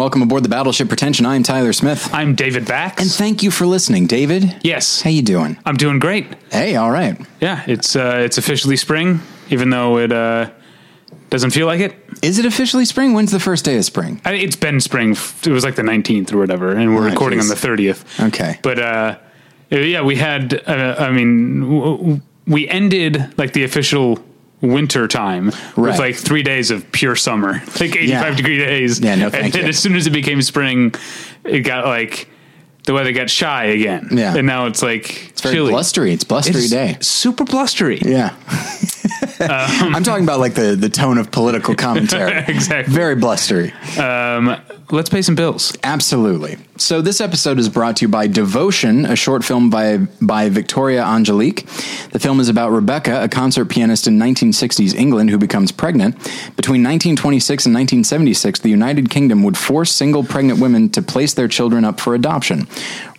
[0.00, 1.26] welcome aboard the Battleship Pretension.
[1.26, 2.08] I'm Tyler Smith.
[2.14, 3.02] I'm David Bax.
[3.02, 4.56] And thank you for listening, David.
[4.62, 5.58] yes, How you doing?
[5.66, 6.26] I'm doing great.
[6.50, 7.20] Hey, all right.
[7.38, 9.20] Yeah, it's uh, it's officially spring,
[9.50, 10.50] even though it uh,
[11.28, 11.94] doesn't feel like it.
[12.22, 13.12] Is it officially spring?
[13.12, 14.22] When's the first day of spring?
[14.24, 15.10] I, it's been spring.
[15.10, 17.50] It was like the 19th or whatever, and we're Oh, recording geez.
[17.50, 18.28] on the 30th.
[18.28, 18.58] Okay.
[18.62, 19.18] But uh,
[19.68, 20.54] yeah, we had.
[20.66, 24.18] Uh, I mean, we ended like the official
[24.60, 25.90] winter time Right.
[25.92, 28.34] with like three days of pure summer, like 85 Yeah.
[28.34, 29.00] degree days.
[29.00, 30.94] Yeah, no, and then as soon as it became spring,
[31.44, 32.28] it got like
[32.84, 34.08] the weather got shy again.
[34.12, 34.34] Yeah.
[34.36, 35.70] and now it's like It's very chilly.
[35.72, 36.12] blustery.
[36.12, 36.96] It's blustery It's day.
[37.00, 38.00] super blustery.
[38.04, 38.34] Yeah.
[39.40, 42.44] I'm talking about like the, the tone of political commentary.
[42.48, 42.92] Exactly.
[42.92, 43.72] Very blustery.
[43.98, 44.60] Um,
[44.90, 45.76] let's pay some bills.
[45.82, 46.58] Absolutely.
[46.76, 51.04] So this episode is brought to you by Devotion, a short film by by Victoria
[51.04, 51.66] Angelique.
[52.12, 56.16] The film is about Rebecca, a concert pianist in 1960s England who becomes pregnant.
[56.56, 61.48] Between 1926 and 1976, the United Kingdom would force single pregnant women to place their
[61.48, 62.66] children up for adoption.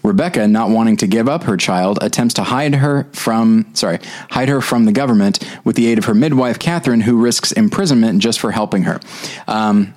[0.03, 3.99] Rebecca, not wanting to give up her child, attempts to hide her from sorry,
[4.29, 8.21] hide her from the government with the aid of her midwife Catherine, who risks imprisonment
[8.21, 8.99] just for helping her.
[9.47, 9.93] Um,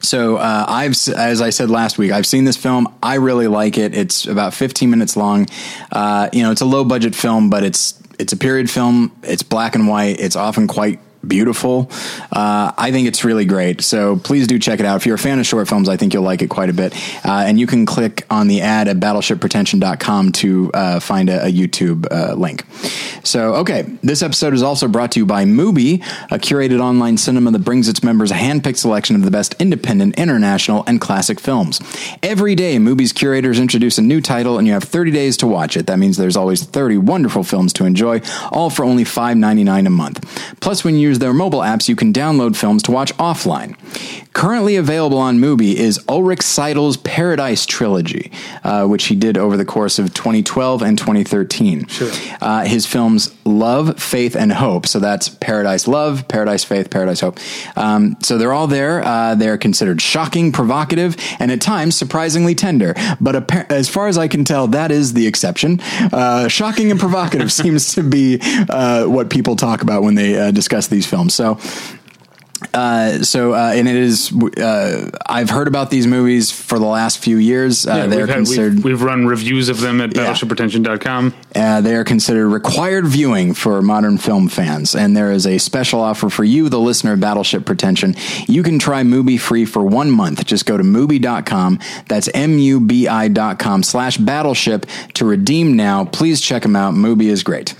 [0.00, 2.94] so uh, I've, as I said last week, I've seen this film.
[3.02, 3.94] I really like it.
[3.94, 5.46] It's about 15 minutes long.
[5.90, 9.12] Uh, you know, it's a low budget film, but it's it's a period film.
[9.22, 10.20] It's black and white.
[10.20, 11.90] It's often quite beautiful.
[12.32, 13.82] Uh, I think it's really great.
[13.82, 14.96] So please do check it out.
[14.96, 16.94] If you're a fan of short films, I think you'll like it quite a bit.
[17.24, 21.52] Uh, and you can click on the ad at battleshippretension.com to uh, find a, a
[21.52, 22.64] YouTube uh, link.
[23.24, 27.50] So, okay, this episode is also brought to you by Mubi, a curated online cinema
[27.50, 31.80] that brings its members a handpicked selection of the best independent, international, and classic films.
[32.22, 35.76] Every day, Mubi's curators introduce a new title, and you have 30 days to watch
[35.76, 35.86] it.
[35.86, 38.20] That means there's always 30 wonderful films to enjoy,
[38.50, 40.58] all for only $5.99 a month.
[40.60, 43.76] Plus, when you use their mobile apps, you can download films to watch offline.
[44.32, 48.30] Currently available on Mubi is Ulrich Seidl's Paradise Trilogy,
[48.62, 51.86] uh, which he did over the course of 2012 and 2013.
[51.88, 52.10] Sure.
[52.40, 54.86] Uh, his films Love, Faith, and Hope.
[54.86, 57.38] So that's Paradise Love, Paradise Faith, Paradise Hope.
[57.76, 59.02] Um, so they're all there.
[59.04, 62.94] Uh, they're considered shocking, provocative, and at times surprisingly tender.
[63.20, 65.80] But as far as I can tell, that is the exception.
[66.12, 70.50] Uh, shocking and provocative seems to be uh, what people talk about when they uh,
[70.50, 71.34] discuss these films.
[71.34, 71.58] So
[72.74, 77.18] uh, so, uh, and it is, uh, I've heard about these movies for the last
[77.18, 77.86] few years.
[77.86, 80.26] Uh, Yeah, they're we've, had, considered, we've, we've run reviews of them at Yeah.
[80.26, 81.34] battleshippretension.com.
[81.54, 84.96] uh, they are considered required viewing for modern film fans.
[84.96, 88.16] And there is a special offer for you, the listener of Battleship Pretension.
[88.48, 90.44] You can try Mubi free for one month.
[90.44, 91.78] Just go to Mubi.com.
[92.08, 94.84] That's M-U-B-I dot com slash battleship
[95.14, 96.06] to redeem now.
[96.06, 96.94] Please check them out.
[96.94, 97.74] Mubi is great.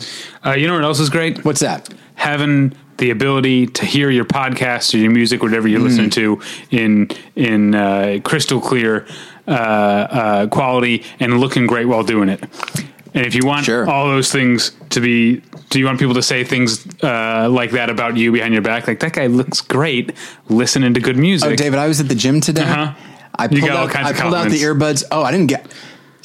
[0.46, 1.44] Uh, you know what else is great?
[1.44, 1.92] What's that?
[2.14, 7.08] Having the ability to hear your podcast or your music, whatever you're listening to, in
[7.34, 9.06] in uh, crystal clear
[9.46, 12.42] uh, uh, quality and looking great while doing it.
[13.14, 13.88] And if you want Sure.
[13.88, 17.88] all those things to be, do you want people to say things uh, like that
[17.88, 18.86] about you behind your back?
[18.86, 20.12] Like that guy looks great
[20.48, 21.50] listening to good music.
[21.50, 22.62] Oh, David, I was at the gym today.
[22.62, 22.94] Uh-huh.
[23.34, 25.04] I You pulled, got all out, I pulled out the earbuds.
[25.10, 25.66] Oh, I didn't get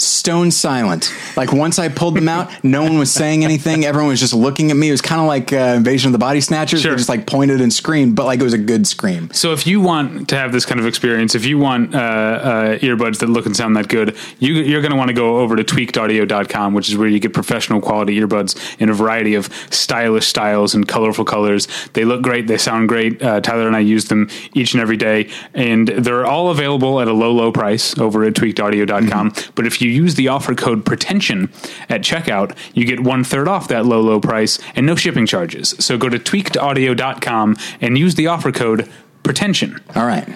[0.04, 1.12] stone silent.
[1.36, 3.86] Like once I pulled them out, no one was saying anything.
[3.86, 4.90] Everyone was just looking at me.
[4.90, 6.82] It was kind of like uh, Invasion of the Body Snatchers.
[6.82, 6.92] Sure.
[6.92, 9.32] They just like pointed and screamed, but like it was a good scream.
[9.34, 12.78] So if you want to have this kind of experience, if you want uh, uh,
[12.80, 15.56] earbuds that look and sound that good, you, you're going to want to go over
[15.56, 20.28] to tweakedaudio.com, which is where you get professional quality earbuds in a variety of stylish
[20.28, 21.68] styles and colorful colors.
[21.94, 22.48] They look great.
[22.48, 23.22] They sound great.
[23.22, 27.08] Uh, Tyler and I use them each and every day, and they're all available at
[27.08, 29.34] a low, low price over at tweakedaudio.com.
[29.56, 31.52] But if you use the offer code pretension
[31.90, 35.76] at checkout, you get one third off that low, low price and no shipping charges.
[35.80, 38.90] So go to tweakedaudio.com and use the offer code
[39.24, 39.80] pretension.
[39.96, 40.28] All right.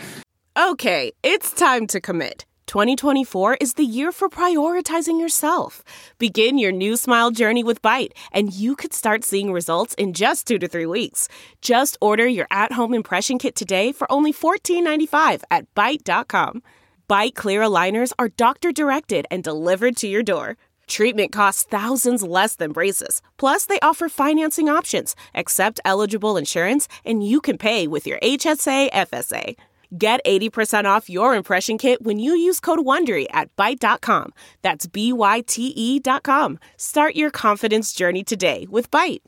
[0.57, 2.45] Okay, it's time to commit.
[2.68, 5.83] 2024 is the year for prioritizing yourself.
[6.18, 10.45] Begin your new smile journey with Byte, and you could start seeing results in just
[10.45, 11.30] two to three weeks.
[11.62, 16.62] Just order your at home impression kit today for only $14.95 at Byte.com.
[17.09, 20.57] Byte clear aligners are doctor directed and delivered to your door.
[20.88, 23.21] Treatment costs thousands less than braces.
[23.38, 28.92] Plus, they offer financing options, accept eligible insurance, and you can pay with your HSA
[28.92, 29.56] FSA.
[29.98, 34.33] Get 80% off your impression kit when you use code WONDERY at Byte.com.
[34.62, 36.59] That's B-Y-T-E dot com.
[36.75, 39.21] Start your confidence journey today with Byte.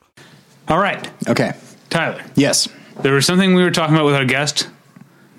[0.68, 1.52] All right, Okay.
[1.88, 2.22] Tyler.
[2.36, 2.68] Yes.
[3.00, 4.68] There was something we were talking about with our guest,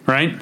[0.08, 0.36] right?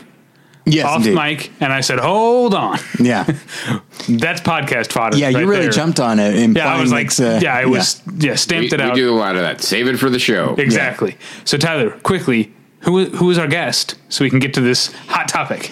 [0.71, 0.85] Yes.
[0.85, 1.15] Off indeed.
[1.15, 3.23] mic, and I said, "Hold on, Yeah.
[4.09, 5.27] that's podcast fodder." Yeah.
[5.27, 5.71] right you really there.
[5.71, 6.55] jumped on it.
[6.55, 8.93] Yeah, I was like, uh, yeah, I was, yeah, stamped We, it out.
[8.93, 9.61] we do a lot of that.
[9.61, 10.55] Save it for the show.
[10.57, 11.17] exactly.
[11.45, 15.27] So, Tyler, quickly, who who is our guest, so we can get to this hot
[15.27, 15.71] topic?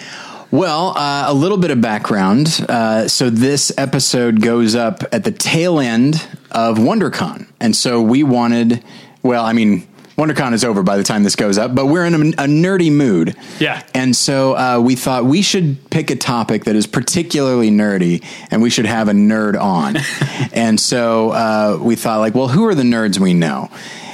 [0.50, 2.64] Well, uh, a little bit of background.
[2.68, 8.22] Uh, so this episode goes up at the tail end of WonderCon, and so we
[8.22, 8.82] wanted.
[9.22, 9.86] Well, I mean,
[10.18, 12.90] WonderCon is over by the time this goes up, but we're in a, a nerdy
[12.90, 13.36] mood.
[13.60, 13.84] Yeah.
[13.94, 18.60] and so uh, we thought we should pick a topic that is particularly nerdy, and
[18.60, 19.96] we should have a nerd on.
[20.52, 23.70] and so uh, we thought, like, well, who are the nerds we know?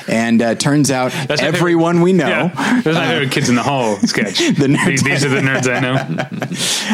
[0.08, 2.28] And uh, turns out That's my everyone favorite- we know.
[2.28, 2.48] Yeah.
[2.82, 4.38] That's my favorite Kids in the Hall sketch.
[4.38, 6.40] The nerds these, these are the nerds I know.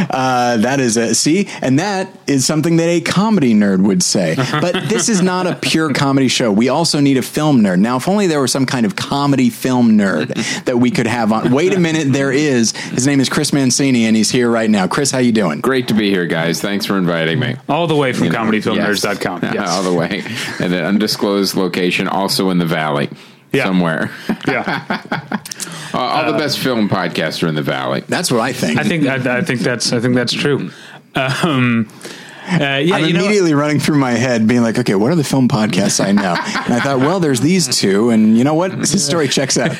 [0.10, 4.36] Uh, that is a see, and that is something that a comedy nerd would say.
[4.60, 6.52] But this is not a pure comedy show.
[6.52, 7.78] We also need a film nerd.
[7.80, 11.32] Now, if only there were some kind of comedy film nerd that we could have
[11.32, 11.50] on.
[11.52, 12.72] Wait a minute, there is.
[12.72, 14.86] His name is Chris Mancini, and he's here right now.
[14.86, 15.60] Chris, how you doing?
[15.60, 16.60] Great to be here, guys.
[16.60, 17.56] Thanks for inviting me.
[17.68, 19.40] All the way from comedyfilmnerds.com.
[19.42, 19.54] Yes.
[19.54, 19.68] Yes.
[19.70, 20.22] All the way.
[20.60, 22.99] And an undisclosed location, also in the valley.
[23.52, 23.64] Yeah.
[23.64, 24.10] Somewhere.
[24.48, 25.02] yeah.
[25.92, 28.04] Uh, all the best film podcasts are in the valley.
[28.06, 28.78] That's what I think.
[28.78, 30.70] I think I, I think that's I think that's true.
[31.16, 31.88] Um,
[32.48, 35.16] uh, yeah, I'm you know, immediately running through my head, being like, "Okay, what are
[35.16, 38.54] the film podcasts I know?" And I thought, "Well, there's these two, and you know
[38.54, 38.70] what?
[38.78, 39.76] This story checks out."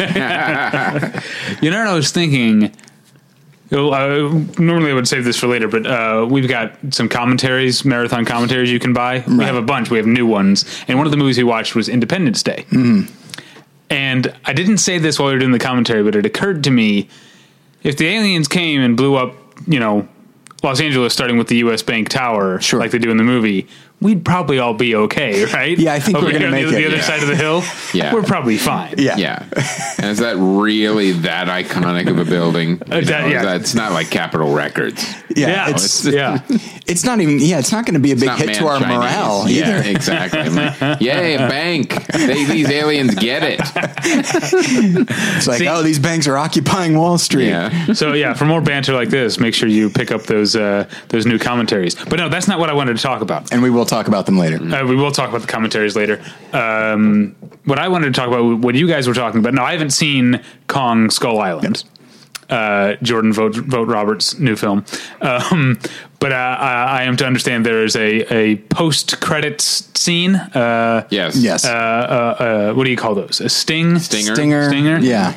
[1.62, 2.72] you know what I was thinking.
[3.72, 8.24] Uh, normally I would save this for later, but uh, we've got some commentaries, marathon
[8.24, 9.22] commentaries you can buy.
[9.28, 9.90] We have a bunch.
[9.90, 12.64] We have new ones, and one of the movies we watched was Independence Day.
[12.70, 13.12] Mm-hmm.
[13.88, 16.70] And I didn't say this while we were doing the commentary, but it occurred to
[16.70, 17.08] me:
[17.82, 19.34] if the aliens came and blew up,
[19.66, 20.08] you know,
[20.62, 21.82] Los Angeles, starting with the U.S.
[21.82, 22.78] Bank Tower, Sure.
[22.80, 23.68] like they do in the movie,
[24.00, 25.78] we'd probably all be okay, right?
[25.78, 26.80] Yeah, I think Over we're gonna here on make the, it.
[26.80, 27.02] the other Yeah.
[27.02, 27.62] side of the hill.
[27.92, 28.14] Yeah.
[28.14, 28.94] we're probably fine.
[28.98, 29.16] Yeah.
[29.16, 29.44] Yeah.
[29.98, 32.80] and is that really that iconic of a building?
[32.90, 33.42] Uh, that- know, yeah.
[33.42, 35.04] That's not like Capitol Records.
[35.34, 36.38] Yeah, Yeah, it's yeah.
[36.86, 37.38] it's not even.
[37.40, 38.96] Yeah, it's not going to be a big hit to our Chinese.
[38.98, 39.90] morale Yeah, either.
[39.90, 40.40] exactly.
[40.40, 42.06] I'm like, Yay, a bank.
[42.12, 43.60] They, these aliens get it.
[44.34, 47.48] It's like, See- oh, these banks are occupying Wall Street.
[47.48, 47.92] Yeah.
[47.92, 51.26] So yeah, for more banter like this, make sure you pick up those uh, those
[51.26, 51.94] new commentaries.
[51.94, 53.52] But no, that's not what I wanted to talk about.
[53.52, 54.56] And we will talk about them later.
[54.56, 56.22] Uh, we will talk about the commentaries later.
[56.52, 57.34] Um,
[57.64, 59.52] what I wanted to talk about, what you guys were talking about.
[59.54, 61.84] No, I haven't seen Kong Skull Island.
[62.48, 64.84] Uh, Jordan Vogt, Vote Roberts' new film,
[65.20, 65.78] um,
[66.18, 70.34] but uh, I, I am to understand there is a, a post credits scene.
[70.34, 71.36] Uh, Yes.
[71.36, 71.64] Yes.
[71.64, 73.40] uh, uh, uh, what do you call those?
[73.40, 74.34] A sting, Stinger.
[74.34, 74.68] Stinger.
[74.68, 74.98] Stinger?
[74.98, 75.34] Yeah.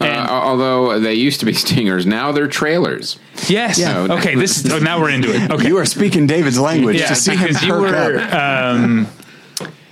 [0.00, 3.18] Uh, although they used to be stingers, now they're trailers.
[3.48, 3.78] Yes.
[3.78, 4.06] Yeah.
[4.10, 4.34] Okay.
[4.34, 4.68] This.
[4.70, 5.50] Oh, now we're into it.
[5.56, 5.68] Okay.
[5.68, 8.32] You are speaking David's language Yeah, to see him because you were up.
[8.34, 9.06] um,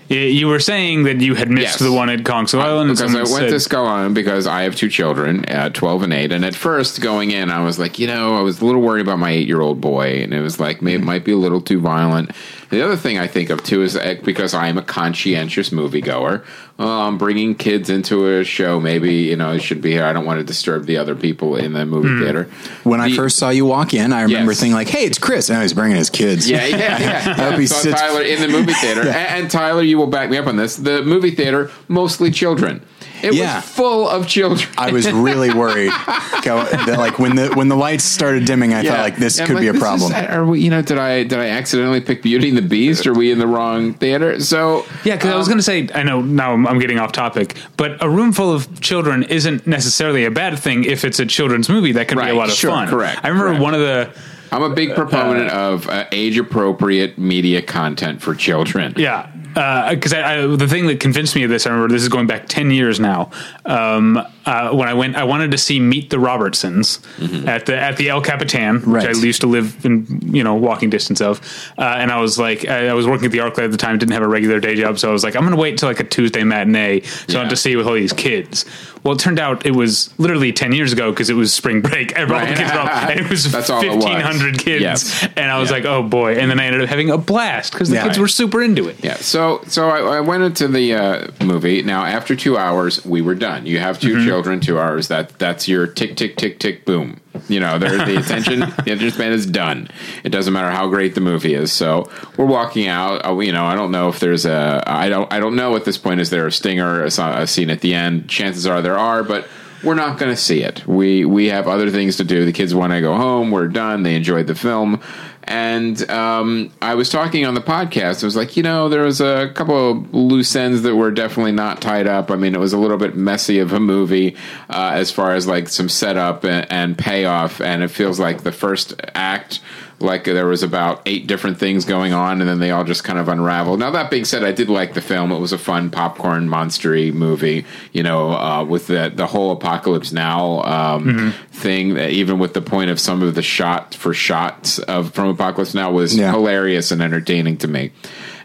[0.08, 1.78] you were saying that you had missed Yes.
[1.78, 2.90] the one at Kong Skull Island.
[2.90, 5.70] and Because I someone went to said- Skull Island because I have two children, uh,
[5.70, 6.32] 12 and 8.
[6.32, 9.00] And at first, going in, I was like, you know, I was a little worried
[9.00, 10.22] about my eight year old boy.
[10.22, 12.32] And it was like, maybe it might be a little too violent.
[12.74, 16.42] The other thing I think of, too, is that because I am a conscientious moviegower,
[16.80, 20.04] um, bringing kids into a show, maybe, you know, it should be here.
[20.04, 22.44] I don't want to disturb the other people in the movie theater.
[22.82, 24.58] When I first saw you walk in, I remember Yes.
[24.60, 26.50] thinking like, "Hey, it's Chris," and he's bringing his kids.
[26.50, 27.34] Yeah, yeah, yeah.
[27.38, 29.14] I hope he Saw sits- Tyler in the movie theater, and,
[29.44, 30.74] and Tyler, you will back me up on this.
[30.74, 32.82] The movie theater, mostly children.
[33.24, 33.56] It Yeah.
[33.56, 34.68] was full of children.
[34.78, 35.92] I was really worried.
[36.44, 39.48] That, like when the when the lights started dimming, I thought like this Yeah, I'm
[39.50, 40.12] could be a problem.
[40.12, 40.60] is- are we?
[40.60, 43.06] You know, did I did I accidentally pick Beauty and the Beast?
[43.06, 44.38] Are we in the wrong theater?
[44.40, 47.12] So Yeah, because I was going to say, I know now I'm, I'm getting off
[47.12, 51.24] topic, but a room full of children isn't necessarily a bad thing if it's a
[51.26, 51.92] children's movie.
[51.92, 52.88] That can be a lot of sure, fun.
[52.88, 53.62] correct, I remember correct.
[53.62, 54.10] one of the
[54.52, 58.94] I'm a big proponent of uh, age appropriate media content for children.
[58.98, 59.30] yeah.
[59.54, 62.26] Because I, I, the thing that convinced me of this, I remember this is going
[62.26, 63.30] back ten years now.
[63.64, 66.98] Um, uh, when I went, I wanted to see Meet the Robinsons
[67.46, 70.90] at the at the El Capitan, which I used to live in, you know, walking
[70.90, 71.40] distance of.
[71.78, 73.96] Uh, and I was like, I, I was working at the ArcLight at the time,
[73.98, 75.88] didn't have a regular day job, so I was like, I'm going to wait until
[75.88, 77.38] like a Tuesday matinee, so I Yeah.
[77.38, 78.64] want to see with all these kids.
[79.04, 82.18] Well, it turned out it was literally ten years ago because it was spring break.
[82.18, 84.02] All the kids were out, and it was That's all it was.
[84.04, 85.28] fifteen hundred kids, Yes.
[85.36, 85.76] and I was Yeah.
[85.76, 86.36] like, oh boy!
[86.38, 88.04] And then I ended up having a blast because the Yeah.
[88.04, 88.96] kids were super into it.
[89.04, 91.82] Yeah, so so I, I went into the uh, movie.
[91.82, 93.66] Now after two hours, we were done.
[93.66, 95.08] You have 2 children, two hours.
[95.08, 97.20] That that's your tick tick tick tick boom.
[97.48, 99.88] You know, there the attention the attention span is done.
[100.22, 101.72] It doesn't matter how great the movie is.
[101.72, 103.24] So we're walking out.
[103.26, 105.84] Uh, you know, I don't know if there's a I don't I don't know at
[105.84, 108.28] this point is there a stinger a, a scene at the end.
[108.28, 109.46] Chances are there are, but.
[109.84, 110.86] We're not going to see it.
[110.86, 112.44] We we have other things to do.
[112.44, 113.50] The kids want to go home.
[113.50, 114.02] We're done.
[114.02, 115.00] They enjoyed the film,
[115.44, 118.22] and um, I was talking on the podcast.
[118.22, 121.52] I was like, you know, there was a couple of loose ends that were definitely
[121.52, 122.30] not tied up.
[122.30, 124.36] I mean, it was a little bit messy of a movie
[124.70, 128.52] uh, as far as like some setup and, and payoff, and it feels like the
[128.52, 129.60] first act.
[130.00, 133.18] Like there was about eight different things going on, and then they all just kind
[133.18, 133.78] of unraveled.
[133.78, 135.30] Now that being said, I did like the film.
[135.32, 140.12] It was a fun popcorn monstery movie, you know, uh, with the the whole Apocalypse
[140.12, 141.30] Now um, Mm-hmm.
[141.52, 141.94] thing.
[141.94, 145.74] That even with the point of some of the shot for shots of from Apocalypse
[145.74, 146.32] Now was Yeah.
[146.32, 147.92] hilarious and entertaining to me.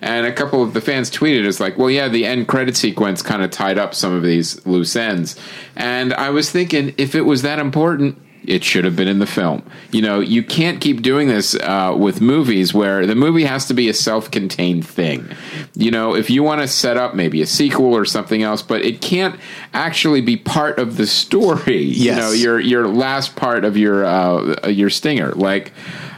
[0.01, 3.21] And a couple of the fans tweeted, "It's like, well, yeah, the end credit sequence
[3.21, 5.35] kind of tied up some of these loose ends."
[5.75, 8.17] And I was thinking, if it was that important,
[8.49, 9.63] it should have been in the film.
[9.91, 13.73] You know, you can't keep doing this uh, with movies where the movie has to
[13.73, 15.27] be a self-contained thing.
[15.75, 18.81] You know, if you want to set up maybe a sequel or something else, but
[18.83, 19.39] it can't
[19.73, 21.83] actually be part of the story.
[21.99, 22.17] You Yes.
[22.17, 25.71] know, your your last part of your uh, your stinger, like.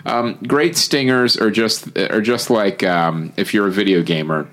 [0.04, 4.48] Um, great stingers are just are just like um, if you're a video gamer,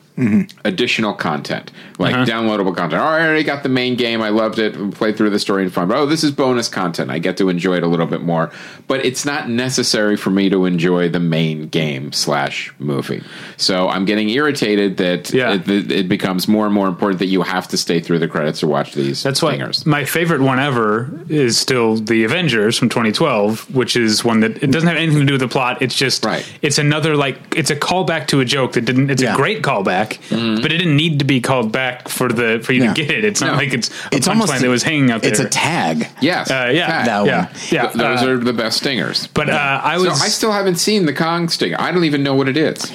[0.64, 2.25] additional content like uh-huh.
[2.25, 3.00] downloadable content.
[3.02, 4.20] Oh, I already got the main game.
[4.22, 4.75] I loved it.
[4.94, 5.90] Played through the story and fun.
[5.92, 7.10] Oh, this is bonus content.
[7.10, 8.50] I get to enjoy it a little bit more.
[8.87, 13.22] But it's not necessary for me to enjoy the main game slash movie.
[13.56, 15.54] So I'm getting irritated that Yeah.
[15.54, 18.28] it, it, it becomes more and more important that you have to stay through the
[18.28, 19.22] credits to watch these.
[19.22, 24.40] That's why my favorite one ever is still the Avengers from 2012, which is one
[24.40, 25.82] that it doesn't have anything to do with the plot.
[25.82, 26.44] It's just Right.
[26.62, 29.10] it's another like it's a callback to a joke that didn't.
[29.10, 29.34] It's Yeah.
[29.34, 32.84] a great callback, but it didn't need to be called back for the for you
[32.84, 32.94] Yeah.
[32.94, 33.24] to get it.
[33.24, 35.30] It's not like it's a It's almost punchline that was hanging out there.
[35.30, 36.08] It's a tag.
[36.20, 36.50] Yes.
[36.50, 37.06] Uh, yeah, Fact.
[37.06, 37.54] That yeah, one.
[37.70, 37.82] yeah.
[37.82, 39.26] Th- those uh, are the best stingers.
[39.28, 41.76] But uh, I So was I still haven't seen the Kong stinger.
[41.78, 42.90] I don't even know what it is.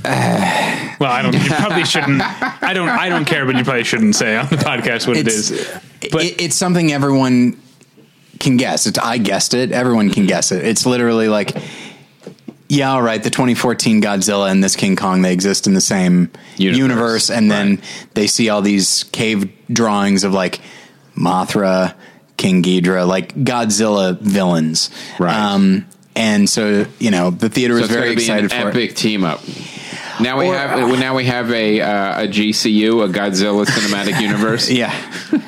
[0.04, 1.10] well.
[1.12, 1.34] I don't.
[1.34, 2.22] You probably shouldn't.
[2.62, 2.88] I don't.
[2.88, 5.50] I don't care, but you probably shouldn't say on the podcast what it It's.
[6.12, 7.60] But it, it's something everyone
[8.38, 8.86] can guess.
[8.86, 9.72] It's, I guessed it.
[9.72, 10.64] Everyone can guess it.
[10.64, 11.56] It's literally like,
[12.68, 13.22] yeah, all right.
[13.22, 16.78] The 2014 Godzilla and this King Kong they exist in the same Universe.
[16.78, 17.80] universe, and then
[18.14, 20.60] they see all these cave drawings of like
[21.16, 21.94] Mothra,
[22.36, 24.90] King Ghidorah, like Godzilla villains.
[25.18, 25.34] Right.
[25.34, 28.68] Um, and so you know the theater So was very going to an excited for
[28.68, 28.76] it.
[28.82, 29.40] epic team up.
[30.20, 34.68] Now we Or, have now we have a uh, a GCU, a Godzilla Cinematic Universe.
[34.68, 34.92] Yeah,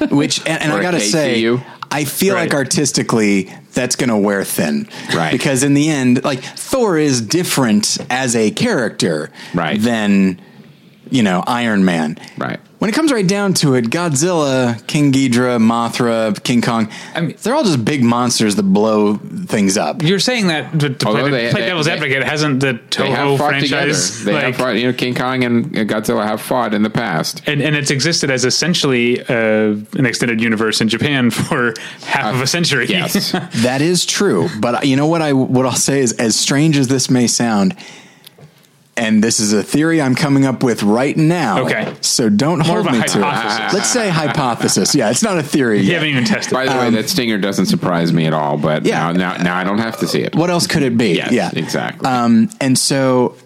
[0.08, 1.58] which and, and I gotta say.
[1.90, 2.42] I feel Right.
[2.42, 5.32] like artistically that's gonna wear thin, Right.
[5.32, 9.80] Because in the end, like Thor is different as a character, Right.
[9.80, 10.40] Than
[11.10, 12.60] you know Iron Man, Right.
[12.80, 17.36] When it comes right down to it, Godzilla, King Ghidorah, Mothra, King Kong, I mean-
[17.42, 20.02] they're all just big monsters that blow things up.
[20.02, 22.72] You're saying that to, to play, Although they- play they- devil's they- advocate hasn't the
[22.72, 24.24] They Toho fought franchise together.
[24.40, 24.70] They have fought.
[24.76, 27.42] You know, King Kong and Godzilla have fought in the past.
[27.46, 29.34] and, and it's existed as essentially uh,
[29.98, 31.74] an extended universe in Japan for
[32.06, 32.86] half of a century.
[32.88, 33.32] Yes.
[33.60, 36.88] That is true, but you know what I what I'll say is as strange as
[36.88, 37.76] this may sound,
[38.96, 41.62] and this is a theory I'm coming up with right now.
[41.64, 41.94] Okay.
[42.00, 43.08] so don't More hold me to it.
[43.24, 43.74] hypothesis.
[43.74, 44.94] Let's say hypothesis.
[44.94, 45.78] Yeah, it's not a theory.
[45.78, 45.94] you yet.
[45.94, 46.52] haven't even tested.
[46.52, 46.54] It.
[46.54, 48.56] By the way, that stinger doesn't surprise me at all.
[48.58, 49.12] But Um, Yeah.
[49.12, 50.34] now, now, now I don't have to see it.
[50.34, 51.14] What else could it be?
[51.14, 52.06] Yes, yeah, exactly.
[52.08, 53.36] Um, and so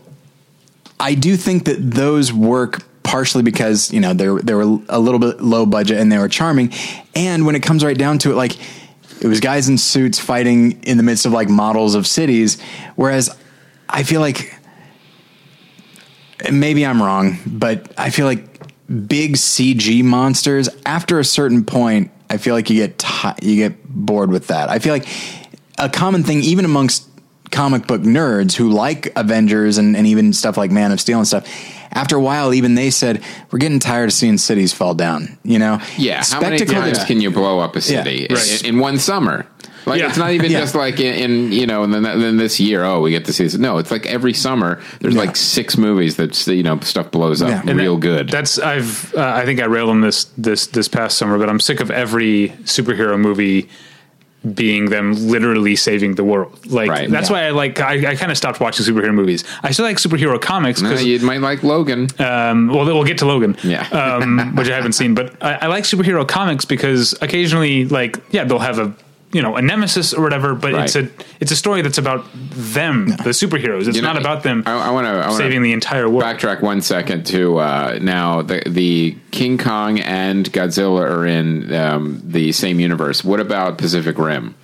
[0.99, 4.99] I do think that those work partially because you know they were they were a
[4.99, 6.73] little bit low budget and they were charming,
[7.15, 8.57] and when it comes right down to it, like
[9.21, 12.61] it was guys in suits fighting in the midst of like models of cities,
[12.97, 13.31] whereas
[13.89, 14.64] I feel like and
[16.53, 18.63] maybe I'm wrong, but I feel like
[19.09, 23.85] big CG monsters after a certain point, I feel like you get ti you get
[23.85, 24.69] bored with that.
[24.69, 25.07] I feel like
[25.79, 27.09] a common thing, even amongst
[27.55, 31.27] comic book nerds who like Avengers and, and even stuff like Man of Steel and
[31.27, 31.47] stuff.
[31.93, 35.39] After a while, even they said we're getting tired of seeing cities fall down.
[35.45, 36.23] You know, yeah.
[36.29, 38.37] How many times that- can you blow up a city Yeah.
[38.37, 38.63] Right.
[38.65, 39.47] in, in one summer?
[39.87, 40.09] Like Yeah.
[40.09, 40.61] it's not even Yeah.
[40.61, 43.33] just like in, in you know, and then then this year, oh, we get to
[43.33, 43.55] see this.
[43.59, 45.21] No, it's like every summer there's Yeah.
[45.21, 47.63] like six movies that you know stuff blows up Yeah.
[47.71, 48.29] And real that- good.
[48.31, 51.61] That's I've uh, I think I railed on this this this past summer, but I'm
[51.61, 53.69] sick of every superhero movie
[54.53, 56.59] being them literally saving the world.
[56.67, 57.11] Like Right.
[57.11, 57.37] that's Yeah.
[57.37, 59.45] why I like I, I kind of stopped watching superhero movies.
[59.63, 62.09] I still like superhero comics because you might like Logan.
[62.19, 63.87] um, well, we'll get to Logan, Yeah.
[63.93, 68.45] um, which I haven't seen, but I, I like superhero comics because occasionally, like, yeah,
[68.45, 68.93] they'll have a
[69.35, 71.09] you know a nemesis or whatever, but it's a
[71.41, 73.87] it's a story that's about them, the superheroes.
[73.89, 76.23] It's You know, not about them I, I want to saving the entire world.
[76.23, 82.23] backtrack one second to uh, now the the King Kong and Godzilla are in um,
[82.25, 83.25] the same universe.
[83.25, 84.55] What about Pacific Rim?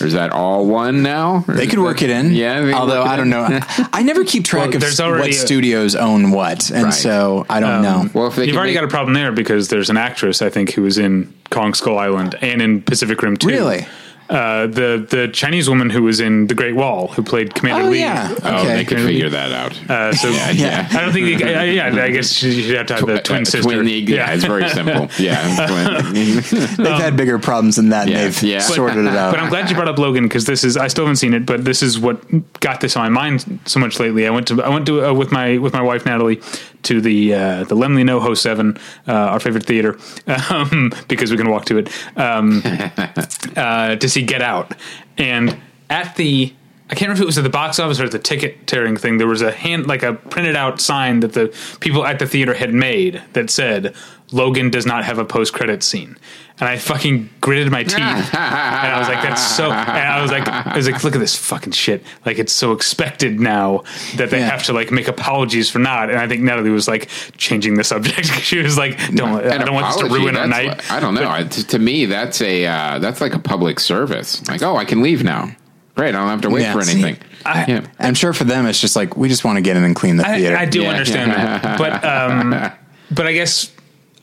[0.00, 1.44] Or is that all one now?
[1.46, 2.32] Or They is could that- work it in.
[2.32, 2.72] Yeah.
[2.74, 3.46] Although I don't know.
[3.92, 6.94] I never keep track Well, of what a- studios own what, and Right.
[6.94, 8.10] so I don't um, know.
[8.14, 10.48] Well, if they You've already make- got a problem there because there's an actress I
[10.50, 13.46] think who was in Kong Skull Island and in Pacific Rim 2.
[13.48, 13.86] Really?
[14.30, 17.90] Uh, the the Chinese woman who was in The Great Wall who played Commander Oh,
[17.90, 17.98] Lee.
[17.98, 18.32] yeah.
[18.44, 18.74] Oh, Okay.
[18.76, 19.90] they could figure that out.
[19.90, 20.98] Uh, so Yeah, yeah, yeah.
[20.98, 21.38] I don't think.
[21.40, 23.62] They, I, yeah, I guess you'd have to have the twin Uh, sister.
[23.72, 24.32] Twin, yeah.
[24.32, 25.08] it's very simple.
[25.18, 25.40] Yeah.
[26.12, 28.06] They've had bigger problems than that.
[28.08, 28.60] and they've yeah.
[28.60, 29.32] sorted it out.
[29.32, 31.44] But I'm glad you brought up Logan because this is I still haven't seen it,
[31.44, 32.20] but this is what
[32.60, 34.26] got this on my mind so much lately.
[34.26, 36.40] I went to I went to uh, with my with my wife Natalie
[36.82, 39.98] to the uh, the Laemmle NoHo Seven, uh, our favorite theater,
[40.50, 42.62] um, because we can walk to it um,
[43.56, 44.74] uh, to see Get Out,
[45.18, 45.56] and
[45.88, 46.52] at the
[46.90, 48.96] I can't remember if it was at the box office or at the ticket tearing
[48.96, 49.18] thing.
[49.18, 52.52] There was a hand, like a printed out sign that the people at the theater
[52.52, 53.94] had made that said,
[54.32, 56.16] "Logan does not have a post credit scene."
[56.58, 60.30] And I fucking gritted my teeth, and I was like, "That's so." And I was
[60.30, 62.04] like, "I was like, look at this fucking shit!
[62.26, 63.84] Like it's so expected now
[64.16, 64.50] that they Yeah.
[64.50, 67.08] have to like make apologies for not." And I think Natalie was like
[67.38, 68.26] changing the subject.
[68.42, 71.00] she was like, "Don't, I don't want this to ruin our that's night." what- I
[71.00, 71.30] don't know.
[71.30, 74.46] I- to, to me, that's a uh, that's like a public service.
[74.46, 75.50] Like, oh, I can leave now.
[75.96, 77.16] Great, I don't have to wait Yeah, for anything.
[77.46, 77.86] I- yeah.
[77.98, 80.16] I'm sure for them, it's just like we just want to get in and clean
[80.16, 80.56] the theater.
[80.58, 80.90] I, I do Yeah.
[80.90, 82.70] understand that, but um,
[83.10, 83.70] but I guess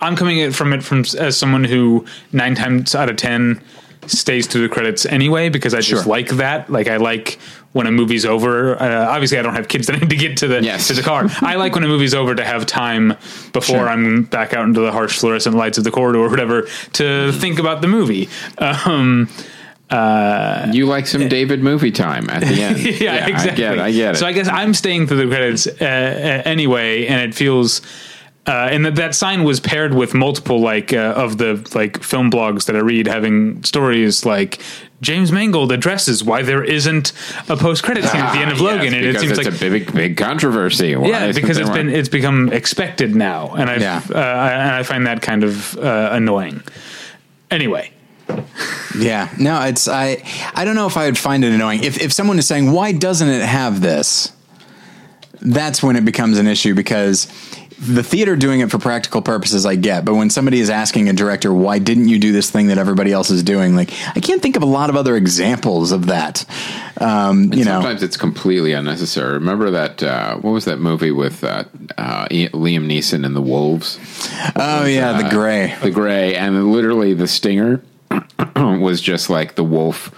[0.01, 3.61] I'm coming at- from it from as someone who nine times out of ten
[4.05, 6.11] stays through the credits anyway because I just Sure.
[6.11, 6.69] like that.
[6.69, 7.39] Like I like
[7.73, 8.81] when a movie's over.
[8.81, 10.87] Uh, obviously, I don't have kids that need to get to the Yes.
[10.87, 11.27] to the car.
[11.41, 13.09] I like when a movie's over to have time
[13.51, 13.89] before Sure.
[13.89, 17.59] I'm back out into the harsh fluorescent lights of the corridor or whatever to think
[17.59, 18.29] about the movie.
[18.59, 19.27] Um,
[20.71, 22.77] You like some David movie time at the end.
[23.01, 23.65] yeah, exactly.
[23.65, 23.79] I get it.
[23.81, 24.17] I get it.
[24.17, 27.81] So I guess I'm staying through the credits uh, uh, anyway, and it feels.
[28.47, 32.31] Uh, and that, that sign was paired with multiple like uh, of the like film
[32.31, 34.61] blogs that I read having stories like
[35.01, 37.11] James Mangold addresses why there isn't
[37.49, 39.45] a post credit scene at the end of Ah, Logan, yes, and it seems it's
[39.45, 40.95] like a big, big controversy.
[40.95, 41.87] Why yeah, because there it's one?
[41.87, 44.01] been it's become expected now, and I Yeah.
[44.09, 46.63] uh, and I find that kind of uh, annoying.
[47.51, 47.91] Anyway,
[48.97, 50.23] Yeah, no, it's I.
[50.55, 52.91] I don't know if I would find it annoying if if someone is saying why
[52.93, 54.31] doesn't it have this.
[55.41, 57.27] That's when it becomes an issue because
[57.79, 61.13] the theater doing it for practical purposes I get, but when somebody is asking a
[61.13, 64.41] director why didn't you do this thing that everybody else is doing, like I can't
[64.41, 66.43] think of a lot of other examples of that.
[66.99, 69.33] Um, you know, Sometimes it's completely unnecessary.
[69.33, 70.01] Remember that?
[70.01, 71.65] Uh, what was that movie with uh,
[71.97, 73.99] uh, Liam Neeson and the Wolves?
[74.55, 75.75] oh yeah, the Uh, grey.
[75.81, 77.81] The Grey, and literally the stinger
[78.55, 80.11] was just like the wolf,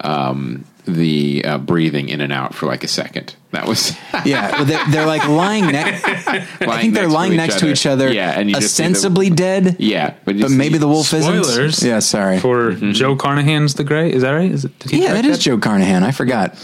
[0.00, 3.34] um, the uh, breathing in and out for like a second.
[3.50, 6.04] That was Yeah, they're, they're like lying next.
[6.06, 6.40] I
[6.80, 8.12] think they're lying next to each other.
[8.12, 8.82] Yeah, and you just the-
[9.30, 9.76] dead.
[9.78, 11.56] yeah, but, but see- maybe the wolf Spoilers.
[11.58, 11.88] isn't.
[11.88, 12.38] Yeah, sorry.
[12.38, 12.92] for Mm-hmm.
[12.92, 14.50] Joe Carnahan's The Grey, is that right?
[14.50, 14.72] Is it?
[14.86, 16.02] Yeah, direct that is Joe Carnahan.
[16.04, 16.54] I forgot.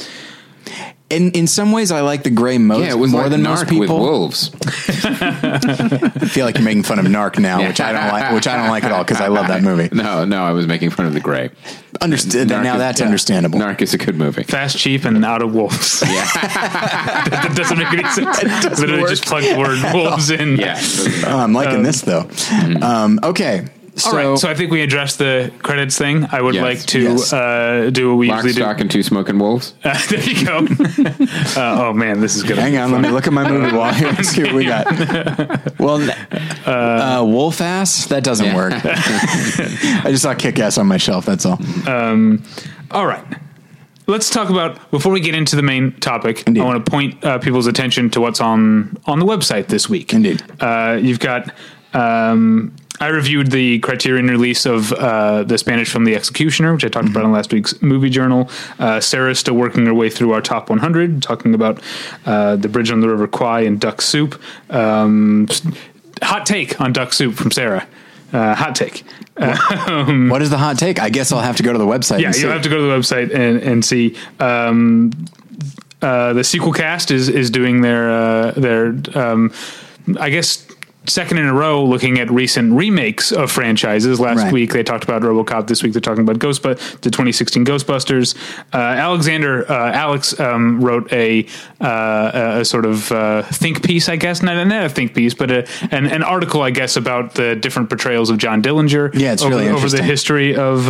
[1.12, 3.42] In in some ways, I like the grey most Yeah, it was more like than
[3.42, 3.98] Narc most with people.
[4.00, 4.50] wolves.
[5.04, 8.32] I feel like you're making fun of Narc now, which I don't like.
[8.34, 9.88] Which I don't like at all because I love that movie.
[10.02, 11.50] No, no, I was making fun of the Grey.
[12.00, 12.48] Understood.
[12.48, 13.06] Narc Now is- that's yeah.
[13.06, 13.58] understandable.
[13.58, 14.42] Narc is a good movie.
[14.42, 16.00] Fast, cheap, and out of wolves.
[16.00, 18.80] that, that doesn't make any sense.
[18.80, 20.56] Literally just plug the word wolves in.
[20.56, 20.80] Yeah,
[21.26, 22.28] Oh, I'm liking this though.
[22.80, 26.26] Um, okay, so, All right, so I think we addressed the credits thing.
[26.32, 26.62] I would Yes.
[26.64, 27.32] like to Yes.
[27.32, 28.60] uh, do what we Lock, usually do.
[28.62, 29.74] stock, and two smoking wolves.
[29.84, 30.58] Uh, there you go.
[31.60, 32.56] uh, oh man, this is good.
[32.58, 32.90] hang on.
[32.92, 34.86] Let me look at my movie while let's see what we got.
[35.78, 36.00] Well,
[36.64, 38.54] uh, wolf ass that doesn't Yeah.
[38.56, 38.72] work.
[38.74, 41.26] I just saw kick ass on my shelf.
[41.26, 41.58] That's all.
[42.92, 43.24] All right.
[44.06, 46.44] Let's talk about before we get into the main topic.
[46.46, 46.60] Indeed.
[46.60, 50.12] I want to point uh, people's attention to what's on on the website this week.
[50.12, 50.42] Indeed.
[50.60, 51.50] uh, you've got.
[51.94, 56.88] Um, I reviewed the Criterion release of uh, the Spanish film The Executioner, which I
[56.88, 58.48] talked about in last week's movie journal.
[58.78, 61.82] Uh, Sarah's still working her way through our top 100, talking about
[62.26, 64.40] uh, The Bridge on the River Kwai and Duck Soup.
[64.70, 65.48] Um,
[66.22, 67.86] hot take on Duck Soup from Sarah.
[68.32, 69.04] Uh, hot take.
[69.36, 71.00] What is the hot take?
[71.00, 72.20] I guess I'll have to go to the website.
[72.20, 72.42] Yeah, and see.
[72.42, 74.16] you'll have to go to the website and, and see.
[74.38, 75.10] Um,
[76.00, 79.52] uh, the sequel cast is is doing their uh, their um,
[80.18, 80.66] I guess
[81.06, 84.20] second in a row looking at recent remakes of franchises.
[84.20, 84.52] Last Right.
[84.52, 85.66] week they talked about RoboCop.
[85.66, 88.34] This week they're talking about Ghostbusters, the 2016 Ghostbusters.
[88.72, 91.46] Uh, Alexander uh, Alex um, wrote a,
[91.80, 95.50] uh, a sort of uh, think piece, I guess, not, not a think piece, but
[95.50, 99.12] a, an, an article, I guess, about the different portrayals of John Dillinger.
[99.14, 100.88] Yeah, it's over, really over the history of.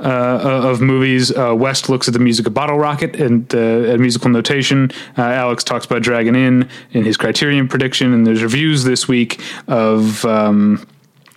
[0.00, 1.30] Uh, of movies.
[1.30, 4.90] Uh, West looks at the music of Bottle Rocket and the uh, musical notation.
[5.16, 9.40] Uh, Alex talks about Dragon Inn in his Criterion prediction, and there's reviews this week
[9.68, 10.24] of.
[10.24, 10.84] Um,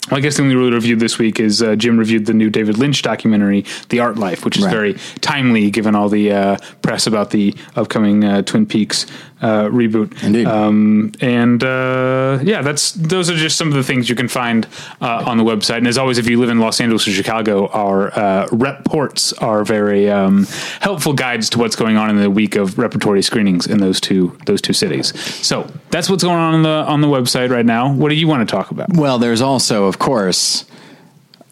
[0.09, 2.49] well, I guess the only real review this week is uh, Jim reviewed the new
[2.49, 4.71] David Lynch documentary, The Art Life, which is Right.
[4.73, 9.05] very timely given all the uh, press about the upcoming uh, Twin Peaks
[9.41, 10.23] uh, reboot.
[10.23, 10.47] Indeed.
[10.47, 14.67] Um, and uh, yeah, that's those are just some of the things you can find
[15.01, 15.77] uh, on the website.
[15.77, 19.63] And as always, if you live in Los Angeles or Chicago, our uh, reports are
[19.63, 20.45] very um,
[20.81, 24.37] helpful guides to what's going on in the week of repertory screenings in those two
[24.45, 25.17] those two cities.
[25.45, 27.93] So that's what's going on on the on the website right now.
[27.93, 28.93] What do you want to talk about?
[28.93, 30.65] Well, there's also, of course,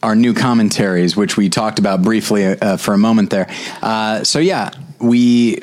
[0.01, 3.49] our new commentaries, which we talked about briefly uh, for a moment there.
[3.81, 5.59] Uh, so, yeah, we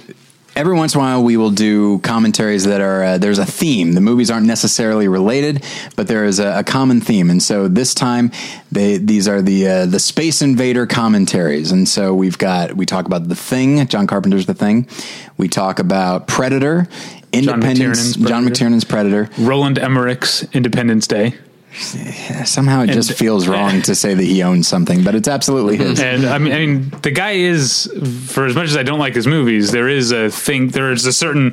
[0.55, 3.93] every once in a while we will do commentaries that are uh, there's a theme.
[3.93, 5.65] The movies aren't necessarily related
[5.97, 7.31] but there is a, a common theme.
[7.31, 8.31] And so this time
[8.71, 11.73] they these are the uh, the space invader commentaries.
[11.73, 14.89] And so we've got we talk about the thing john carpenter's the thing.
[15.37, 16.89] We talk about predator
[17.33, 18.65] independence McTiernan's john Predator.
[18.65, 19.31] mctiernan's predator.
[19.39, 21.35] Roland Emmerich's Independence Day.
[21.75, 26.01] Somehow it just feels wrong to say that he owns something but it's absolutely his
[26.01, 27.91] And I mean, I mean, the guy is,
[28.27, 31.07] for as much as I don't like his movies, there is a thing, there is
[31.07, 31.53] a certain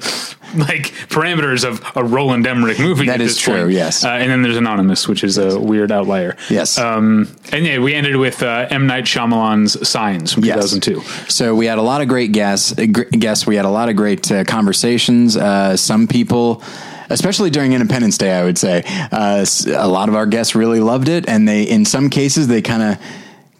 [0.55, 3.05] like parameters of a Roland Emmerich movie.
[3.05, 3.71] That at is true, point.
[3.71, 4.03] yes.
[4.03, 6.35] Uh, and then there's Anonymous, which is a weird outlier.
[6.49, 6.77] Yes.
[6.77, 11.01] Um, and yeah, we ended with uh, M Night Shyamalan's Signs from 2002.
[11.29, 12.73] So we had a lot of great guests.
[12.73, 13.45] Guests.
[13.45, 15.37] We had a lot of great uh, conversations.
[15.37, 16.63] Uh, some people.
[17.09, 19.45] Especially during Independence Day, I would say uh,
[19.75, 22.83] a lot of our guests really loved it, and they, in some cases, they kind
[22.83, 22.97] of,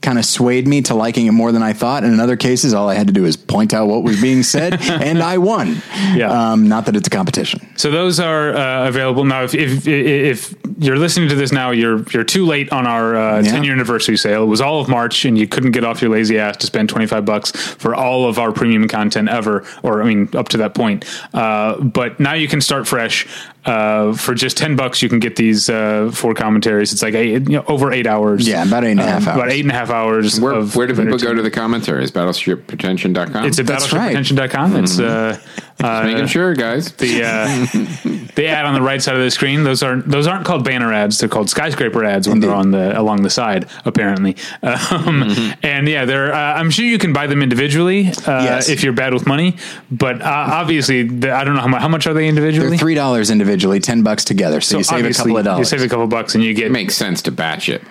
[0.01, 2.03] kind of swayed me to liking it more than I thought.
[2.05, 4.43] And in other cases, all I had to do is point out what was being
[4.43, 5.81] said, and I won.
[6.15, 6.29] Yeah.
[6.31, 7.67] Um, not that it's a competition.
[7.75, 9.43] So those are uh, available now.
[9.43, 13.41] If, if if you're listening to this now, you're you're too late on our uh,
[13.41, 13.51] Yeah.
[13.51, 14.43] 10 year anniversary sale.
[14.43, 16.87] It was all of March, and you couldn't get off your lazy ass to spend
[16.87, 20.73] 25 bucks for all of our premium content ever, or I mean, up to that
[20.75, 21.03] point.
[21.33, 23.27] Uh, but now you can start fresh.
[23.65, 26.93] Uh, for just 10 bucks, you can get these uh, four commentaries.
[26.93, 28.47] It's like eight, you know, over eight hours.
[28.47, 29.53] Yeah, about eight and a half Um, About hours.
[29.53, 30.39] eight and a half hours.
[30.39, 32.09] Where, of where do people go to the commentaries?
[32.11, 33.45] Battleshippretension.com.
[33.45, 34.15] It's at That's right.
[34.15, 34.75] battleshippretension.com.
[34.77, 35.37] It's uh,
[35.83, 36.91] uh, Making sure, guys.
[36.93, 39.63] the uh, the ad on the right side of the screen.
[39.63, 41.19] Those aren't those aren't called banner ads.
[41.19, 43.69] They're called skyscraper ads when they're on the along the side.
[43.85, 46.33] Apparently, um, and yeah, they're.
[46.33, 48.69] Uh, I'm sure you can buy them individually uh, Yes.
[48.69, 49.55] if you're bad with money.
[49.91, 51.81] But uh, obviously, the, I don't know how much.
[51.81, 52.69] How much are they individually?
[52.69, 54.61] They're three dollars individually, ten bucks together.
[54.61, 55.59] So, you save a couple of dollars.
[55.59, 55.69] You dollars.
[55.69, 57.81] save a couple bucks and you get It makes sense to batch it.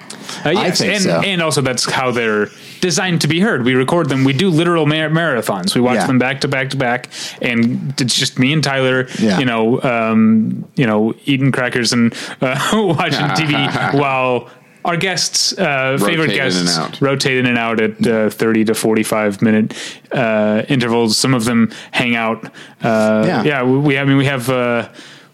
[0.44, 1.20] uh, yes, I think and, so.
[1.22, 2.48] and also that's how they're
[2.80, 3.64] designed to be heard.
[3.64, 4.24] We record them.
[4.24, 5.74] We do literal mar- marathons.
[5.74, 6.06] We watch Yeah.
[6.06, 7.08] them back to back to back,
[7.40, 9.08] and it's just me and Tyler.
[9.18, 9.38] Yeah.
[9.38, 14.50] You know, um, you know, eating crackers and uh, watching TV while.
[14.84, 19.74] Our guests, uh, favorite guests, rotate in and out at uh, thirty to forty-five minute
[20.12, 21.18] uh, intervals.
[21.18, 22.46] Some of them hang out.
[22.82, 23.42] Uh, Yeah.
[23.42, 23.98] yeah, we, we.
[23.98, 24.48] I mean, we have.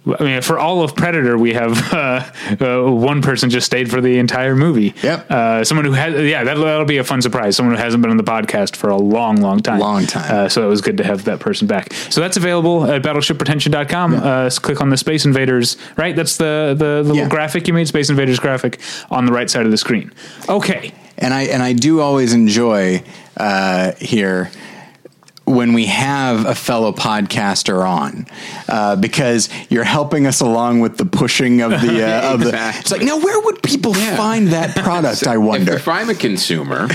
[0.06, 3.90] Uh, I mean, for all of Predator, we have uh, uh, one person just stayed
[3.90, 4.94] for the entire movie.
[5.02, 5.30] Yep.
[5.30, 7.56] Uh, someone who has, yeah, that'll, that'll be a fun surprise.
[7.56, 9.78] Someone who hasn't been on the podcast for a long, long time.
[9.80, 10.30] Long time.
[10.44, 11.92] Uh, so it was good to have that person back.
[12.10, 14.14] So that's available at battleshippretension.com.
[14.14, 16.14] Uh, s- click on the Space Invaders, right?
[16.14, 17.12] That's the, the, the Yeah.
[17.22, 20.12] little graphic you made, Space Invaders graphic on the right side of the screen.
[20.48, 20.92] Okay.
[21.16, 23.02] and I and I do always enjoy
[23.36, 24.50] uh, here
[25.46, 28.26] when we have a fellow podcaster on
[28.68, 32.52] uh, because you're helping us along with the pushing of the uh, of the.
[32.78, 34.16] It's like now where would people Yeah.
[34.16, 35.26] find that product?
[35.26, 35.72] I wonder.
[35.74, 36.88] If, if I'm a consumer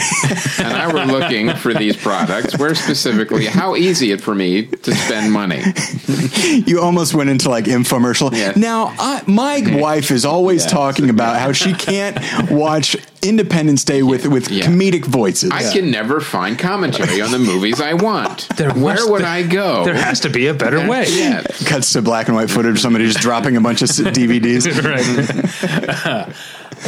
[0.58, 4.96] and I were looking for these products, where specifically, how easy it for me to
[4.96, 5.62] spend money?
[6.66, 8.32] you almost went into like infomercial.
[8.36, 8.54] Yeah.
[8.56, 10.72] Now, I, my wife is always Yes.
[10.72, 12.18] talking about how she can't
[12.52, 14.65] watch Independence Day with with Yeah.
[14.65, 15.51] comedic voices.
[15.51, 18.47] I can never find commentary on the movies I want.
[18.58, 19.86] There Where must- would I go?
[19.86, 21.05] There has to be a better way.
[21.10, 21.41] Yeah.
[21.65, 24.65] Cuts to black and white footage of somebody just dropping a bunch of DVDs.
[24.84, 26.36] right.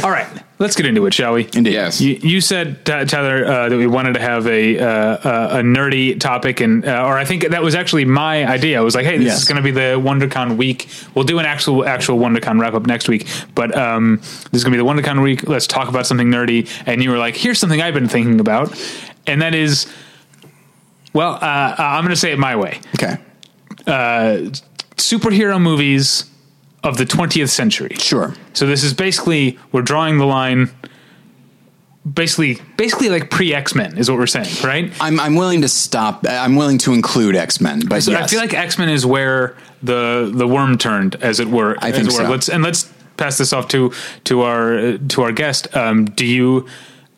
[0.04, 0.26] All right.
[0.62, 1.48] Let's get into it, shall we?
[1.54, 1.72] Indeed.
[1.72, 2.00] Yes.
[2.00, 6.18] You, you said Tyler uh, that we wanted to have a uh, uh, a nerdy
[6.20, 8.78] topic, and uh, or I think that was actually my idea.
[8.78, 9.42] I was like, hey, this Yes.
[9.42, 10.88] is going to be the WonderCon week.
[11.16, 14.72] We'll do an actual actual WonderCon wrap up next week, but um, this is going
[14.72, 15.48] to be the WonderCon week.
[15.48, 16.70] Let's talk about something nerdy.
[16.86, 18.70] And you were like, here's something I've been thinking about,
[19.26, 19.92] and that is,
[21.12, 22.78] well, uh, I'm going to say it my way.
[22.94, 23.16] Okay.
[24.96, 26.30] Superhero movies
[26.82, 27.94] of the 20th century.
[27.98, 28.34] Sure.
[28.52, 30.70] So this is basically we're drawing the line.
[32.10, 34.92] Basically, basically like pre X Men is what we're saying, right?
[35.00, 36.26] I'm I'm willing to stop.
[36.28, 38.24] I'm willing to include X Men, but So yes.
[38.24, 41.76] I feel like X Men is where the the worm turned, as it were.
[41.78, 42.24] I think so.
[42.24, 43.92] Let's and let's pass this off to
[44.24, 45.74] to our to our guest.
[45.76, 46.66] Um, do you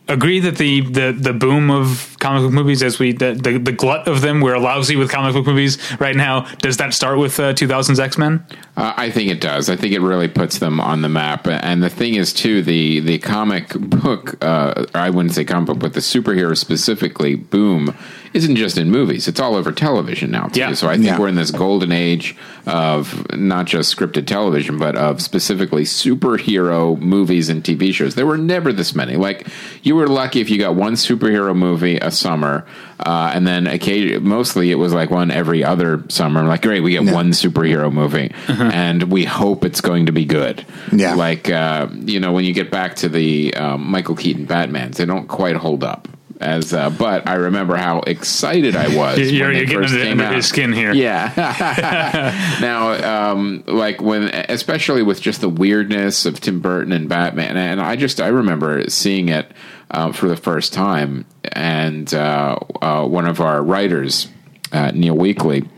[0.08, 3.72] agree that the, the the boom of comic book movies, as we the, the the
[3.72, 6.42] glut of them, we're lousy with comic book movies right now?
[6.58, 8.44] Does that start with uh, 2000s X Men?
[8.76, 9.70] Uh, I think it does.
[9.70, 11.46] I think it really puts them on the map.
[11.46, 15.68] And the thing is, too, the the comic book, uh, or I wouldn't say comic
[15.68, 17.96] book, but the superhero specifically, boom,
[18.32, 19.28] isn't just in movies.
[19.28, 20.58] It's all over television now, too.
[20.58, 20.72] Yeah.
[20.74, 21.20] So I think Yeah.
[21.20, 22.34] we're in this golden age
[22.66, 28.16] of not just scripted television, but of specifically superhero movies and TV shows.
[28.16, 29.16] There were never this many.
[29.16, 29.46] Like,
[29.84, 32.66] you were lucky if you got one superhero movie a summer,
[32.98, 36.42] uh, and then occasionally, mostly it was like one every other summer.
[36.44, 38.32] Like, great, we get one superhero movie,
[38.72, 40.64] and we hope it's going to be good.
[40.92, 41.14] Yeah.
[41.14, 45.04] Like, uh, you know, when you get back to the um, Michael Keaton Batmans, they
[45.04, 46.08] don't quite hold up.
[46.40, 49.18] As uh, but I remember how excited I was.
[49.30, 50.34] You're, when they you're getting first under, came under out.
[50.34, 50.92] his skin here.
[50.92, 51.32] Yeah.
[52.60, 57.80] now, um, like when, especially with just the weirdness of Tim Burton and Batman, and
[57.80, 59.50] I just I remember seeing it
[59.90, 64.28] uh, for the first time, and uh, uh, one of our writers,
[64.72, 65.68] uh, Neil Weekly,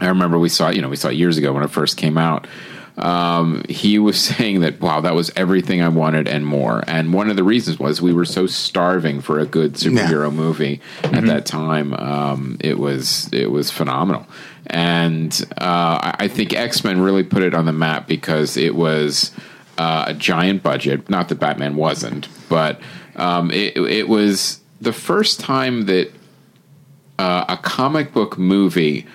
[0.00, 2.18] I remember we saw you know we saw it years ago when it first came
[2.18, 2.46] out.
[2.96, 6.82] Um, he was saying that wow, that was everything I wanted and more.
[6.86, 10.80] And one of the reasons was we were so starving for a good superhero movie
[11.04, 11.94] at that time.
[11.94, 14.26] Um, it was it was phenomenal,
[14.66, 18.74] and uh, I I think X Men really put it on the map because it
[18.74, 19.32] was
[19.78, 21.08] uh, a giant budget.
[21.08, 22.80] Not that Batman wasn't, but
[23.16, 26.12] um, it, it was the first time that
[27.18, 29.06] uh, a comic book movie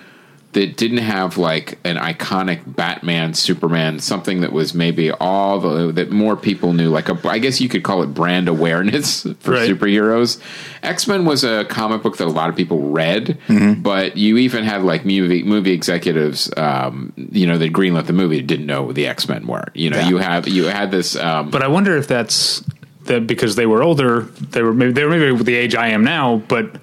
[0.56, 6.10] that didn't have like an iconic Batman, Superman, something that was maybe all the that
[6.10, 6.88] more people knew.
[6.88, 9.70] Like a, I guess you could call it brand awareness for Right.
[9.70, 10.40] superheroes.
[10.82, 13.38] X Men was a comic book that a lot of people read,
[13.82, 18.40] but you even had like movie movie executives, um, you know, that greenlit the movie
[18.40, 19.64] didn't know who the X Men were.
[19.74, 20.08] You know, Yeah.
[20.08, 21.16] you have you had this.
[21.16, 22.62] Um, But I wonder if that's
[23.04, 26.02] that because they were older, they were maybe they were maybe the age I am
[26.02, 26.76] now, but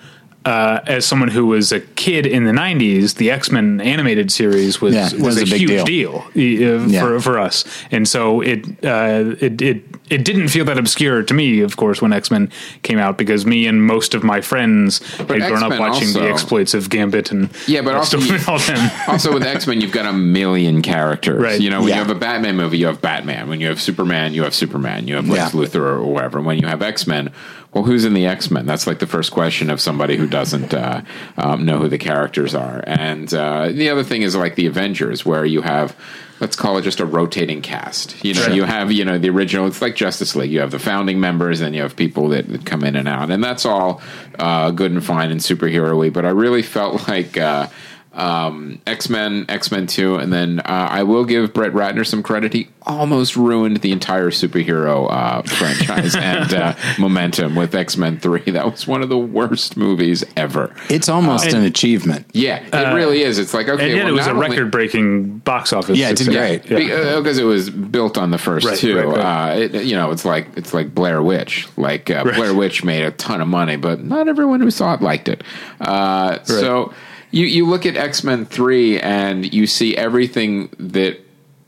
[0.46, 4.82] uh, as someone who was a kid in the '90s, the X Men animated series
[4.82, 6.26] was Yeah, was, was a, huge deal.
[6.34, 7.00] deal, uh, Yeah.
[7.02, 11.34] for for us, and so it uh, it it it didn't feel that obscure to
[11.34, 15.00] me, of course, when X Men came out because me and most of my friends
[15.18, 18.60] had grown up watching also- the exploits of Gambit and Yeah, but also you- all
[18.60, 18.92] them.
[19.08, 21.42] also with X Men, you've got a million characters.
[21.42, 21.60] Right.
[21.62, 21.96] You know, when Yeah.
[21.96, 23.48] you have a Batman movie, you have Batman.
[23.48, 25.08] When you have Superman, you have Superman.
[25.08, 25.60] You have Lex Yeah.
[25.62, 26.42] Luthor or whatever.
[26.42, 27.32] When you have X Men,
[27.74, 28.66] well, who's in the X Men?
[28.66, 31.02] That's like the first question of somebody who doesn't uh,
[31.38, 32.84] um, know who the characters are.
[32.86, 35.96] And uh, the other thing is like the Avengers, where you have.
[36.40, 38.24] Let's call it just a rotating cast.
[38.26, 38.54] You know, Sure.
[38.54, 39.68] you have you know the original.
[39.68, 40.52] It's like Justice League.
[40.52, 43.32] You have the founding members, and you have people that, that come in and out,
[43.32, 44.02] and that's all
[44.40, 46.10] uh, good and fine and superhero-y.
[46.10, 47.68] But I really felt like uh,
[48.14, 52.22] um, X Men, X Men Two, and then uh, I will give Brett Ratner some
[52.22, 52.54] credit.
[52.54, 58.42] He almost ruined the entire superhero uh, franchise and uh, momentum with X Men Three.
[58.52, 60.74] That was one of the worst movies ever.
[60.90, 62.28] It's almost Uh, an achievement.
[62.34, 63.40] Yeah, it really is.
[63.40, 65.98] It's like okay, and yet well, it was a only- record-breaking box office.
[65.98, 66.66] Yeah, it did success.
[66.68, 66.88] great.
[66.90, 67.18] Yeah.
[67.18, 68.98] because it was built on the first Right, two.
[68.98, 69.54] right, right.
[69.54, 71.68] Uh, it, you know, it's like it's like Blair Witch.
[71.78, 75.02] Like uh, Blair Witch made a ton of money, but not everyone who saw it
[75.02, 75.44] liked it.
[75.82, 76.94] Uh, So
[77.34, 81.20] you you look at X Men three and you see everything that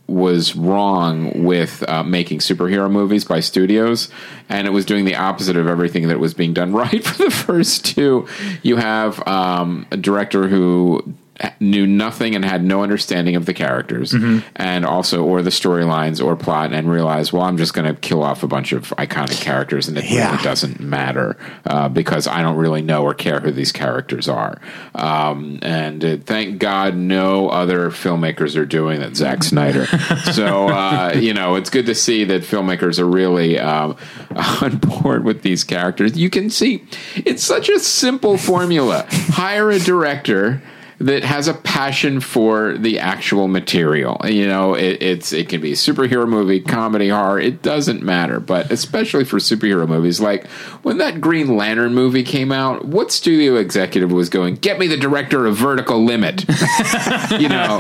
[0.08, 4.10] was wrong with uh, making superhero movies by studios,
[4.47, 7.32] and it was doing the opposite of everything that was being done right for the
[7.32, 8.28] first two.
[8.62, 11.15] You have um, a director who
[11.60, 14.13] knew nothing and had no understanding of the characters
[14.56, 18.24] and also or the storylines or plot and realized well i'm just going to kill
[18.24, 20.32] off a bunch of iconic characters and it Yeah.
[20.32, 24.60] really doesn't matter uh, because i don't really know or care who these characters are.
[24.93, 29.86] Um, and uh, thank god no other filmmakers are doing that Zack snyder.
[30.32, 33.98] So uh, you know it's good to see that filmmakers are really um,
[34.62, 36.17] on board with these characters.
[36.17, 36.84] You can see
[37.15, 39.06] it's such a simple formula.
[39.10, 40.62] Hire a director
[40.99, 44.19] that has a passion for the actual material.
[44.25, 47.39] You know, it, it's it can be a superhero movie, comedy, horror.
[47.39, 48.39] It doesn't matter.
[48.39, 50.47] But especially for superhero movies, like
[50.84, 54.97] when that Green Lantern movie came out, what studio executive was going, "Get me the
[54.97, 56.45] director of Vertical Limit"?
[57.39, 57.77] you know,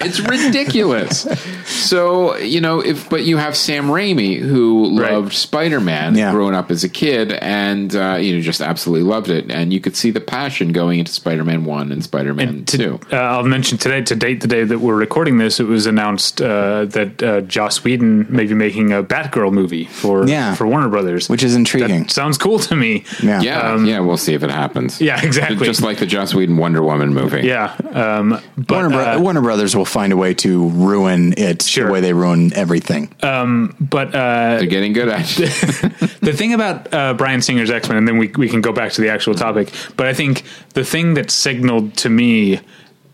[0.00, 1.22] it's ridiculous.
[1.66, 5.12] So you know, if but you have Sam Raimi who Right.
[5.12, 6.32] loved Spider Man Yeah.
[6.32, 9.80] growing up as a kid, and uh, you know just absolutely loved it, and you
[9.80, 13.00] could see the passion going into Spider Man One and Spider Man To- Two.
[13.12, 16.40] Uh, I'll mention today, to date, the day that we're recording this, it was announced
[16.40, 20.54] uh, that uh, Joss Whedon may be making a Batgirl movie for Yeah.
[20.54, 22.02] for Warner Brothers, Which is intriguing.
[22.04, 23.04] That sounds cool to me.
[23.22, 23.40] Yeah.
[23.42, 25.00] Yeah, yeah, we'll see if it happens.
[25.00, 25.66] um, Yeah, exactly.
[25.66, 27.46] Just like the Joss Whedon Wonder Woman movie.
[27.46, 31.62] Yeah, um, but Warner, Bro- uh, Warner Brothers will find a way to ruin it
[31.62, 31.86] Sure.
[31.86, 33.08] the way they ruin everything.
[33.20, 35.50] but uh, They're getting good at it.
[36.20, 38.92] the thing about uh, Bryan Singer's X Men, and then we we can go back
[38.92, 39.70] to the actual topic.
[39.96, 40.42] But I think
[40.74, 42.60] the thing that signaled to me,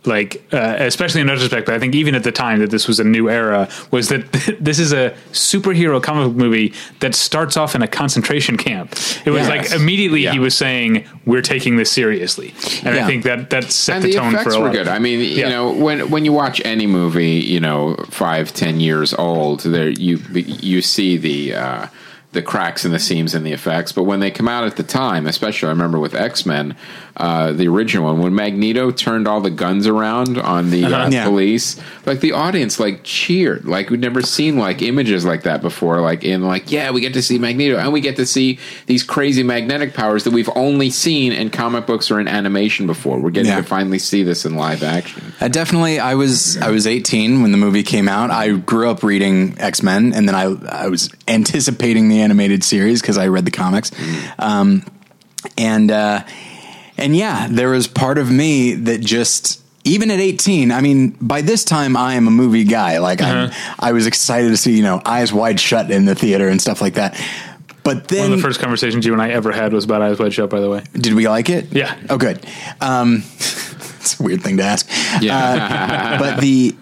[0.06, 2.98] like uh, especially in retrospect, but I think even at the time that this was
[3.00, 7.74] a new era, was that this is a superhero comic book movie that starts off
[7.74, 8.92] in a concentration camp.
[9.26, 9.48] It was Yes.
[9.72, 10.32] like immediately Yeah.
[10.32, 13.04] he was saying, "We're taking this seriously," and Yeah.
[13.04, 14.74] I think that that set and the, the tone effects for a were lot.
[14.74, 14.88] good.
[14.88, 19.12] I mean, you know, when when you watch any movie, you know, five, ten years
[19.12, 21.86] old, there you you see the uh,
[22.32, 23.90] the cracks and the seams and the effects.
[23.92, 26.74] But when they come out at the time, especially I remember with X Men,
[27.16, 31.08] uh, the original one, when Magneto turned all the guns around on the uh, Uh-huh.
[31.12, 31.24] Yeah.
[31.24, 36.00] police, like the audience like cheered, like we'd never seen like images like that before.
[36.00, 39.02] Like in like yeah, we get to see Magneto and we get to see these
[39.02, 43.18] crazy magnetic powers that we've only seen in comic books or in animation before.
[43.18, 43.56] We're getting Yeah.
[43.58, 45.32] to finally see this in live action.
[45.40, 48.30] Uh, definitely, I was I was 18 when the movie came out.
[48.30, 50.44] I grew up reading X Men, and then I
[50.84, 53.90] I was anticipating the animated series because I read the comics,
[54.38, 54.84] um,
[55.56, 56.22] and uh,
[57.00, 60.70] and yeah, there was part of me that just even at 18.
[60.72, 62.98] I mean, by this time, I am a movie guy.
[62.98, 66.48] Like I I was excited to see you know Eyes Wide Shut in the theater
[66.48, 67.20] and stuff like that.
[67.82, 70.18] But then One of the first conversations you and I ever had was about Eyes
[70.18, 70.50] Wide Shut.
[70.50, 71.72] By the way, did we like it?
[71.72, 71.98] Yeah.
[72.10, 72.44] Oh, good.
[72.80, 74.88] Um, it's a weird thing to ask.
[75.20, 76.18] Yeah.
[76.18, 76.76] but the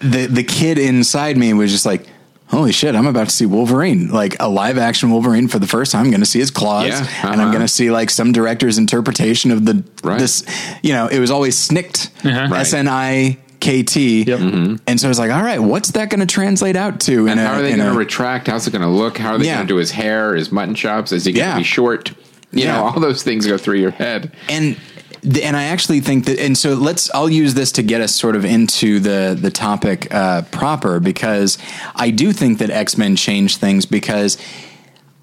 [0.00, 2.06] the the kid inside me was just like,
[2.48, 2.94] "Holy shit!
[2.94, 6.04] I'm about to see Wolverine, like a live action Wolverine for the first time.
[6.04, 7.48] I'm going to see his claws, Yeah, and I'm uh-huh.
[7.50, 10.18] going to see like some director's interpretation of the Right.
[10.18, 10.44] this.
[10.82, 12.48] You know, it was always snicked, Uh-huh.
[12.50, 12.60] Right.
[12.60, 14.38] S N I K T, Yep.
[14.86, 17.38] and so I was like, "All right, what's that going to translate out to?" And
[17.40, 18.46] in a- how are they in going a- to retract?
[18.48, 19.18] How's it going to look?
[19.18, 19.56] How are they Yeah.
[19.56, 21.10] going to do his hair, his mutton chops?
[21.12, 21.58] Is he going to Yeah.
[21.58, 22.10] be short?
[22.52, 22.76] You Yeah.
[22.76, 24.30] know, all those things go through your head.
[24.48, 24.78] and th-
[25.22, 28.36] and I actually think that and so let's I'll use this to get us sort
[28.36, 31.58] of into the the topic uh, proper because
[31.94, 34.38] I do think that X Men changed things because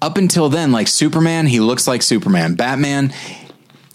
[0.02, 3.12] up until then like Superman he looks like Superman Batman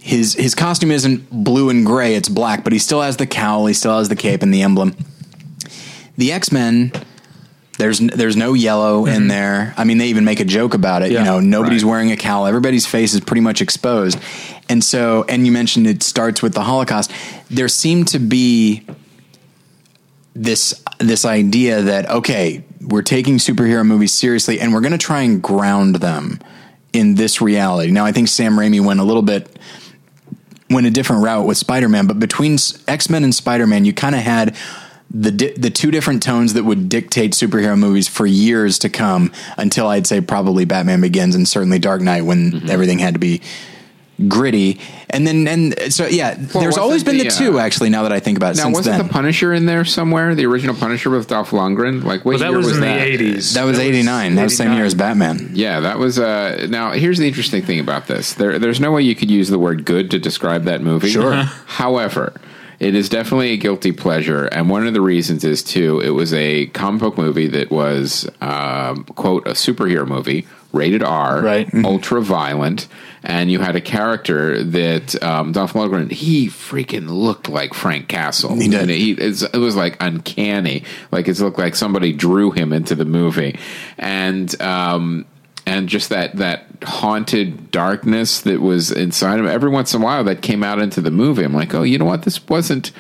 [0.01, 3.65] his his costume isn't blue and gray it's black but he still has the cowl
[3.67, 4.95] he still has the cape and the emblem
[6.17, 6.91] the X Men
[7.77, 9.73] there's there's no yellow in there.
[9.77, 11.12] I mean, they even make a joke about it.
[11.13, 11.19] Yeah.
[11.19, 11.91] you know, nobody's Right.
[11.91, 12.45] wearing a cowl.
[12.45, 14.19] Everybody's face is pretty much exposed.
[14.69, 17.12] And so, and you mentioned it starts with the Holocaust.
[17.49, 18.86] There seemed to be
[20.36, 25.21] this this idea that okay, we're taking superhero movies seriously, and we're going to try
[25.21, 26.39] and ground them
[26.93, 27.91] in this reality.
[27.91, 29.58] Now, I think Sam Raimi went a little bit
[30.69, 34.21] went a different route with Spider-Man, but between X Men and Spider-Man, you kind of
[34.21, 34.55] had
[35.10, 39.32] the di- the two different tones that would dictate superhero movies for years to come
[39.58, 42.69] until I'd say probably Batman Begins and certainly Dark Knight when Mm-hmm.
[42.69, 43.41] everything had to be
[44.27, 44.79] gritty.
[45.10, 47.89] And then and so yeah, there's always been the, the, two uh, actually.
[47.89, 50.36] Now that I think about it, Now, since wasn't then the Punisher in there somewhere?
[50.36, 52.03] The original Punisher with Dolph Lundgren?
[52.03, 52.95] Like, what well, that year was, was in that?
[52.95, 53.53] the eighties.
[53.53, 54.36] that was eighty nine.
[54.36, 55.51] That was the same year as Batman.
[55.53, 56.19] Yeah, that was.
[56.19, 58.34] Uh, now, here's the interesting thing about this.
[58.34, 61.10] There, there's no way you could use the word "good" to describe that movie.
[61.10, 61.34] Sure.
[61.65, 62.34] However,
[62.79, 65.99] it is definitely a guilty pleasure, and one of the reasons is too.
[65.99, 71.41] It was a comic book movie that was um, quote a superhero movie, rated R,
[71.41, 71.69] Right.
[71.71, 71.84] Mhm.
[71.86, 72.88] ultra violent,
[73.23, 76.12] and you had a character that um, Dolph Lundgren.
[76.12, 78.55] He freaking looked like Frank Castle.
[78.55, 78.88] He did.
[78.89, 80.84] He, it was like uncanny.
[81.12, 83.58] Like it looked like somebody drew him into the movie,
[83.97, 85.25] and um,
[85.65, 89.47] and just that that haunted darkness that was inside him.
[89.47, 91.43] Every once in a while, that came out into the movie.
[91.43, 92.23] I'm like, oh, you know what?
[92.23, 92.91] This wasn't.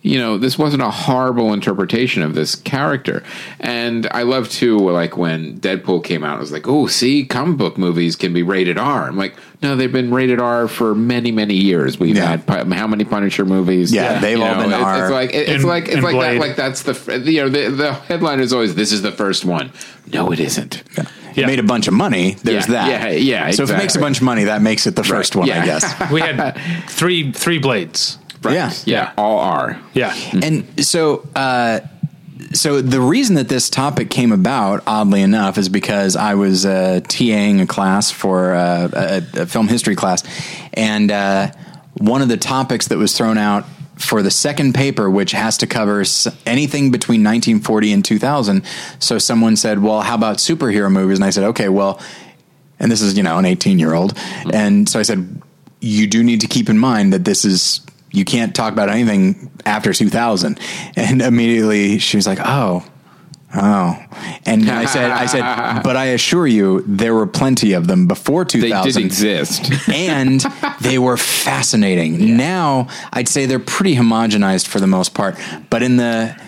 [0.00, 3.24] You know, this wasn't a horrible interpretation of this character.
[3.58, 7.56] And I love too, like when Deadpool came out, I was like, oh, see, comic
[7.58, 9.08] book movies can be rated R.
[9.08, 11.98] I'm like, no, they've been rated R for many, many years.
[11.98, 12.36] We've Yeah.
[12.36, 13.92] had how many Punisher movies?
[13.92, 15.02] Yeah, they've You all been it's, R.
[15.06, 16.36] It's like it's And- like it's and like that.
[16.38, 19.72] Like that's the you know the, the headline is always this is the first one.
[20.12, 20.84] No, it isn't.
[20.96, 21.46] It Yeah.
[21.46, 22.36] made a bunch of money.
[22.44, 22.88] There's Yeah, that.
[23.20, 25.34] yeah, yeah, So if it makes a bunch of money, that makes it the first
[25.34, 25.62] one, yeah.
[25.62, 26.10] I guess.
[26.12, 26.56] we had
[26.88, 28.16] three three blades.
[28.44, 28.72] Yeah.
[28.84, 29.80] Yeah, all are.
[29.94, 31.80] Yeah, And so, uh,
[32.52, 37.00] so the reason that this topic came about, oddly enough, is because I was uh,
[37.04, 38.88] TAing a class for uh,
[39.34, 40.22] a, a film history class,
[40.72, 41.50] and uh,
[41.98, 45.66] one of the topics that was thrown out for the second paper, which has to
[45.66, 46.04] cover
[46.46, 48.64] anything between 1940 and 2000.
[49.00, 52.00] So someone said, "Well, how about superhero movies?" And I said, "Okay, well."
[52.80, 54.16] And this is, you know, an 18 year old.
[54.52, 55.42] And so I said,
[55.80, 57.80] you do need to keep in mind that this is,
[58.18, 60.58] you can't talk about anything after 2000.
[60.96, 62.84] And immediately she was like, oh,
[63.54, 64.04] oh.
[64.44, 68.44] And I said, I said, but I assure you, there were plenty of them before
[68.44, 68.60] 2000.
[68.60, 69.88] They 2000 did exist.
[69.92, 70.40] and
[70.80, 72.36] they were fascinating.
[72.36, 75.36] Now, I'd say they're pretty homogenized for the most part,
[75.70, 76.38] but in the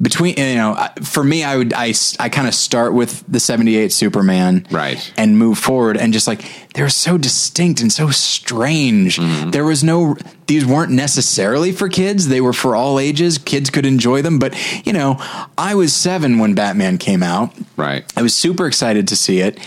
[0.00, 3.92] between you know for me i would i, I kind of start with the 78
[3.92, 5.12] superman Right.
[5.16, 6.44] and move forward and just like
[6.74, 9.50] they're so distinct and so strange mm-hmm.
[9.50, 10.16] there was no
[10.46, 14.54] these weren't necessarily for kids they were for all ages kids could enjoy them but
[14.86, 15.16] you know
[15.56, 18.04] i was seven when batman came out right.
[18.16, 19.58] I was super excited to see it.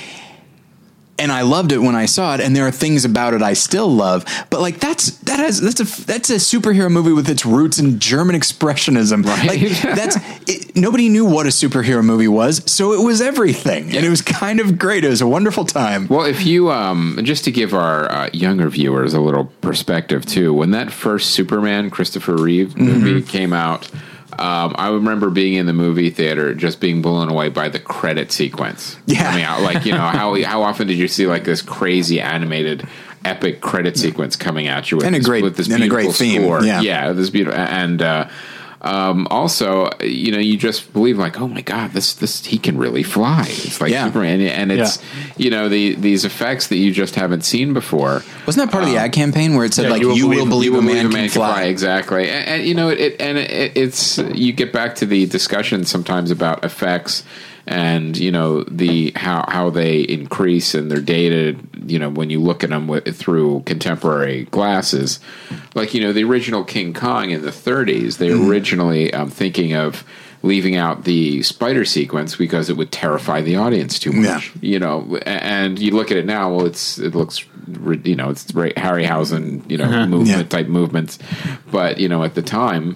[1.20, 3.54] And I loved it when I saw it, and there are things about it I
[3.54, 4.26] still love.
[4.50, 8.00] But like that's that has that's a that's a superhero movie with its roots in
[8.00, 9.26] German expressionism.
[9.26, 9.48] Right.
[9.48, 10.18] Like that's
[10.48, 14.22] it, nobody knew what a superhero movie was, so it was everything, and it was
[14.22, 15.04] kind of great.
[15.04, 16.08] It was a wonderful time.
[16.08, 20.54] Well, if you um, just to give our uh, younger viewers a little perspective too,
[20.54, 23.90] when that first Superman Christopher Reeve movie came out,
[24.40, 28.32] um, I remember being in the movie theater, just being blown away by the credit
[28.32, 28.98] sequence.
[29.06, 29.24] Yeah.
[29.30, 29.62] coming out.
[29.62, 32.88] Like you know how how often did you see like this crazy animated?
[33.26, 35.90] Epic credit sequence coming at you with And a this, great- with this and a
[35.90, 36.64] great beautiful theme, score.
[36.64, 36.80] yeah.
[36.80, 38.30] yeah, this beautiful and uh,
[38.82, 42.78] um, also you know you just believe like oh my god this this he can
[42.78, 43.44] really fly.
[43.48, 44.06] It's like Yeah.
[44.06, 45.00] Superman and it's
[45.38, 48.24] you know the these effects that you just haven't seen before.
[48.46, 50.38] Wasn't that part of the ad campaign where it said yeah, like you you will
[50.38, 51.64] will, believe- believe, You will a man, can, fly.
[51.64, 55.84] exactly, and, and, you know it, and it, it's you get back to the discussion
[55.86, 57.24] sometimes about effects
[57.70, 61.60] and you know the how how they increase and they're dated.
[61.86, 65.20] You know when you look at them with, through contemporary glasses,
[65.76, 68.50] like you know the original King Kong in the 30s, they Mm-hmm.
[68.50, 70.04] originally um, thinking of
[70.42, 74.26] leaving out the spider sequence because it would terrify the audience too much.
[74.56, 74.60] Yeah.
[74.62, 76.54] You know, and you look at it now.
[76.56, 77.46] Well, it's it looks
[78.04, 80.44] you know it's Harryhausen you know movement Yeah.
[80.44, 81.20] type movements,
[81.72, 82.96] but you know at the time.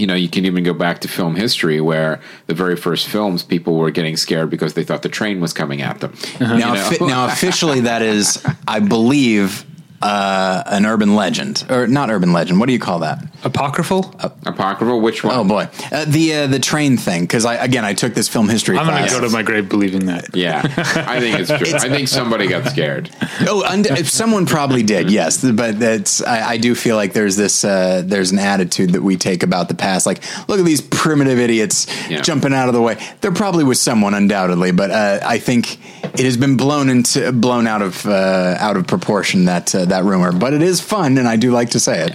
[0.00, 3.42] You know, you can even go back to film history where the very first films,
[3.42, 6.14] people were getting scared because they thought the train was coming at them.
[6.40, 6.60] Now, You
[7.00, 7.06] know?
[7.06, 9.66] now officially, that is, I believe,
[10.02, 12.58] uh, an urban legend or not urban legend.
[12.60, 13.22] What do you call that?
[13.44, 14.14] Apocryphal?
[14.46, 15.00] apocryphal.
[15.00, 15.34] Which one?
[15.36, 17.22] Oh boy, uh, the uh, the train thing.
[17.22, 19.14] Because I again, I took this film history I'm going class.
[19.14, 20.34] to go to my grave believing that.
[20.34, 21.76] Yeah, I think it's true.
[21.78, 23.10] I think somebody got scared.
[23.46, 25.44] Oh, und- if someone probably did, yes.
[25.44, 29.16] But that's I, I do feel like there's this uh, there's an attitude that we
[29.16, 30.06] take about the past.
[30.06, 32.20] Like, look at these primitive idiots Yeah.
[32.20, 32.96] jumping out of the way.
[33.20, 35.78] There probably was someone, undoubtedly, but uh, I think
[36.14, 40.04] it has been blown into blown out of uh, out of proportion that uh, that
[40.04, 40.32] rumor.
[40.32, 42.14] But it is fun, and I do like to say it.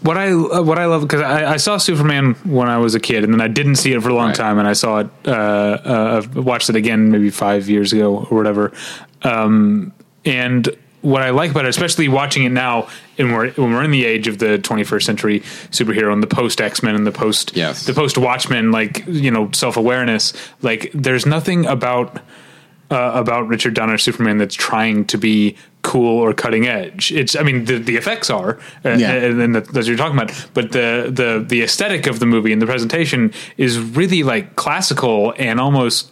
[0.00, 3.00] What I uh, what I love because I, I saw Superman when I was a
[3.00, 4.36] kid, and then I didn't see it for a long Right.
[4.36, 8.36] time, and I saw it, uh, uh, watched it again maybe five years ago or
[8.38, 8.72] whatever.
[9.22, 9.92] Um,
[10.24, 10.68] and
[11.00, 12.86] what I like about it, especially watching it now,
[13.18, 15.40] and we're when we're in the age of the 21st century
[15.72, 17.84] superhero and the post X Men and the post Yes.
[17.84, 20.32] the post Watchmen, like you know self awareness.
[20.62, 22.20] Like there's nothing about
[22.90, 27.12] uh, about Richard Donner Superman that's trying to be cool or cutting edge.
[27.12, 29.12] It's, I mean, the, the effects are, uh, Yeah.
[29.12, 30.32] and, and that's what you're talking about.
[30.54, 35.34] But the the the aesthetic of the movie and the presentation is really like classical
[35.38, 36.10] and almost.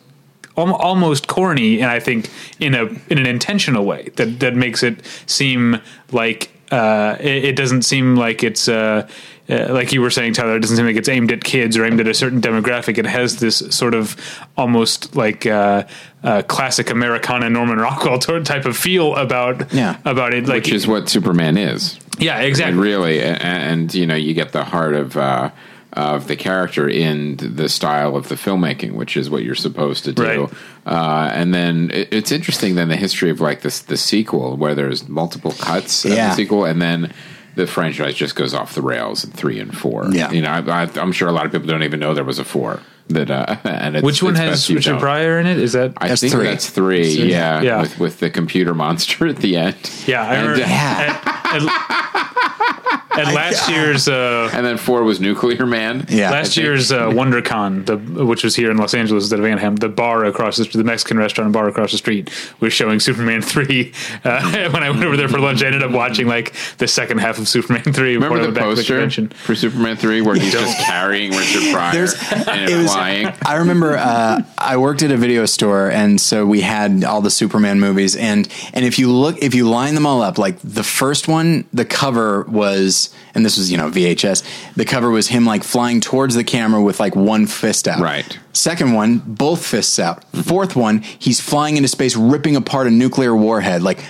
[0.58, 5.04] Almost corny, and I think in a in an intentional way that that makes it
[5.26, 5.78] seem
[6.12, 9.06] like uh, it, it doesn't seem like it's uh,
[9.48, 10.56] uh, like you were saying, Tyler.
[10.56, 12.98] It doesn't seem like it's aimed at kids or aimed at a certain demographic.
[12.98, 14.16] It has this sort of
[14.56, 15.84] almost like uh,
[16.24, 19.98] uh, classic Americana Norman Rockwell type of feel about Yeah.
[20.04, 20.46] about it.
[20.48, 21.98] Like which is what Superman is.
[22.18, 22.78] yeah, And exactly.
[22.80, 25.50] really, and, and you know, you get the heart of uh,
[25.92, 30.12] of the character in the style of the filmmaking, which is what you're supposed to
[30.12, 30.22] do.
[30.22, 30.50] Right.
[30.84, 34.74] Uh, and then it, it's interesting then the history of like this the sequel where
[34.74, 37.12] there's multiple cuts of the sequel, and then.
[37.56, 40.08] The franchise just goes off the rails in three and four.
[40.12, 40.30] Yeah.
[40.30, 42.38] you know, I, I, I'm sure a lot of people don't even know there was
[42.38, 42.80] a four.
[43.08, 44.98] That uh, and it's, Which one it's has Richard.
[44.98, 45.58] Pryor in it?
[45.58, 46.44] Is that I That's think three.
[46.46, 47.06] that's three.
[47.30, 47.80] Yeah, Yeah.
[47.82, 49.76] With, with the computer monster at the end.
[50.06, 50.22] yeah?
[50.22, 51.20] I And, remember uh, Yeah.
[51.52, 56.04] at, at last year's uh, and then four was Nuclear Man.
[56.10, 56.30] Yeah.
[56.30, 59.88] last year's uh, WonderCon, the which was here in Los Angeles instead of Anaheim, the
[59.88, 62.30] bar across the street, the Mexican restaurant and bar across the street
[62.60, 63.92] was showing Superman three.
[64.22, 67.18] Uh, when I went over there for lunch, I ended up watching like the second
[67.18, 68.16] half of Superman three.
[68.18, 69.28] before Remember I the went back to poster convention.
[69.28, 72.95] for Superman three where he's just carrying Richard Pryor There's- and it was-
[73.46, 77.30] I remember uh, I worked at a video store, and so we had all the
[77.30, 80.82] Superman movies, and and if you look, if you line them all up, like the
[80.82, 85.44] first one, the cover was, and this was you know VHS, the cover was him
[85.44, 88.00] like flying towards the camera with like one fist out.
[88.00, 88.38] Right.
[88.52, 90.24] Second one, both fists out.
[90.32, 93.82] Fourth one, he's flying into space, ripping apart a nuclear warhead.
[93.82, 94.00] Like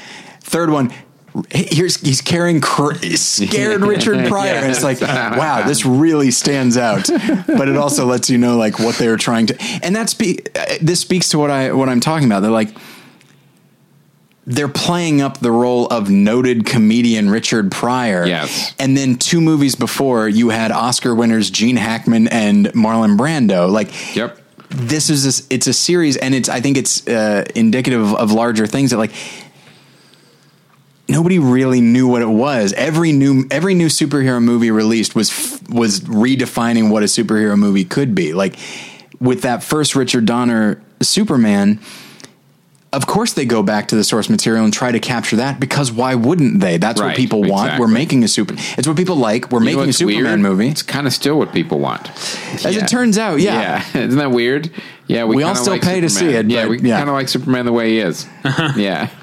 [0.40, 0.92] third one.
[1.50, 7.08] Here's he's carrying cr- scared Richard Pryor, and it's like, wow, this really stands out.
[7.46, 10.76] But it also lets you know like what they're trying to, and that's spe- uh,
[10.80, 12.40] this speaks to what I what I'm talking about.
[12.40, 12.70] They're like
[14.48, 18.24] they're playing up the role of noted comedian Richard Pryor.
[18.26, 18.72] Yes.
[18.78, 23.68] and then two movies before, you had Oscar winners Gene Hackman and Marlon Brando.
[23.68, 24.38] Like, Yep.
[24.70, 28.32] this is a, it's a series and it's i think it's uh, indicative of, of
[28.32, 29.12] larger things that like
[31.08, 32.72] nobody really knew what it was.
[32.74, 38.14] Every new every new superhero movie released was was redefining what a superhero movie could
[38.14, 38.32] be.
[38.32, 38.56] Like
[39.20, 41.80] with that first richard donner superman
[42.96, 45.92] of course they go back to the source material and try to capture that because
[45.92, 46.78] why wouldn't they?
[46.78, 47.66] That's what people want.
[47.66, 47.80] exactly.
[47.80, 48.54] We're making a super.
[48.78, 49.50] It's what people like.
[49.52, 50.40] We're You making a Superman weird?
[50.40, 50.68] movie.
[50.68, 52.10] It's kind of still what people want.
[52.64, 52.84] As Yeah.
[52.84, 53.84] it turns out, yeah.
[53.94, 54.70] Yeah, isn't that weird?
[55.08, 56.96] Yeah, we, We all still like pay to see it, Yeah, but we yeah.
[56.98, 58.26] kind of like Superman the way he is.
[58.76, 59.08] yeah,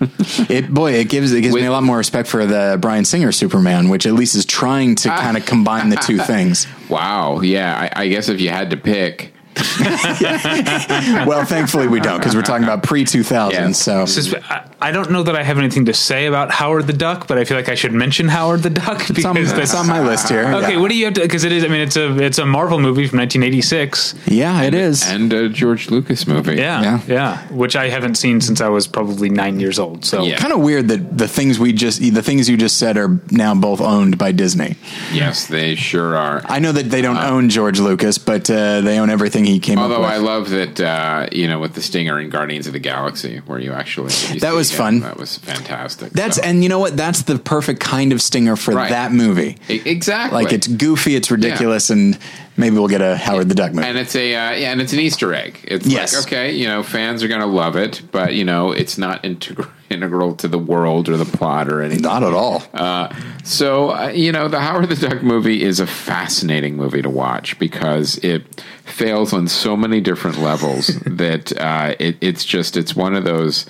[0.50, 3.04] It boy, it gives it gives With- me a lot more respect for the Bryan
[3.04, 6.68] Singer Superman, which at least is trying to kind of combine the two things.
[6.90, 7.42] wow.
[7.42, 9.33] Yeah, I, I guess if you had to pick,
[11.26, 13.64] Well, thankfully we don't because we're talking about pre two thousand.
[13.70, 13.72] Yeah.
[13.72, 16.94] So This I, I don't know that I have anything to say about Howard the
[16.94, 19.58] Duck, but I feel like I should mention Howard the Duck it's on, because it's
[19.58, 20.46] that's on my list here.
[20.46, 20.74] okay.
[20.74, 20.80] yeah.
[20.80, 21.22] What do you have to?
[21.22, 21.64] Because it is.
[21.64, 24.16] I mean, it's a it's a Marvel movie from 1986.
[24.28, 25.08] Yeah, it is.
[25.08, 26.56] and a George Lucas movie.
[26.56, 27.00] Yeah, Yeah.
[27.08, 30.06] yeah, which I haven't seen since I was probably nine years old.
[30.06, 30.38] So Yeah.
[30.38, 33.56] Kind of weird that the things we just the things you just said are now
[33.56, 34.76] both owned by Disney.
[35.12, 36.42] Yes, they sure are.
[36.46, 39.78] I know that they don't own George Lucas, but uh, they own everything he came
[39.80, 42.80] Although up I love that, uh, you know, with the stinger in Guardians of the
[42.80, 45.00] Galaxy, where you actually you That was him, fun.
[45.02, 46.12] That was fantastic.
[46.12, 46.96] That's So- and you know what?
[46.98, 48.90] That's the perfect kind of stinger for Right.
[48.90, 49.58] that movie.
[49.70, 52.18] E- exactly Like it's goofy, it's ridiculous, and
[52.58, 53.88] maybe we'll get a Howard the Duck movie.
[53.88, 55.60] and it's a uh, yeah, and it's an Easter egg.
[55.64, 56.16] It's Yes.
[56.16, 59.24] like okay, you know, fans are going to love it, but you know, it's not
[59.26, 62.02] integral integral to the world or the plot or anything.
[62.02, 62.64] Not at all.
[62.74, 67.10] Uh, so uh, you know, the Howard the Duck movie is a fascinating movie to
[67.10, 68.44] watch because it
[68.86, 73.66] fails on so many different levels that uh, it, it's just it's one of those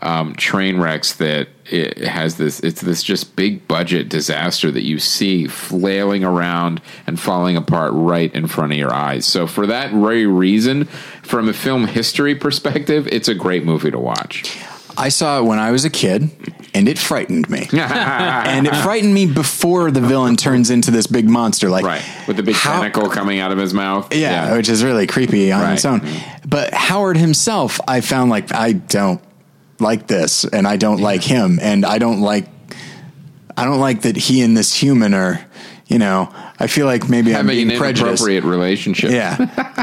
[0.00, 4.98] um, train wrecks that it has this it's this just big budget disaster that you
[4.98, 9.24] see flailing around and falling apart right in front of your eyes.
[9.24, 10.84] So for that very reason,
[11.22, 14.58] from a film history perspective, it's a great movie to watch.
[14.96, 16.30] I saw it when I was a kid,
[16.72, 17.66] and it frightened me.
[17.72, 21.68] and it frightened me before the villain turns into this big monster.
[21.68, 24.14] Like Right, with the big how- tentacle coming out of his mouth.
[24.14, 26.00] Yeah, which is really creepy on its Right.
[26.02, 26.08] own.
[26.46, 29.20] But Howard himself, I found like I don't
[29.84, 32.48] like this, and I don't like him, and I don't like
[33.56, 35.44] I don't like that he and this human are,
[35.86, 36.34] you know.
[36.58, 38.22] I feel like maybe I'm having being an prejudiced.
[38.22, 39.10] inappropriate relationship.
[39.10, 39.36] Yeah,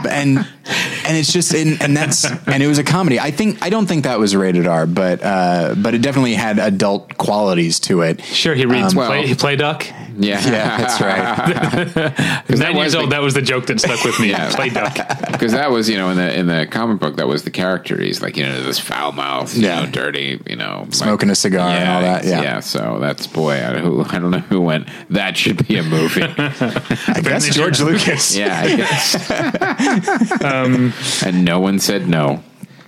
[0.09, 3.19] and and it's just and, and that's and it was a comedy.
[3.19, 6.59] I think I don't think that was rated R, but uh, but it definitely had
[6.59, 8.23] adult qualities to it.
[8.23, 9.85] sure, he reads Um, well- play, play Duck.
[10.17, 12.49] yeah, Yeah, that's right.
[12.49, 13.05] Nine years was old.
[13.05, 14.29] the- that was the joke that stuck with me.
[14.29, 14.49] Yeah.
[14.55, 14.97] Play Duck.
[15.41, 17.99] Because that was, you know, in the in the comic book, that was the character.
[17.99, 19.85] He's like, you know, this foul mouth, you Yeah.
[19.85, 22.59] know, dirty, you know, like- Smoking a cigar and all that, yeah.
[22.59, 24.87] So that's boy, I, who, I don't know who went.
[25.09, 26.21] That should be a movie.
[26.61, 28.35] I guess George Lucas.
[28.35, 30.41] yeah, I guess.
[30.43, 30.93] Um,
[31.25, 32.43] and no one said no.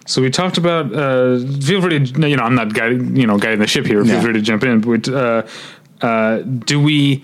[0.05, 0.93] So we talked about.
[0.93, 4.03] Uh, feel free to you know I'm not guiding you know guiding the ship here.
[4.03, 4.21] Feel Yeah.
[4.21, 4.81] free to jump in.
[4.81, 5.43] But uh,
[6.01, 7.23] uh, do we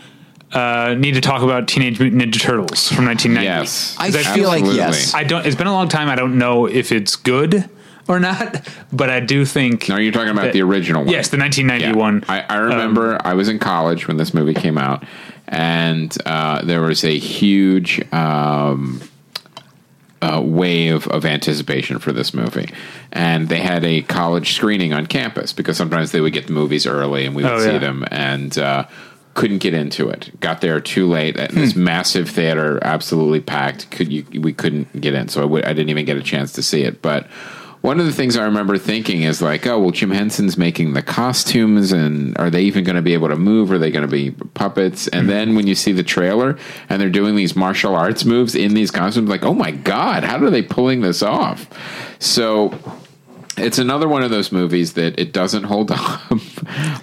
[0.53, 3.45] uh, need to talk about Teenage Mutant Ninja Turtles from 1990?
[3.45, 5.13] Yes, I Is that- feel like yes.
[5.13, 5.45] I don't.
[5.45, 6.09] It's been a long time.
[6.09, 7.69] I don't know if it's good
[8.07, 9.89] or not, but I do think.
[9.89, 11.11] No, you're talking about that- the original one.
[11.13, 12.23] Yes, the 1991.
[12.29, 15.03] I, I remember Um, I was in college when this movie came out,
[15.49, 19.01] and uh, there was a huge um,
[20.21, 22.69] uh, wave of anticipation for this movie.
[23.11, 26.85] And they had a college screening on campus because sometimes they would get the movies
[26.85, 27.77] early and we would Oh, see yeah.
[27.79, 28.05] them.
[28.11, 28.85] And uh,
[29.33, 30.29] couldn't get into it.
[30.39, 31.37] Got there too late.
[31.37, 31.59] And Hmm.
[31.61, 33.89] this massive theater, absolutely packed.
[33.91, 34.25] Could you?
[34.41, 36.83] We couldn't get in, so I w- I didn't even get a chance to see
[36.83, 37.01] it.
[37.01, 37.27] But
[37.81, 41.01] one of the things I remember thinking is like, oh well, Jim Henson's making the
[41.01, 43.71] costumes, and are they even going to be able to move?
[43.71, 45.07] Are they going to be puppets?
[45.07, 46.57] And then when you see the trailer
[46.89, 50.43] and they're doing these martial arts moves in these costumes, like, oh my god, how
[50.43, 51.69] are they pulling this off?
[52.19, 52.77] So
[53.57, 56.31] it's another one of those movies that it doesn't hold up.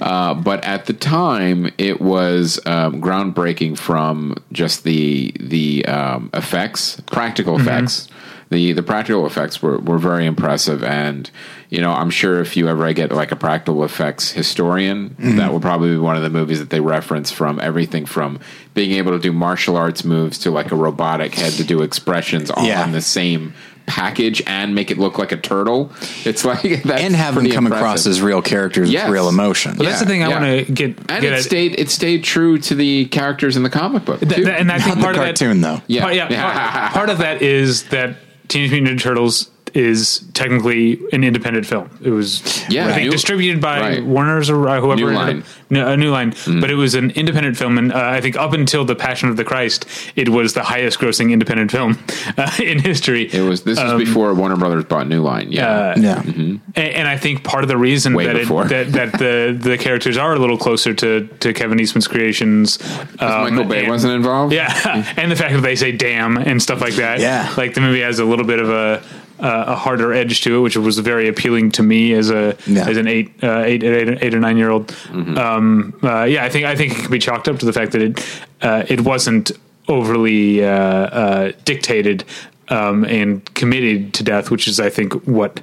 [0.01, 7.01] Uh, but at the time, it was um, groundbreaking from just the the um, effects,
[7.07, 8.09] practical effects.
[8.49, 11.29] The the practical effects were, were very impressive, and
[11.69, 15.37] you know I'm sure if you ever get like a practical effects historian, mm-hmm.
[15.39, 18.39] that will probably be one of the movies that they reference from everything from
[18.75, 22.51] being able to do martial arts moves to like a robotic head to do expressions
[22.51, 22.85] all Yeah.
[22.85, 23.53] in the same
[23.87, 25.91] package and make it look like a turtle.
[26.25, 27.73] It's like that's and have them come impressive.
[27.85, 29.05] across as real characters Yes.
[29.07, 29.75] with real emotion.
[29.77, 30.41] But that's the thing I yeah.
[30.41, 31.43] want to get And get it at.
[31.43, 34.21] stayed it stayed true to the characters in the comic book.
[34.21, 34.45] Th- too.
[34.45, 35.81] th- and I think Not the part of cartoon, though.
[35.89, 36.03] Yeah.
[36.03, 38.17] part, yeah, part, part of that is that
[38.49, 41.91] Teenage Mutant Ninja Turtles is technically an independent film.
[42.03, 44.05] It was, Yeah, I think, New- distributed by right.
[44.05, 44.97] Warner's or uh, whoever.
[44.97, 45.45] New Line.
[45.69, 46.61] No, a new line, Mm-hmm.
[46.61, 49.37] but it was an independent film, and uh, I think up until the Passion of
[49.37, 51.99] the Christ, it was the highest-grossing independent film
[52.39, 53.25] uh, in history.
[53.33, 55.51] it was this was before Warner Brothers bought New Line.
[55.51, 55.69] Yeah.
[55.69, 56.23] uh, yeah.
[56.23, 59.77] and, and I think part of the reason Way that, it, that that the the
[59.77, 62.79] characters are a little closer to to Kevin Eastman's creations.
[63.19, 64.53] Um, Michael Bay and- wasn't involved.
[64.53, 67.19] Yeah, and the fact that they say "damn" and stuff like that.
[67.21, 67.53] Yeah.
[67.57, 69.03] like the movie has a little bit of a
[69.41, 72.89] uh, a harder edge to it, which was very appealing to me as a Yeah.
[72.89, 74.95] as an eight, uh, eight, eight, eight or nine year old.
[75.13, 77.93] Um, uh, yeah, I think I think it can be chalked up to the fact
[77.93, 79.53] that it uh, it wasn't
[79.89, 82.25] overly uh, uh, dictated
[82.69, 85.61] um, and committed to death, which is I think what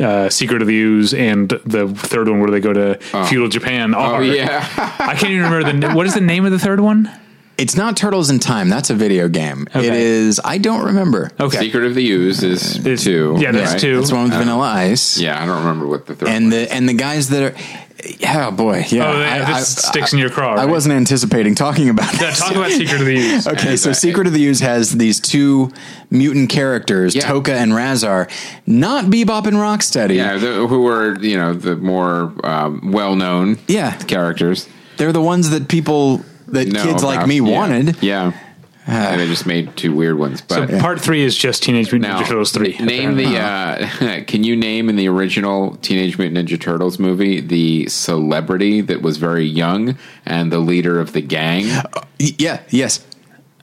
[0.00, 2.94] uh, Secret of the Ooze and the third one where they go to
[3.28, 3.94] feudal Japan.
[3.96, 4.64] Oh yeah,
[4.98, 7.10] I can't even remember the what is the name of the third one.
[7.58, 8.68] It's not Turtles in Time.
[8.68, 9.66] That's a video game.
[9.74, 10.00] It Okay.
[10.02, 10.40] is.
[10.44, 11.30] I don't remember.
[11.40, 13.36] Okay, Secret of the Ooze is It's- two.
[13.40, 13.80] yeah, that's right?
[13.80, 13.96] two.
[13.98, 15.18] That's one with Vanilla Ice.
[15.18, 16.28] Yeah, I don't remember what the third.
[16.28, 17.54] And one the and the guys that are.
[18.28, 19.06] Oh boy, yeah.
[19.06, 20.52] Oh, I- this I- sticks in your craw.
[20.52, 20.68] I right?
[20.68, 22.38] wasn't anticipating talking about Yeah, this.
[22.38, 23.46] talk about Secret of the Ooze.
[23.48, 25.72] Okay, so uh, Secret of the Ooze has these two
[26.12, 27.22] mutant characters, Yeah.
[27.28, 28.28] Tokka and Rahzar,
[28.68, 30.14] not Bebop and Rocksteady.
[30.14, 33.94] yeah, the, who were you know the more um, well known Yeah.
[34.06, 34.68] characters.
[34.96, 36.22] They're the ones that people
[36.52, 37.42] that know kids like me Yeah.
[37.42, 37.96] wanted.
[38.02, 38.32] Yeah,
[38.86, 40.42] and they just made two weird ones.
[40.48, 42.76] So But part three is just Teenage Mutant now, Ninja Turtles three.
[42.78, 43.36] name the.
[43.38, 49.02] Uh, can you name in the original Teenage Mutant Ninja Turtles movie the celebrity that
[49.02, 49.96] was very young
[50.26, 51.66] and the leader of the gang?
[52.20, 53.04] Y- Yeah, yes.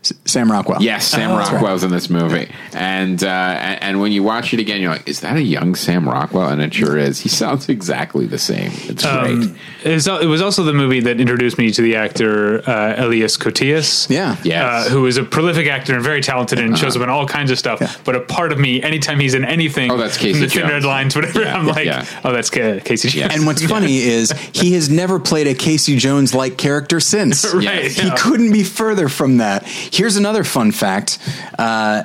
[0.06, 0.82] S- Sam Rockwell.
[0.82, 1.38] Yes, Sam Oh.
[1.38, 5.08] Rockwell's in this movie, and, uh, and and when you watch it again, you're like,
[5.08, 7.20] "Is that a young Sam Rockwell?" And it sure is.
[7.22, 8.72] He sounds exactly the same.
[8.90, 9.14] It's great.
[9.32, 12.96] Um, it, was, it was also the movie that introduced me to the actor uh,
[13.04, 14.10] Elias Koteas.
[14.10, 14.36] Yeah.
[14.44, 14.88] Yes.
[14.88, 17.50] Uh, who is a prolific actor and very talented and shows up in all kinds
[17.52, 18.04] of stuff.
[18.04, 20.62] But a part of me, anytime he's in anything, Oh, that's Casey from the Thin
[20.62, 20.72] Jones.
[20.72, 22.06] Red Lines, whatever, Yeah, I'm like, yeah.
[22.24, 23.34] oh, that's Ca- Casey Jones.
[23.34, 27.46] And what's funny is he has never played a Casey Jones like character since.
[27.56, 28.16] Right, He yeah.
[28.18, 29.66] couldn't be further from that.
[29.96, 31.20] Here's another fun fact.
[31.58, 32.04] Uh,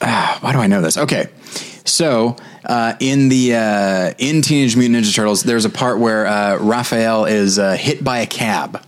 [0.00, 0.96] ah, why do I know this?
[0.96, 1.28] Okay.
[1.84, 6.58] So, uh, in the uh, in Teenage Mutant Ninja Turtles, there's a part where uh,
[6.58, 8.84] Raphael is uh, hit by a cab,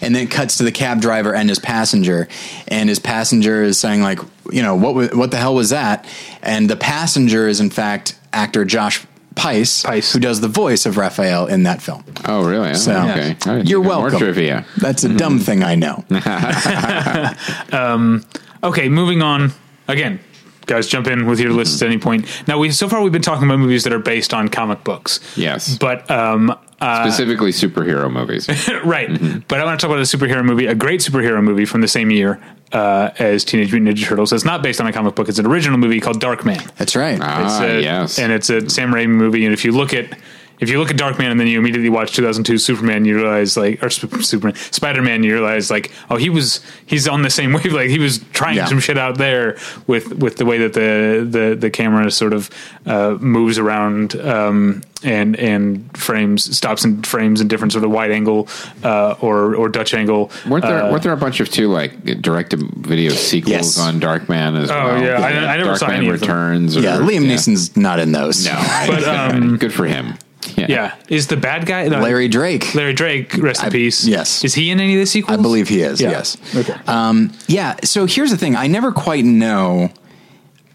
[0.00, 2.28] and then cuts to the cab driver and his passenger,
[2.68, 4.20] and his passenger is saying like,
[4.52, 6.06] you know, what wa- what the hell was that?
[6.40, 9.04] And the passenger is in fact actor Josh
[9.34, 10.12] Pais, Pais.
[10.12, 12.04] who does the voice of Raphael in that film.
[12.26, 12.70] Oh, really?
[12.70, 13.36] Oh, So okay.
[13.46, 14.10] I you're welcome.
[14.12, 14.64] More trivia.
[14.78, 16.04] That's a dumb thing I know.
[17.72, 18.24] Um,
[18.62, 19.52] okay, moving on.
[19.88, 20.20] Again,
[20.66, 22.26] guys, jump in with your lists at any point.
[22.46, 25.20] Now, we so far we've been talking about movies that are based on comic books.
[25.36, 25.76] Yes.
[25.78, 28.48] But um, uh, Specifically, superhero movies.
[28.84, 29.08] right.
[29.08, 29.40] Mm-hmm.
[29.48, 31.88] But I want to talk about a superhero movie, a great superhero movie from the
[31.88, 32.40] same year
[32.72, 34.32] uh, as Teenage Mutant Ninja Turtles.
[34.32, 35.28] It's not based on a comic book.
[35.28, 36.74] It's an original movie called Darkman.
[36.76, 37.14] That's right.
[37.14, 38.18] It's Ah, a, yes.
[38.18, 39.44] and it's a Sam Raimi movie.
[39.44, 40.18] And if you look at
[40.62, 43.82] if you look at Darkman and then you immediately watch 2002 Superman, you realize like
[43.82, 47.52] or Sp- Superman Spider Man, you realize like oh he was he's on the same
[47.56, 47.72] wave.
[47.72, 48.66] Like he was trying Yeah.
[48.66, 52.48] some shit out there with with the way that the the the camera sort of
[52.86, 58.12] uh, moves around um, and and frames stops and frames in different sort of wide
[58.12, 58.48] angle
[58.84, 60.30] uh, or or Dutch angle.
[60.48, 63.78] Weren't there, Uh, weren't there a bunch of two like direct video sequels Yes.
[63.80, 65.02] on Darkman as Oh, well?
[65.02, 65.20] yeah.
[65.20, 66.28] I- I never saw Darkman any of them.
[66.28, 66.76] Returns.
[66.76, 68.46] Or, yeah, Liam Neeson's not in those.
[68.46, 68.54] No,
[68.86, 69.04] But,
[69.34, 70.14] um, good for him.
[70.56, 72.74] Yeah, is the bad guy no, Larry Drake.
[72.74, 74.06] Larry Drake, rest in peace.
[74.06, 74.44] yes.
[74.44, 75.38] is he in any of the sequels?
[75.38, 76.00] I believe he is.
[76.00, 76.10] Yeah.
[76.10, 76.36] Yes.
[76.54, 76.74] Okay.
[76.86, 77.76] Um, yeah.
[77.84, 79.90] So here's the thing: I never quite know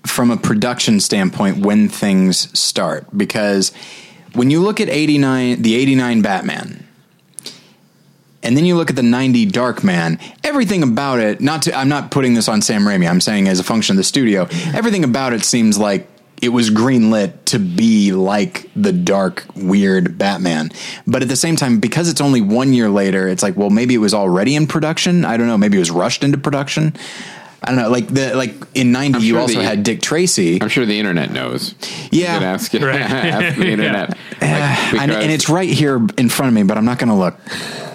[0.05, 3.71] from a production standpoint when things start because
[4.34, 6.84] when you look at eighty nine, the eighty nine Batman.
[8.43, 12.11] And then you look at the 90 Darkman, everything about it, not to, I'm not
[12.11, 15.34] putting this on Sam Raimi, I'm saying as a function of the studio, everything about
[15.34, 16.07] it seems like
[16.41, 20.71] it was greenlit to be like the dark, weird Batman.
[21.07, 23.95] But at the same time, because it's only one year later, it's like, well, maybe
[23.95, 25.25] it was already in production.
[25.25, 25.57] I don't know.
[25.57, 26.95] Maybe it was rushed into production.
[27.63, 27.89] I don't know.
[27.89, 30.61] Like the like in '90, you also the- had Dick Tracy.
[30.61, 31.73] I'm sure the internet knows.
[32.11, 32.33] Yeah.
[32.35, 32.83] You can ask, Right.
[33.01, 34.09] ask the internet.
[34.09, 37.15] Like, and, and it's right here in front of me, but I'm not going to
[37.15, 37.35] look.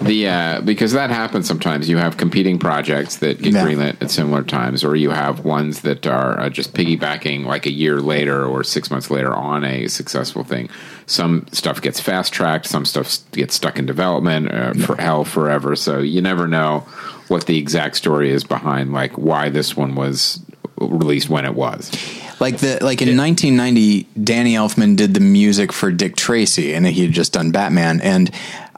[0.01, 1.87] the uh, because that happens sometimes.
[1.87, 3.65] You have competing projects that get Yeah.
[3.65, 7.71] greenlit at similar times, or you have ones that are uh, just piggybacking like a
[7.71, 10.69] year later or six months later on a successful thing.
[11.05, 15.75] Some stuff gets fast tracked, some stuff gets stuck in development uh, for hell forever.
[15.77, 16.85] So you never know
[17.33, 20.39] what the exact story is behind like why this one was
[20.77, 21.91] released when it was.
[22.39, 27.01] Like the like in 1990, Danny Elfman did the music for Dick Tracy, and he
[27.03, 28.01] had just done Batman.
[28.01, 28.29] And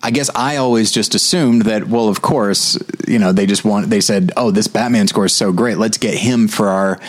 [0.01, 3.89] I guess I always just assumed that, well, of course, you know, they just want
[3.89, 6.99] they said, oh, this Batman score is so great, let's get him for our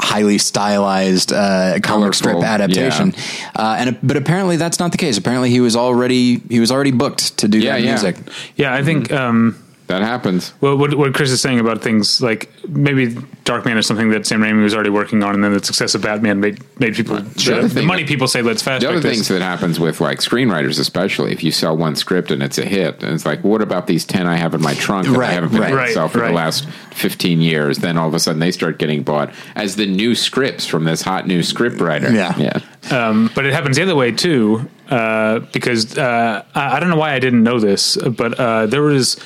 [0.00, 3.14] highly stylized uh, comic strip Colorful, adaptation.
[3.54, 5.18] Uh, and but apparently that's not the case.
[5.18, 7.90] Apparently he was already he was already booked to do Yeah, that yeah.
[7.90, 8.16] music.
[8.56, 9.56] Yeah, I think um,
[9.88, 10.52] that happens.
[10.60, 13.08] Well, what, what Chris is saying about things like maybe
[13.44, 16.02] Darkman is something that Sam Raimi was already working on, and then the success of
[16.02, 19.00] Batman made made people The the, the thing- money people say let's fast The other
[19.00, 19.38] track things this.
[19.38, 23.02] that happens with like screenwriters, especially if you sell one script and it's a hit,
[23.02, 25.32] and it's like, what about these ten I have in my trunk that Right, I
[25.32, 25.72] haven't been right.
[25.72, 27.78] able to sell for Right, the last fifteen years?
[27.78, 31.02] Then all of a sudden they start getting bought as the new scripts from this
[31.02, 32.12] hot new script writer.
[32.12, 32.36] Yeah.
[32.38, 32.60] yeah.
[32.90, 36.96] Um, but it happens the other way too, uh, because uh, I, I don't know
[36.96, 39.18] why I didn't know this, but uh, there was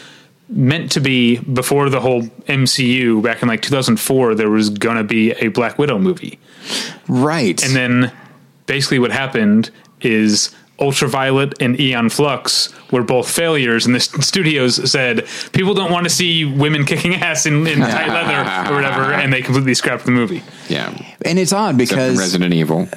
[0.53, 4.35] meant to be before the whole MCU back in like 2004.
[4.35, 6.39] There was gonna be a Black Widow movie,
[7.09, 7.63] Right.
[7.65, 8.13] and then
[8.67, 10.55] basically what happened is.
[10.81, 16.11] Ultraviolet and Aeon Flux were both failures, and the studios said people don't want to
[16.11, 20.11] see women kicking ass in, in tight leather or whatever, and they completely scrapped the
[20.11, 20.43] movie.
[20.69, 20.91] yeah.
[21.25, 22.89] and it's odd because Resident Evil.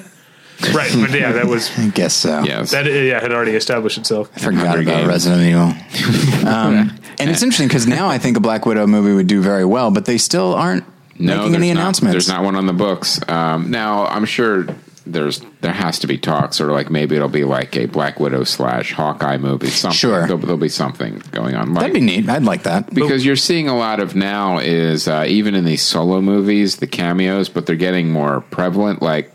[0.74, 2.44] Right, but yeah, that was I guess so.
[2.44, 2.72] Yes.
[2.72, 2.86] that.
[2.86, 4.30] Yeah, had already established itself.
[4.36, 5.08] I forgot Hunger about Games.
[5.08, 6.48] Resident Evil.
[6.48, 9.66] um, and it's interesting because now I think a Black Widow movie would do very
[9.66, 10.84] well, but they still aren't
[11.20, 12.14] No, making any not, announcements.
[12.14, 13.20] There's not one on the books.
[13.30, 14.66] Um, now, I'm sure
[15.08, 18.44] there's there has to be talks, or like maybe it'll be like a Black Widow
[18.44, 19.68] slash Hawkeye movie.
[19.68, 19.96] Something.
[19.98, 20.22] Sure.
[20.26, 21.74] there'll, there'll be something going on.
[21.74, 22.28] Like, That'd be neat.
[22.30, 22.94] I'd like that.
[22.94, 26.88] because you're seeing a lot of now is uh, even in these solo movies, the
[26.88, 29.02] cameos, but they're getting more prevalent.
[29.02, 29.32] Like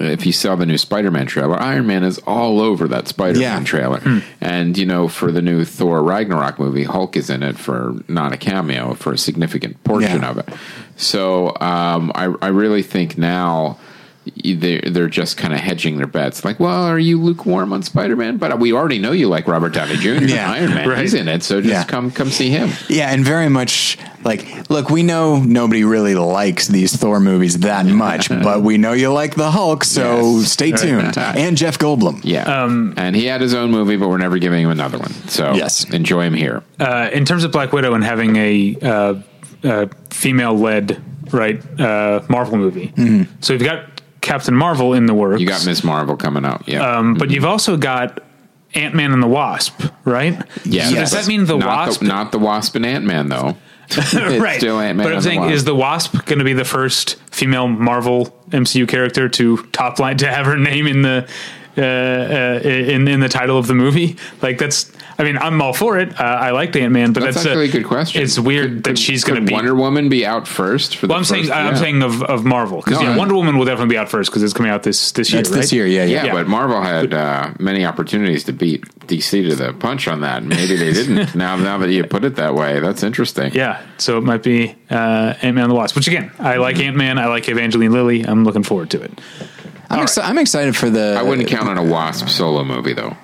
[0.00, 3.64] if you saw the new Spider-Man trailer, Iron Man is all over that Spider-Man Yeah.
[3.64, 7.94] trailer, and you know for the new Thor Ragnarok movie, Hulk is in it for
[8.08, 10.30] not a cameo for a significant portion Yeah.
[10.30, 10.48] of it.
[10.96, 13.78] So um, I, I really think now.
[14.44, 16.44] They're, they're just kind of hedging their bets.
[16.44, 18.36] Like, well, are you lukewarm on Spider Man?
[18.36, 20.24] But we already know you like Robert Downey Jr.
[20.26, 20.50] Yeah.
[20.52, 20.88] Iron Man.
[20.88, 20.98] Right.
[20.98, 21.84] He's in it, so just Yeah.
[21.84, 22.68] come come see him.
[22.90, 27.86] Yeah, and very much like, look, we know nobody really likes these Thor movies that
[27.86, 30.52] much, but we know you like the Hulk, so Yes.
[30.52, 31.16] stay tuned.
[31.16, 32.20] and Jeff Goldblum.
[32.22, 32.42] Yeah.
[32.42, 35.12] Um, and he had his own movie, but we're never giving him another one.
[35.28, 35.84] So Yes.
[35.90, 36.62] enjoy him here.
[36.78, 39.14] uh, in terms of Black Widow and having a uh,
[39.64, 41.02] uh, female-led
[41.32, 42.92] right uh, Marvel movie,
[43.40, 43.86] so you've got
[44.20, 45.40] Captain Marvel in the works.
[45.40, 46.98] You got Miss Marvel coming out, Yeah.
[46.98, 48.20] um, but you've also got
[48.74, 50.40] Ant Man and the Wasp, right?
[50.64, 50.88] yeah.
[50.88, 52.00] So does that mean the not Wasp?
[52.00, 53.56] The, not the Wasp and Ant Man, though.
[54.14, 54.58] Right.
[54.58, 55.52] still Ant-Man but I'm and the saying, Wasp.
[55.52, 60.16] is the Wasp going to be the first female Marvel MCU character to top line
[60.18, 61.28] to have her name in the
[61.76, 64.16] uh, uh, in in the title of the movie?
[64.42, 64.90] Like that's.
[65.18, 66.18] I mean, I'm all for it.
[66.18, 68.22] Uh, I liked Ant Man, but That's, that's, actually a, a good question.
[68.22, 69.52] It's weird Could- that could- she's going to be.
[69.52, 72.46] Wonder Woman be out first for the well, I'm saying first- I'm saying of, of
[72.46, 74.82] Marvel because No, yeah, Wonder Woman will definitely be out first because it's coming out
[74.82, 75.42] this this year.
[75.42, 76.14] That's this year, yeah, yeah.
[76.14, 76.32] Yeah, Yeah.
[76.32, 80.42] but Marvel had uh, many opportunities to beat DC to the punch on that.
[80.42, 81.34] Maybe they didn't.
[81.34, 83.52] now, now that you put it that way, that's interesting.
[83.52, 86.76] Yeah, so it might be uh, Ant Man and the Wasp, which again, I like
[86.76, 86.84] Mm-hmm.
[86.86, 87.18] Ant Man.
[87.18, 88.22] I like Evangeline Lilly.
[88.22, 89.20] I'm looking forward to it.
[89.90, 91.16] I'm, exci- I'm excited for the.
[91.18, 93.16] I wouldn't count on a Wasp solo movie though.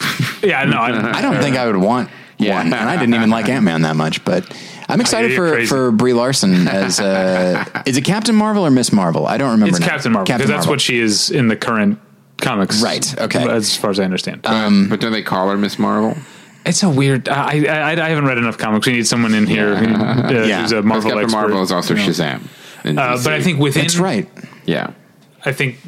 [0.42, 2.56] Yeah, no, I, I don't think I would want Yeah.
[2.58, 4.22] one, and I didn't even like Ant Man that much.
[4.26, 4.54] But
[4.90, 5.66] I'm excited you're for crazy.
[5.68, 9.26] for Brie Larson as uh, is it Captain Marvel or Miss Marvel?
[9.26, 9.70] I don't remember.
[9.70, 9.86] It's now.
[9.86, 11.98] Captain Marvel because that's what she is in the current
[12.38, 12.82] comics.
[12.82, 13.48] Right, okay.
[13.48, 16.14] As far as I understand, but don't they call her Miss Marvel?
[16.66, 17.28] it's a weird.
[17.30, 18.86] I, I I haven't read enough comics.
[18.86, 20.60] We need someone in here who, uh, Yeah.
[20.60, 21.38] who's a Marvel Captain expert.
[21.38, 22.42] Marvel is also Shazam.
[22.84, 24.28] Uh, but I think within That's right.
[24.66, 24.92] yeah,
[25.46, 25.78] I think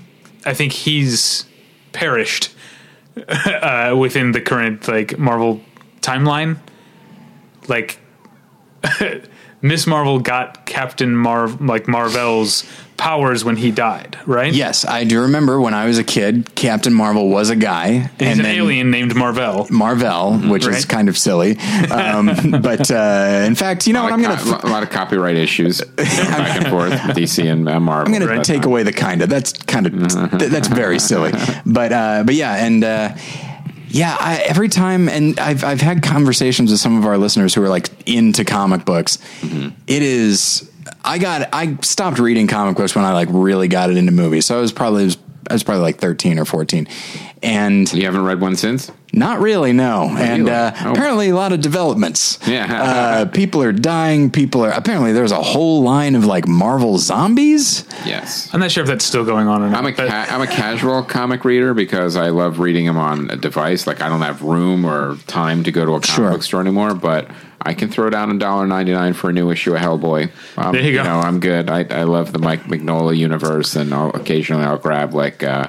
[0.46, 1.44] I think he's
[1.92, 2.54] perished
[3.28, 5.60] uh, within the current like Marvel
[6.00, 6.58] timeline.
[7.68, 7.98] Like
[9.60, 12.64] Miss Marvel got Captain Marv like Marvel's
[12.96, 14.52] powers when he died, right?
[14.52, 18.10] Yes, I do remember when I was a kid, Captain Marvel was a guy, He's
[18.20, 19.66] and an then alien named Marvel.
[19.70, 21.58] Marvel, which is kind of silly.
[21.90, 22.26] Um,
[22.62, 24.12] but uh, in fact, you know what?
[24.12, 28.14] I'm gonna co- a lot of copyright issues back and forth, DC and uh, Marvel.
[28.14, 29.28] I'm going to take away the kind of.
[29.28, 31.32] That's kind of th- that's very silly.
[31.64, 33.14] But uh, but yeah, and uh,
[33.88, 37.62] yeah, I, every time, and I've I've had conversations with some of our listeners who
[37.62, 39.18] are like into comic books.
[39.42, 40.70] It is.
[41.06, 41.48] I got.
[41.52, 44.46] I stopped reading comic books when I like really got it into movies.
[44.46, 46.88] So I was probably I was, I was probably like 13 or 14,
[47.42, 48.90] and You haven't read one since?
[49.12, 50.14] not really, no.
[50.18, 50.90] And uh, Oh.
[50.92, 52.38] apparently, a lot of developments.
[52.46, 52.66] Yeah.
[52.70, 54.30] uh, people are dying.
[54.30, 57.84] People are apparently there's a whole line of like Marvel zombies.
[58.04, 58.50] Yes.
[58.52, 59.78] I'm not sure if that's still going on or not.
[59.78, 63.30] I'm a but- ca- I'm a casual comic reader because I love reading them on
[63.30, 63.86] a device.
[63.86, 66.30] Like I don't have room or time to go to a comic Sure.
[66.32, 67.30] book store anymore, but
[67.66, 70.30] I can throw down a dollar ninety nine for a new issue of Hellboy.
[70.56, 71.02] Um, There you go.
[71.02, 71.68] know, I'm good.
[71.68, 75.66] I, I love the Mike Mignola universe, and I'll, occasionally I'll grab like uh,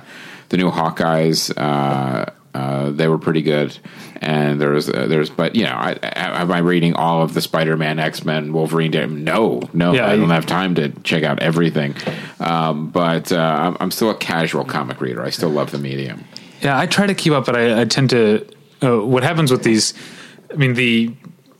[0.49, 1.51] the new Hawkeyes.
[1.57, 3.77] Uh, uh, they were pretty good,
[4.21, 7.41] and there's uh, there's but you know I, I, am I reading all of the
[7.41, 8.91] Spider Man, X Men, Wolverine?
[9.23, 11.95] No, no, Yeah, I don't you- have time to check out everything.
[12.39, 15.23] Um, but uh, I'm, I'm still a casual comic reader.
[15.23, 16.23] I still love the medium.
[16.61, 18.47] Yeah, I try to keep up, but I, I tend to.
[18.81, 19.93] Uh, what happens with these?
[20.51, 21.13] I mean, the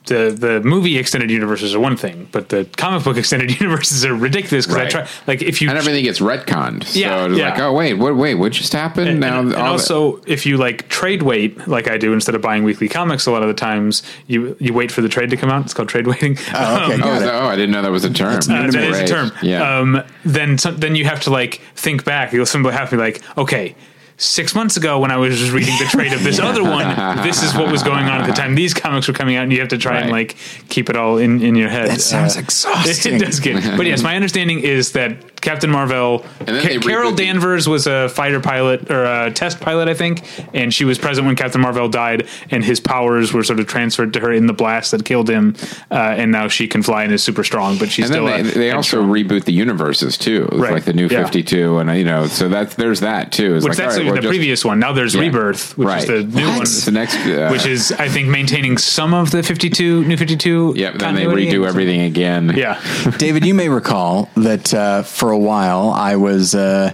[0.08, 4.14] the the movie extended universes are one thing, but the comic book extended universes are
[4.16, 4.88] ridiculous because Right.
[4.88, 6.86] I try like if you and everything gets retconned.
[6.86, 7.50] So Yeah, it's yeah.
[7.52, 8.16] like, oh wait, what?
[8.16, 9.10] Wait, what just happened?
[9.10, 12.42] and, now, and the- also if you like trade wait like I do instead of
[12.42, 15.38] buying weekly comics, a lot of the times you you wait for the trade to
[15.38, 15.64] come out.
[15.66, 16.38] It's called trade waiting.
[16.54, 17.26] Oh, okay, Um, oh, got is it.
[17.26, 18.36] that- oh, I didn't know that was a term.
[18.36, 19.32] Uh, that is a term.
[19.42, 19.80] Yeah.
[19.80, 22.34] Um, then some, then you have to like think back.
[22.34, 23.76] You'll simply have to be like, okay.
[24.20, 26.88] Six months ago, when I was just reading the trade of this other one,
[27.24, 29.54] this is what was going on at the time these comics were coming out, and
[29.54, 30.36] you have to try and like
[30.70, 31.90] keep it all in, in your head.
[31.92, 33.16] That sounds Uh, exhausting.
[33.16, 37.86] It does get, but yes, my understanding is that Captain Marvel, Ca- Carol Danvers was
[37.86, 41.62] a fighter pilot or a test pilot, I think, and she was present when Captain
[41.62, 45.06] Marvel died, and his powers were sort of transferred to her in the blast that
[45.06, 45.56] killed him,
[45.92, 48.44] uh, and now she can fly and is super strong, but she's and then still.
[48.46, 50.72] they, a they also reboot the universes too, Right.
[50.74, 51.22] like the new Yeah.
[51.24, 53.56] Fifty Two, and uh, you know, so that's there's that too.
[53.58, 54.80] It's which like, that's right, the just- previous one.
[54.80, 55.22] Now there's Yeah.
[55.22, 56.02] Rebirth, which right.
[56.02, 56.54] is the new What?
[56.54, 56.62] one.
[56.62, 60.74] It's the next, uh, which is, I think, maintaining some of the 52, new 52.
[60.76, 60.92] yeah.
[60.96, 62.54] Then they redo everything again.
[62.56, 62.80] Yeah.
[63.18, 66.56] David, you may recall that uh, for a while I was.
[66.56, 66.92] Uh,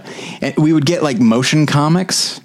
[0.58, 2.40] we would get like motion comics.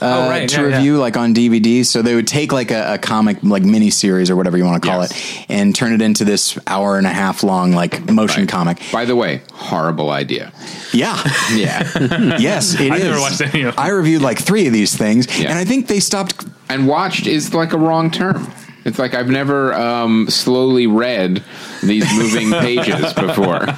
[0.00, 0.48] Uh, Oh, right.
[0.48, 0.76] to Yeah, yeah.
[0.76, 4.28] review like on DVD, so they would take like a, a comic like mini series
[4.30, 5.12] or whatever you want to call Yes.
[5.12, 8.48] it, and turn it into this hour and a half long like motion Right.
[8.48, 8.80] comic.
[8.92, 10.52] By the way, horrible idea.
[10.92, 11.16] Yeah,
[11.54, 11.88] Yeah.
[12.38, 13.04] yes, it I've is.
[13.04, 13.84] never watched any of them.
[13.84, 15.50] I reviewed like three of these things, Yeah.
[15.50, 16.44] and I think they stopped.
[16.68, 18.50] and watched is like a wrong term.
[18.84, 21.42] It's like I've never um, slowly read
[21.82, 23.66] these moving pages before.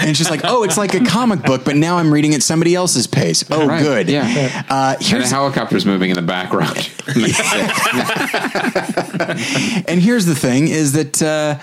[0.00, 2.74] And she's like, oh, it's like a comic book, but now I'm reading at somebody
[2.74, 3.44] else's pace.
[3.50, 4.08] Oh, Right, good.
[4.08, 4.64] yeah.
[4.68, 6.90] Uh, And a helicopter's moving in the background.
[9.86, 11.58] And here's the thing: is that uh,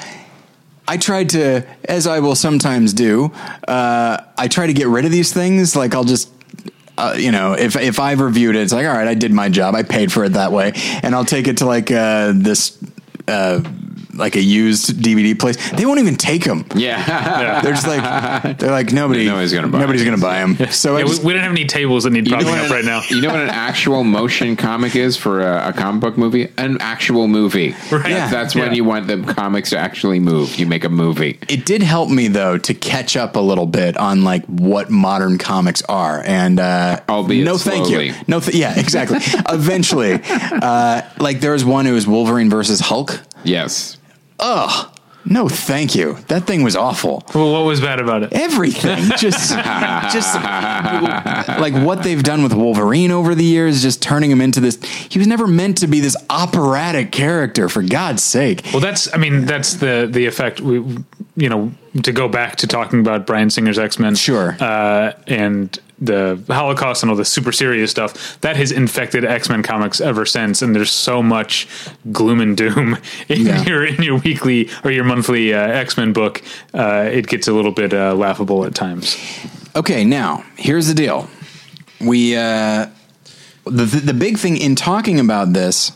[0.88, 3.32] I tried to, as I will sometimes do,
[3.68, 5.76] uh, I try to get rid of these things.
[5.76, 6.32] Like I'll just.
[6.98, 9.50] Uh, you know, if if I've reviewed it, it's like, all right, I did my
[9.50, 9.76] job.
[9.76, 10.74] I paid for it that way,
[11.04, 12.78] and I'll take it to like uh, this,
[13.28, 13.62] uh,
[14.18, 15.58] like a used DVD place.
[15.72, 16.66] They won't even take them.
[16.76, 17.62] yeah.
[17.62, 20.06] They're just like, they're like nobody, Nobody's gonna buy nobody's it.
[20.06, 20.72] gonna buy them.
[20.72, 22.72] So Yeah, just, we, we don't have any tables that need You know, propping up
[22.72, 23.02] right now.
[23.10, 26.50] you know what an actual motion comic is for a, a comic book movie?
[26.58, 27.76] An actual movie.
[27.92, 28.10] Right.
[28.12, 28.30] Yeah.
[28.30, 28.74] That's when Yeah.
[28.74, 30.56] you want the comics to actually move.
[30.58, 31.40] You make a movie.
[31.48, 35.38] it did help me though to catch up a little bit on like what modern
[35.38, 39.18] comics are and uh Albeit no thank you no th- yeah exactly
[39.50, 43.98] eventually uh like there was one who was wolverine versus hulk Yes.
[44.40, 44.92] Ugh
[45.30, 48.32] no thank you that thing was awful Well, what was bad about it?
[48.32, 49.52] everything just
[50.14, 50.36] just
[51.60, 55.20] like what they've done with wolverine over the years just turning him into this he
[55.20, 59.46] was never meant to be this operatic character for god's sake Well, that's I mean
[59.46, 60.62] that's the the effect.
[60.62, 60.76] We
[61.36, 61.72] you know
[62.04, 64.56] to go back to talking about Bryan Singer's X Men, Sure.
[64.60, 69.64] uh, and the Holocaust and all the super serious stuff that has infected X Men
[69.64, 70.62] comics ever since.
[70.62, 71.68] And there's so much
[72.12, 72.98] gloom and doom
[73.30, 73.64] in Yeah.
[73.64, 76.44] your in your weekly or your monthly uh, X Men book.
[76.74, 79.18] Uh, it gets a little bit uh, laughable at times.
[79.76, 81.28] Okay, now here's the deal.
[82.00, 82.88] We uh,
[83.66, 85.92] the the the big thing in talking about this,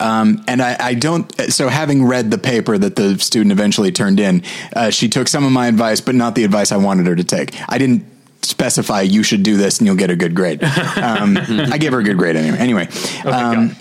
[0.00, 1.30] um, and I, I don't.
[1.52, 4.42] So having read the paper that the student eventually turned in,
[4.74, 7.24] uh, she took some of my advice, but not the advice I wanted her to
[7.24, 7.54] take.
[7.68, 8.06] I didn't
[8.46, 10.60] specify you should do this and you'll get a good grade.
[10.96, 12.58] Um, I gave her a good grade anyway.
[12.58, 12.88] Anyway,
[13.22, 13.76] got um,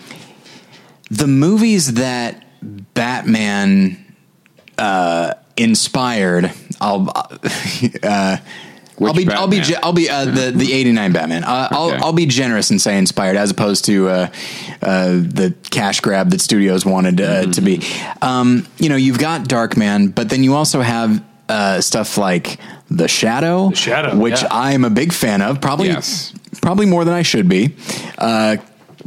[1.09, 2.43] the movies that
[2.93, 4.03] Batman
[4.77, 6.51] uh, inspired,
[6.81, 7.11] I'll.
[8.03, 8.37] Uh,
[8.97, 11.43] Which I'll be, I'll be, ge- I'll be uh, the the '89 Batman.
[11.43, 11.97] Uh, I'll, Okay.
[11.97, 14.27] I'll be generous and say inspired, as opposed to uh,
[14.81, 17.81] uh, the cash grab that studios wanted uh, to be.
[18.21, 22.57] Um, you know, you've got Darkman, but then you also have uh, stuff like
[22.89, 24.47] The Shadow, The Shadow, which yeah.
[24.51, 25.59] I am a big fan of.
[25.61, 26.33] Probably, Yes.
[26.61, 27.75] probably more than I should be.
[28.17, 28.57] Uh,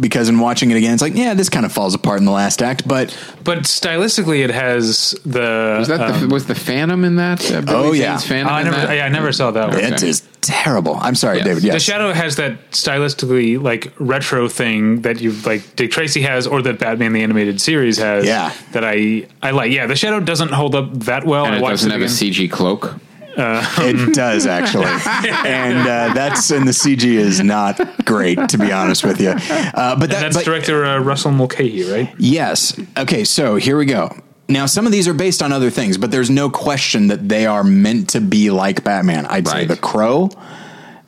[0.01, 2.31] because in watching it again, it's like, yeah, this kind of falls apart in the
[2.31, 5.77] last act, but But stylistically, it has the.
[5.79, 7.51] Was that um, the, was the Phantom in that?
[7.51, 8.17] Uh, Oh, yeah.
[8.19, 9.79] Phantom oh, I never, yeah, I never saw that one.
[9.81, 10.97] it is terrible.
[11.01, 11.47] I'm sorry, Yes.
[11.47, 11.63] David.
[11.73, 16.63] The Shadow has that stylistically like retro thing that you like Dick Tracy has, or
[16.63, 18.25] that Batman the Animated Series has.
[18.25, 18.53] Yeah.
[18.73, 19.73] that I I like.
[19.73, 21.45] Yeah, the Shadow doesn't hold up that well.
[21.45, 22.05] And I it doesn't it have a.
[22.05, 22.95] CG cloak.
[23.39, 29.05] It does actually, and uh, that's and the CG is not great to be honest
[29.05, 29.31] with you.
[29.31, 32.13] Uh, but that, That's but director uh, Russell Mulcahy, right?
[32.19, 33.25] yes, okay.
[33.25, 34.15] So here we go.
[34.49, 37.47] Now some of these are based on other things, but there's no question that they
[37.47, 39.27] are meant to be like Batman.
[39.27, 40.31] I'd say the Crow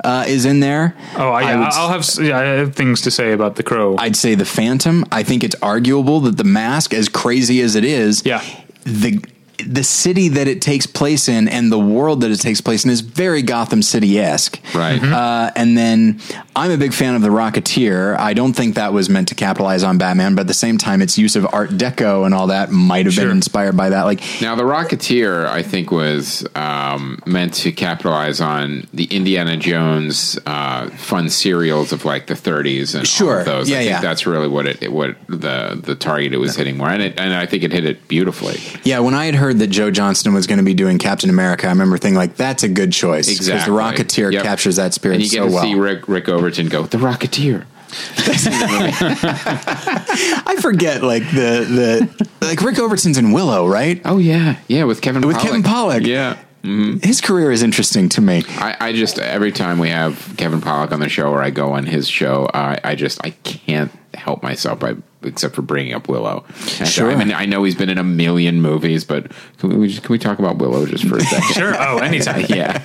[0.04, 0.94] uh, is in there.
[1.16, 3.96] Oh, I, I would, I'll have yeah, I have things to say about the Crow.
[3.98, 5.04] I'd say the Phantom.
[5.10, 8.42] I think it's arguable that the mask, as crazy as it is, Yeah.
[8.84, 9.22] the
[9.66, 12.90] the city that it takes place in and the world that it takes place in
[12.90, 14.60] is very Gotham City esque.
[14.74, 15.02] Right.
[15.02, 16.20] Uh, and then
[16.56, 18.18] I'm a big fan of The Rocketeer.
[18.18, 21.02] I don't think that was meant to capitalize on Batman, but at the same time,
[21.02, 23.24] its use of Art Deco and all that might have Sure.
[23.24, 24.02] been inspired by that.
[24.02, 30.38] Like, Now, The Rocketeer, I think, was um, meant to capitalize on the Indiana Jones
[30.46, 33.44] uh, fun serials of like the 30s and all Sure.
[33.44, 33.68] those.
[33.70, 34.00] Yeah, I think yeah.
[34.00, 37.32] that's really what it what the the target it was hitting more, and it, and
[37.34, 38.58] I think it hit it beautifully.
[38.84, 41.66] yeah, when I had heard that Joe Johnston was going to be doing Captain America,
[41.66, 43.72] I remember thinking like, that's a good choice because Exactly.
[43.74, 44.42] The Rocketeer Yep.
[44.42, 45.62] captures that spirit And you get so to well.
[45.62, 47.64] see Rick Rick Overton go The Rocketeer.
[50.46, 52.08] I forget like the
[52.40, 54.00] the like Rick Overton's in Willow, right?
[54.04, 55.42] Oh yeah, yeah, with Kevin With Pollak.
[55.42, 56.06] Kevin Pollak.
[56.06, 56.36] Yeah.
[56.62, 56.98] Mm-hmm.
[57.06, 58.42] His career is interesting to me.
[58.48, 61.72] I, I just every time we have Kevin Pollak on the show or I go
[61.72, 66.08] on his show, I, I just I can't help myself by except for bringing up
[66.08, 66.44] Willow.
[66.84, 67.10] Sure.
[67.10, 70.12] I mean, I know he's been in a million movies, but can we just, can
[70.12, 71.54] we talk about Willow just for a second?
[71.54, 71.74] Sure.
[71.78, 72.44] Oh, anytime.
[72.48, 72.82] yeah,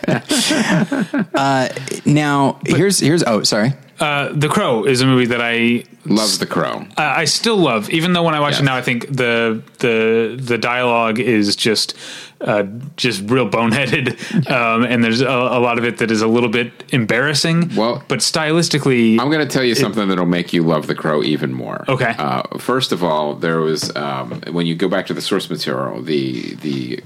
[2.05, 3.73] Now, here's here's oh, sorry.
[3.99, 6.37] Uh, the Crow is a movie that I love.
[6.39, 6.85] the Crow.
[6.97, 8.61] I I still love, even though when I watch Yes.
[8.61, 11.95] it now, I think the the the dialogue is just
[12.41, 12.63] uh,
[12.97, 16.49] just real boneheaded, um, and there's a, a lot of it that is a little
[16.49, 17.73] bit embarrassing.
[17.75, 21.23] Well- but stylistically, I'm going to tell you something that'll make you love the Crow
[21.23, 21.85] even more.
[21.87, 22.13] Okay.
[22.17, 26.01] Uh, first of all, there was um, when you go back to the source material,
[26.01, 26.99] the the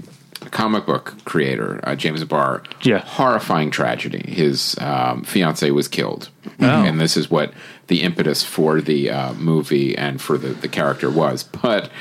[0.52, 2.64] comic book creator uh, James O'Barr.
[2.82, 3.00] Yeah.
[3.00, 4.24] Horrifying tragedy.
[4.32, 6.66] His um, fiance was killed, Oh.
[6.66, 7.54] and this is what
[7.90, 11.44] the impetus for the uh, movie and for the, the character was.
[11.44, 11.92] But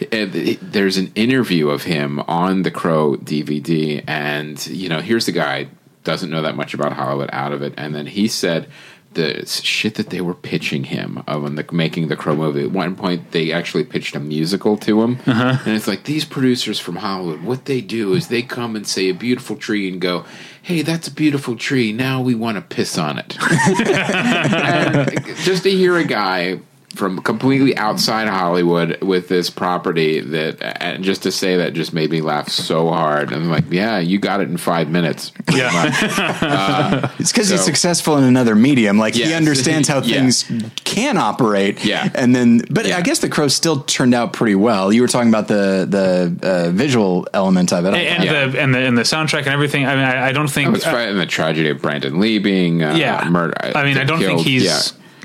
[0.00, 5.32] it- there's an interview of him on the Crow DVD, and you know, here's the
[5.32, 5.68] guy
[6.04, 8.68] doesn't know that much about Hollywood out of it, and then he said
[9.14, 12.64] the shit that they were pitching him of when the, making the Crow movie.
[12.64, 15.58] At one point, they actually pitched a musical to him, Uh-huh.
[15.64, 17.42] and it's like these producers from Hollywood.
[17.42, 20.24] What they do is they come and say a beautiful tree and go,
[20.62, 21.92] "Hey, that's a beautiful tree.
[21.92, 23.36] Now we want to piss on it."
[25.44, 26.60] just to hear a guy
[26.94, 32.10] from completely outside Hollywood with this property that, and just to say that just made
[32.10, 33.32] me laugh so hard.
[33.32, 35.32] And I'm like, yeah, you got it in five minutes.
[35.52, 38.98] yeah, It's because he's successful in another medium.
[38.98, 40.18] Like he understands how Yeah.
[40.20, 40.44] things
[40.84, 41.84] can operate.
[41.84, 42.08] Yeah.
[42.14, 42.98] and then, but Yeah.
[42.98, 44.92] I guess the crow still turned out pretty well.
[44.92, 47.94] You were talking about the the uh, visual element of it.
[47.94, 48.46] and Yeah.
[48.46, 49.86] the and the and the soundtrack and everything.
[49.86, 50.68] I mean, I, I don't think.
[50.68, 53.56] I was uh, fighting the tragedy of Brandon Lee being uh, yeah, murdered.
[53.74, 54.80] I mean, I don't think he's Yeah.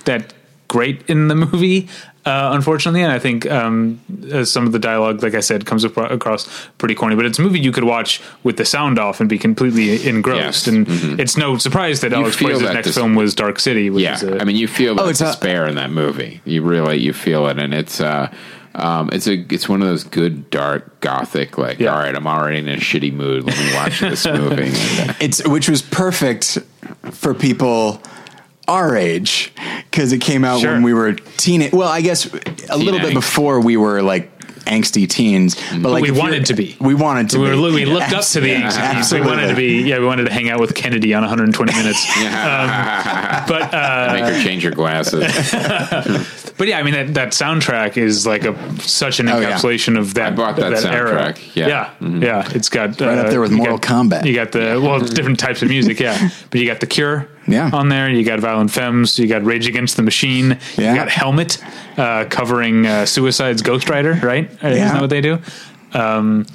[0.05, 0.33] that
[0.69, 1.89] great in the movie.
[2.25, 3.99] Uh, unfortunately, and I think um,
[4.31, 6.47] uh, some of the dialogue, like I said, comes ap- across
[6.77, 7.15] pretty corny.
[7.15, 10.67] But it's a movie you could watch with the sound off and be completely engrossed.
[10.67, 10.75] Yes.
[10.75, 11.11] Mm-hmm.
[11.11, 13.89] And it's no surprise that You Alex feel Proyas' next this- film was Dark City.
[13.89, 15.89] Which Yeah, is a, I mean, you feel the Oh, it's a- despair in that
[15.91, 16.41] movie.
[16.45, 18.31] You really you feel it, and it's uh,
[18.75, 21.79] um, it's a it's one of those good dark gothic like.
[21.79, 21.93] Yeah.
[21.95, 23.45] All right, I'm already in a shitty mood.
[23.45, 24.69] Let me watch this movie.
[25.19, 26.59] It's which was perfect
[27.11, 28.01] for people
[28.69, 29.51] our age
[29.89, 30.73] because it came out Sure.
[30.73, 31.69] when we were teen.
[31.71, 32.25] Well, I guess
[32.69, 34.31] a little bit before we were like
[34.65, 36.77] angsty teens, but like we wanted to be.
[36.79, 37.39] We wanted to.
[37.39, 37.55] we, be.
[37.57, 39.21] were, we looked up to the Yeah, ancient.
[39.21, 39.81] We wanted to be.
[39.81, 42.05] Yeah, we wanted to hang out with Kennedy on 120 minutes.
[43.47, 45.23] but uh, make her change her glasses.
[46.59, 49.53] But yeah, I mean that, that soundtrack is like a such an Oh, yeah.
[49.53, 50.33] encapsulation of that.
[50.33, 51.31] I bought that era.
[51.33, 51.85] soundtrack, yeah.
[52.01, 52.21] Mm-hmm.
[52.21, 52.51] yeah, yeah.
[52.53, 54.25] It's got Right uh, up there with Mortal got- Kombat.
[54.25, 56.29] You got the well, different types of music, yeah.
[56.51, 57.69] But you got the Cure, Yeah.
[57.73, 58.09] on there.
[58.09, 59.17] You got Violent Femmes.
[59.17, 60.57] You got Rage Against the Machine.
[60.77, 60.91] Yeah.
[60.91, 61.57] You got Helmet
[61.97, 64.49] uh, covering uh, Suicide's Ghost Rider, right?
[64.63, 65.39] Uh, Isn't that what they do?
[65.93, 66.45] Um,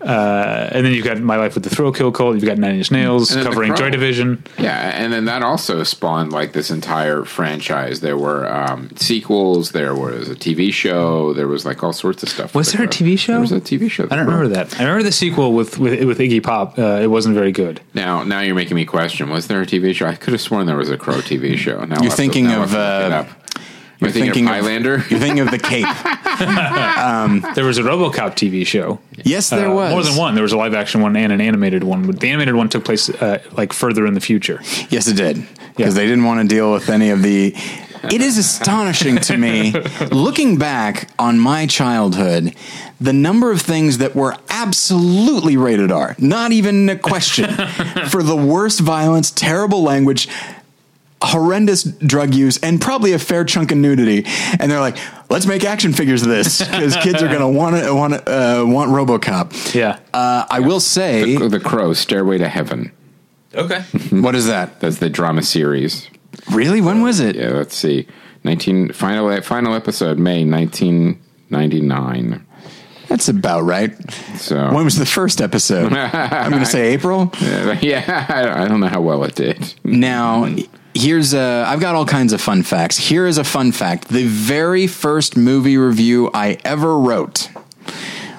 [0.00, 2.36] uh, and then you've got My Life with the Thrill Kill Cult.
[2.36, 4.42] You've got Nine Inch Nails And then The covering Joy Division.
[4.58, 8.00] Yeah, and then that also spawned like this entire franchise.
[8.00, 9.72] There were um, sequels.
[9.72, 11.32] There was a TV show.
[11.34, 12.54] There was like all sorts of stuff.
[12.54, 13.06] Was there a The Crow.
[13.06, 13.32] TV show?
[13.32, 14.04] There was a TV show.
[14.04, 14.78] I don't remember that.
[14.80, 16.78] I remember the sequel with with, with Iggy Pop.
[16.78, 17.80] Uh, it wasn't very good.
[17.94, 20.06] Now, now you're making me question: Was there a TV show?
[20.06, 21.84] I could have sworn there was a Crow TV show.
[21.84, 23.39] Now You're thinking I'll of, to look it uh, up.
[24.00, 25.04] You're thinking, of Highlander.
[25.10, 25.86] You're thinking of the Cape.
[27.54, 28.98] There was a RoboCop TV show.
[29.24, 30.34] Yes, there Uh, was more than one.
[30.34, 32.06] There was a live action one and an animated one.
[32.06, 34.60] But the animated one took place uh, like further in the future.
[34.88, 35.36] Yes, it did
[35.76, 36.00] because Yeah.
[36.00, 37.54] they didn't want to deal with any of the.
[38.10, 39.72] It is astonishing to me,
[40.10, 42.54] looking back on my childhood,
[42.98, 47.50] the number of things that were absolutely rated R, not even a question,
[48.08, 50.28] for the worst violence, terrible language,
[51.22, 54.24] horrendous drug use, and probably a fair chunk of nudity.
[54.58, 54.96] And they're like,
[55.28, 58.64] let's make action figures of this because kids are going to want to want uh,
[58.66, 59.74] want RoboCop.
[59.74, 59.98] Yeah.
[60.14, 62.92] Uh, I will say, The, the Crow, Stairway to Heaven.
[63.54, 63.80] Okay.
[64.10, 64.80] what is that?
[64.80, 66.08] That's the drama series.
[66.52, 66.80] Really?
[66.80, 67.36] When was it?
[67.36, 68.06] Yeah, let's see.
[68.44, 72.46] 19 final final episode May 1999.
[73.08, 73.92] That's about right.
[74.36, 75.92] So When was the first episode?
[75.92, 77.30] I'm going to say April.
[77.40, 79.74] yeah, I I don't know how well it did.
[79.84, 80.46] Now,
[80.94, 81.64] here's a.
[81.66, 82.96] I've got all kinds of fun facts.
[82.96, 87.50] Here is a fun fact: the very first movie review I ever wrote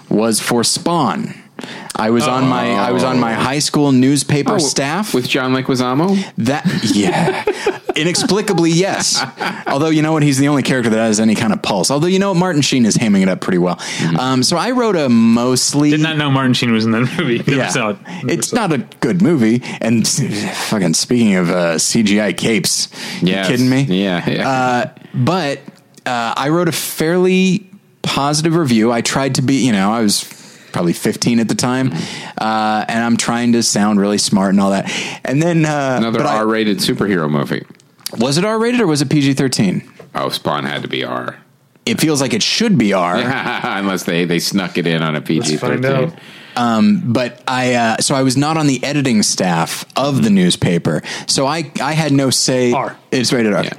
[0.09, 1.40] was for Spawn.
[1.95, 5.13] I was on my I was on my high school newspaper staff.
[5.13, 6.17] Oh, with John Leguizamo.
[6.37, 6.65] that
[6.95, 7.43] yeah,
[7.95, 9.23] inexplicably yes.
[9.67, 11.91] Although you know what, he's the only character that has any kind of pulse.
[11.91, 13.79] Although you know what, Martin Sheen is hamming it up pretty well.
[14.19, 17.37] Um, so I wrote a mostly Did not know Martin Sheen was in that movie.
[17.39, 17.67] Never yeah.
[17.69, 17.97] saw it.
[18.01, 18.59] Never It's saw it.
[18.59, 19.61] not a good movie.
[19.81, 22.87] And fucking speaking of uh, CGI capes,
[23.21, 23.49] Yes.
[23.49, 23.81] you kidding me?
[24.03, 24.49] Yeah, yeah.
[24.49, 25.59] Uh, but
[26.05, 27.67] uh, I wrote a fairly
[28.01, 28.91] positive review.
[28.91, 30.21] I tried to be, you know, I was
[30.71, 31.91] probably 15 at the time,
[32.39, 34.91] uh, and I'm trying to sound really smart and all that.
[35.23, 37.65] And then uh, another R rated superhero movie.
[38.19, 39.89] Was it R rated or was it PG 13?
[40.15, 41.37] Oh, Spawn had to be R.
[41.85, 43.15] It feels like it should be R,
[43.63, 46.13] unless they they snuck it in on a PG 13.
[46.55, 51.01] Um, but I uh, so I was not on the editing staff of the newspaper,
[51.27, 52.71] so I I had no say.
[52.71, 52.97] R.
[53.11, 53.63] It's rated R.
[53.63, 53.73] Yeah.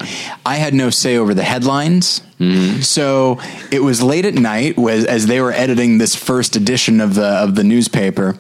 [0.45, 2.20] I had no say over the headlines.
[2.39, 2.81] Mm-hmm.
[2.81, 7.14] So it was late at night was, as they were editing this first edition of
[7.14, 8.37] the of the newspaper,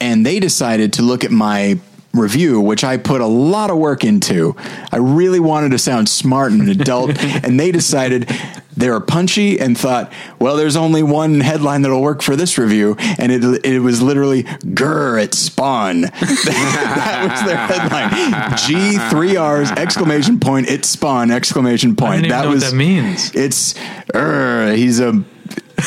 [0.00, 1.78] and they decided to look at my
[2.18, 4.56] review which I put a lot of work into.
[4.92, 8.30] I really wanted to sound smart and adult and they decided
[8.76, 12.96] they were punchy and thought, well there's only one headline that'll work for this review
[12.98, 16.00] and it it was literally grr at spawn.
[16.10, 18.56] that was their headline.
[18.58, 22.28] G 3 R's exclamation point it spawn exclamation point.
[22.28, 23.34] that was what that means.
[23.34, 23.74] it's
[24.14, 25.24] er, he's a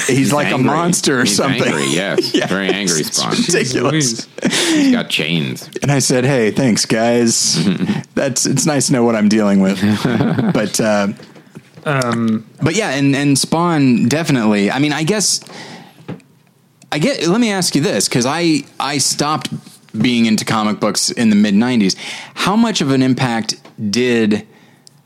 [0.07, 0.61] he's, like angry.
[0.61, 1.63] a monster or He's something.
[1.63, 2.47] angry, yes.
[2.47, 3.31] Very angry it's Spawn.
[3.31, 4.27] ridiculous.
[4.43, 5.69] He's got chains.
[5.81, 7.57] And I said, "Hey, thanks, guys.
[8.15, 9.79] That's it's nice to know what I'm dealing with."
[10.53, 11.07] but uh,
[11.83, 14.69] but yeah, and and Spawn definitely.
[14.71, 15.43] I mean, I guess
[16.91, 17.25] I get.
[17.27, 19.49] Let me ask you this because I I stopped
[19.99, 21.95] being into comic books in the mid '90s.
[22.35, 23.55] How much of an impact
[23.91, 24.45] did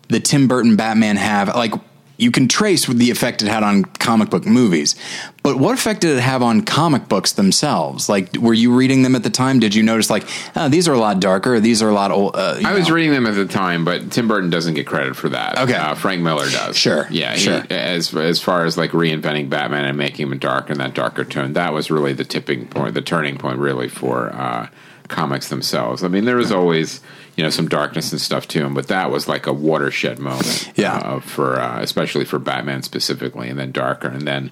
[0.10, 1.48] the Tim Burton Batman have?
[1.56, 1.74] Like.
[2.18, 4.96] You can trace the effect it had on comic book movies,
[5.42, 8.08] but what effect did it have on comic books themselves?
[8.08, 9.60] Like, were you reading them at the time?
[9.60, 12.36] Did you notice, like, oh, these are a lot darker, these are a lot old?
[12.36, 15.30] Uh, I was reading them at the time, but Tim Burton doesn't get credit for
[15.30, 15.58] that.
[15.58, 15.74] Okay.
[15.74, 16.78] uh, Frank Miller does.
[16.78, 17.34] Sure, yeah.
[17.34, 17.64] he- sure.
[17.70, 21.54] as as far as like reinventing Batman and making him dark and that darker tone,
[21.54, 24.68] that was really the tipping point, the turning point, really for uh,
[25.08, 26.04] comics themselves.
[26.04, 27.02] I mean, there was always
[27.36, 30.72] you know some darkness and stuff to him, but that was like a watershed moment.
[30.76, 30.98] Yeah.
[30.98, 34.52] uh, for uh, especially for Batman specifically, and then darker, and then.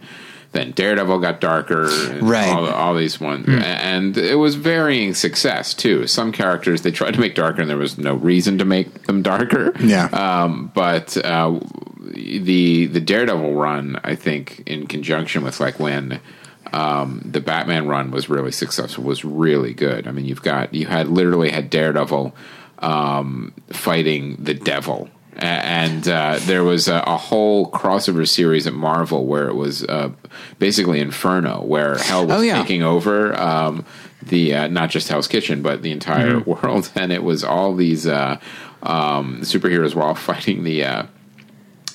[0.53, 1.85] Then Daredevil got darker,
[2.19, 2.49] Right.
[2.49, 6.07] All, all these ones, and it was varying success too.
[6.07, 9.21] Some characters they tried to make darker, and there was no reason to make them
[9.21, 9.71] darker.
[9.79, 10.07] Yeah.
[10.07, 11.57] Um, but uh,
[12.01, 16.19] the the Daredevil run, I think, in conjunction with like when
[16.73, 20.05] um, the Batman run was really successful, was really good.
[20.05, 22.35] I mean, you've got you had literally had Daredevil
[22.81, 25.09] um, fighting the devil.
[25.37, 30.11] And uh, there was a, a whole crossover series at Marvel where it was uh,
[30.59, 32.61] basically Inferno, where Hell was Oh, yeah.
[32.61, 33.85] taking over um,
[34.21, 38.05] the uh, not just Hell's Kitchen, but the entire world, and it was all these
[38.05, 38.39] uh,
[38.83, 41.03] um, superheroes were all fighting the uh,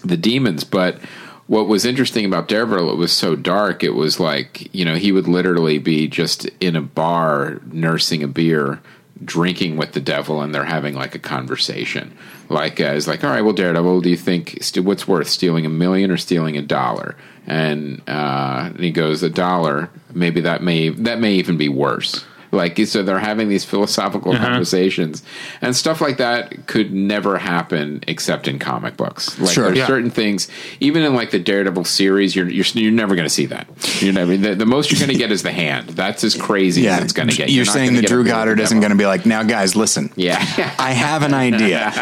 [0.05, 0.64] the demons.
[0.64, 0.99] But
[1.47, 3.84] what was interesting about Daredevil, it was so dark.
[3.84, 8.28] It was like you know he would literally be just in a bar nursing a
[8.28, 8.80] beer,
[9.24, 12.16] drinking with the devil, and they're having like a conversation.
[12.48, 15.66] Like uh, it's like, all right, well, Daredevil, do you think st- what's worth stealing
[15.66, 17.16] a million or stealing a dollar?
[17.46, 19.90] And, uh, and he goes, a dollar.
[20.12, 22.24] Maybe that may that may even be worse.
[22.53, 25.22] Like so, they're having these philosophical conversations,
[25.61, 29.38] and stuff like that could never happen except in comic books.
[29.38, 29.64] Like Sure.
[29.66, 29.86] there's Yeah.
[29.86, 30.49] certain things,
[30.80, 33.66] even in like the Daredevil series, you're you're, you're never going to see that.
[34.01, 35.90] You're never the, the most you're going to get is the hand.
[35.90, 37.51] That's as crazy Yeah, as it's going to get.
[37.51, 40.12] You're, not saying that Drew Daredevil Goddard isn't going to be like, now, guys, listen.
[40.16, 40.38] Yeah.
[40.78, 41.92] I have an idea.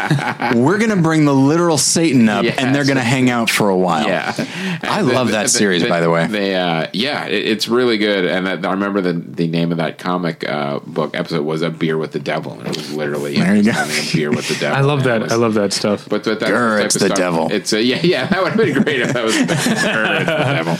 [0.55, 2.57] We're going to bring the literal Satan up, Yes.
[2.57, 4.07] and they're going to hang out for a while.
[4.07, 4.33] Yeah,
[4.83, 6.27] I love that series, by the way.
[6.27, 8.25] They, uh, yeah, it, it's really good.
[8.25, 11.69] And that, I remember the the name of that comic uh, book episode was a
[11.69, 14.55] beer with the devil, and it was literally There you having a beer with the
[14.59, 14.77] devil.
[14.77, 15.21] I love that.
[15.21, 16.09] was- I love that stuff.
[16.09, 17.51] But, but that Grr, it's the stuff, devil.
[17.51, 18.27] It's a, yeah, yeah.
[18.29, 20.75] That would have been great if that was Grr, it's the devil.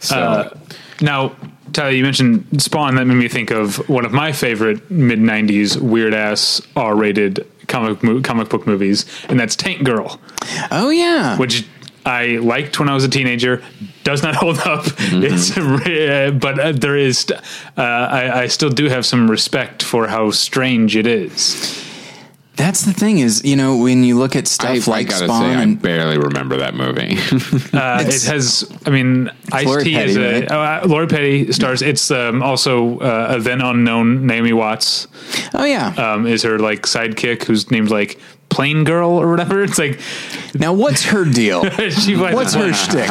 [0.00, 0.58] So Uh,
[1.00, 1.36] Now,
[1.72, 2.94] Tyler, you mentioned Spawn.
[2.96, 8.02] That made me think of one of my favorite mid '90s weird ass R-rated comic
[8.02, 10.18] mo- comic book movies, and that's Tank Girl,
[10.70, 11.36] Oh, yeah.
[11.36, 11.66] which
[12.06, 13.62] I liked when I was a teenager.
[14.04, 14.84] Does not hold up.
[14.84, 15.22] Mm-hmm.
[15.24, 17.26] It's uh, but uh, there is.
[17.76, 21.84] Uh, I, I still do have some respect for how strange it is.
[22.56, 25.42] That's the thing is, you know, when you look at stuff I like gotta Spawn
[25.42, 27.18] say, I barely remember that movie.
[27.76, 30.82] Uh, it has, I mean, Ice Lori T Petty, is a right?
[30.82, 31.82] uh, Lori Petty stars.
[31.82, 35.06] It's um, also uh, a then unknown Naomi Watts
[35.52, 35.88] oh yeah.
[35.88, 38.18] um, is her like sidekick who's named like
[38.48, 39.62] Plain Girl or whatever.
[39.66, 40.00] It's like
[40.54, 41.64] now what's her deal?
[41.90, 43.08] she plays What's her shtick?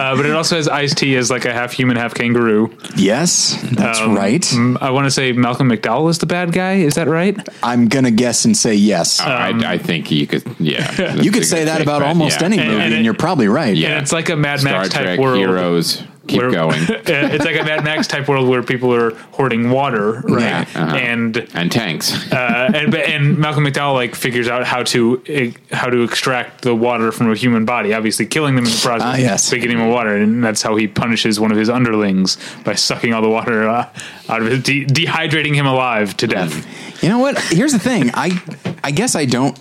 [0.00, 2.74] Uh, but it also has Ice T as like a half human, half kangaroo.
[2.96, 4.40] Yes, that's Um, right.
[4.40, 6.74] mm, I want to say Malcolm McDowell is the bad guy.
[6.76, 7.36] Is that right?
[7.62, 9.20] I'm gonna guess and say yes.
[9.20, 11.14] I, I think you could, yeah.
[11.16, 13.76] you could say that about almost any And- movie, and and, it- you're probably right.
[13.76, 13.90] Yeah.
[13.90, 15.38] And it's like a Mad Star Max type Trek world.
[15.38, 16.02] heroes.
[16.30, 16.80] Keep where- going.
[17.10, 20.42] Uh, it's like a Mad Max type world where people are hoarding water, right?
[20.42, 20.96] Yeah, uh-huh.
[20.96, 22.12] And And tanks.
[22.32, 26.74] uh, and and Malcolm McDowell like figures out how to eh, how to extract the
[26.74, 29.02] water from a human body, obviously killing them in the process.
[29.06, 29.50] Ah, yes.
[29.50, 33.12] by getting him water, and that's how he punishes one of his underlings by sucking
[33.12, 33.88] all the water uh,
[34.28, 36.54] out of his, de- dehydrating him alive to death.
[37.02, 37.38] You know what?
[37.40, 38.10] Here's the thing.
[38.14, 38.40] I
[38.84, 39.58] I guess I don't.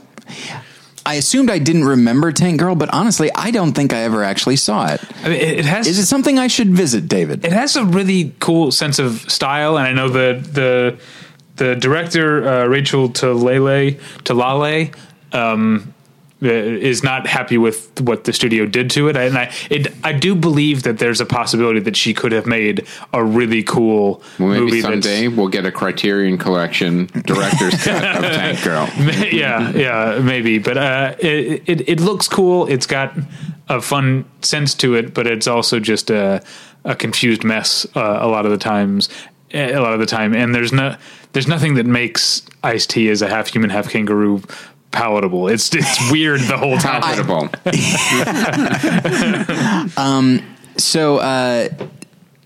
[1.10, 4.57] I assumed I didn't remember Tank Girl, but honestly, I don't think I ever actually
[4.57, 5.02] saw it.
[5.23, 7.44] I mean, it, has Is it something I should visit, David?
[7.44, 10.99] it has a really cool sense of style, and I know the the
[11.56, 14.94] the director uh, Rachel Talele Talalay
[15.34, 15.95] um,
[16.41, 20.36] is not happy with what the studio did to it, and I it, I do
[20.36, 24.82] believe that there's a possibility that she could have made a really cool maybe movie.
[24.82, 28.90] someday we'll get a Criterion Collection director's cut of Tank Girl.
[29.32, 32.68] Yeah, yeah, maybe, but uh, it, it it looks cool.
[32.68, 33.14] It's got
[33.68, 36.41] a fun sense to it, but it's also just a
[36.86, 39.10] a confused mess uh, a lot of the times.
[39.52, 40.95] A lot of the time, and there's no
[41.34, 44.41] there's nothing that makes Ice T as a half human, half kangaroo
[44.91, 45.48] palatable.
[45.48, 47.02] It's it's weird the whole time.
[47.02, 47.49] Profitable.
[50.78, 51.68] So uh,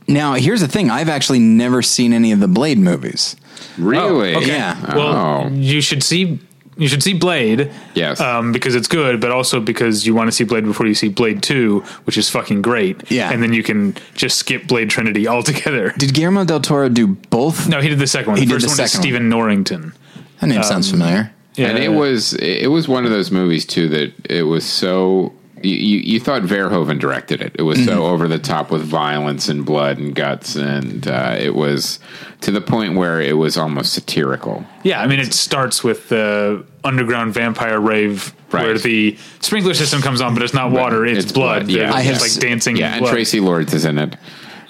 [0.07, 3.35] now here's the thing: I've actually never seen any of the Blade movies.
[3.77, 4.33] Really?
[4.33, 4.47] Oh, okay.
[4.47, 4.95] Yeah.
[4.95, 5.49] Well, Oh.
[5.49, 6.39] you should see
[6.75, 7.71] you should see Blade.
[7.93, 8.19] Yes.
[8.19, 11.09] Um, because it's good, but also because you want to see Blade before you see
[11.09, 13.11] Blade Two, which is fucking great.
[13.11, 13.31] Yeah.
[13.31, 15.93] And then you can just skip Blade Trinity altogether.
[15.97, 17.67] Did Guillermo del Toro do both?
[17.69, 18.39] No, he did the second one.
[18.39, 19.01] He the did the one is second one.
[19.03, 19.93] Stephen Norrington.
[20.41, 21.31] That name sounds familiar.
[21.55, 21.67] Yeah.
[21.69, 25.75] And it was it was one of those movies too that it was so you,
[25.99, 27.55] you, thought Verhoeven directed it.
[27.57, 27.87] It was Mm-hmm.
[27.87, 31.99] so over the top with violence and blood and guts, and uh, it was
[32.41, 34.65] to the point where it was almost satirical.
[34.83, 38.65] Yeah, I mean, it starts with the underground vampire rave Right.
[38.65, 41.67] where the sprinkler system comes on, but it's not water; it's, it's blood.
[41.67, 41.93] blood, yeah.
[41.93, 42.75] I have like dancing.
[42.75, 43.15] Yeah, and blood.
[43.15, 44.15] Traci Lords is in it.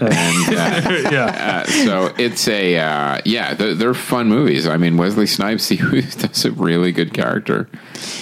[0.08, 4.68] And uh, yeah, uh, so it's a uh, yeah, they're, they're fun movies.
[4.68, 7.68] I mean, Wesley Snipes he does a really good character.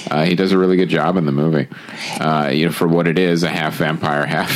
[0.09, 1.67] Uh, he does a really good job in the movie.
[2.19, 4.51] Uh, you know, for what it is, a half vampire, half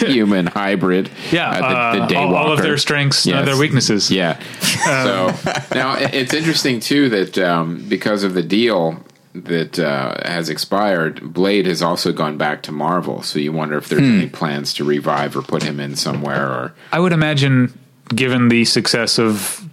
[0.00, 1.10] human hybrid.
[1.30, 1.50] yeah.
[1.50, 3.44] uh, the, the all, all of their strengths, Yes.
[3.46, 4.10] their weaknesses.
[4.10, 4.38] Yeah.
[4.84, 5.34] so
[5.74, 9.02] now it's interesting too that um, because of the deal
[9.34, 13.22] that uh, has expired, Blade has also gone back to Marvel.
[13.22, 14.18] So you wonder if there's Hmm.
[14.18, 16.74] any plans to revive or put him in somewhere or.
[16.92, 17.72] I would imagine,
[18.14, 19.66] given the success of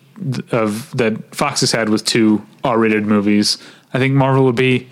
[0.51, 3.57] of that Fox has had with two R-rated movies,
[3.93, 4.87] I think Marvel would be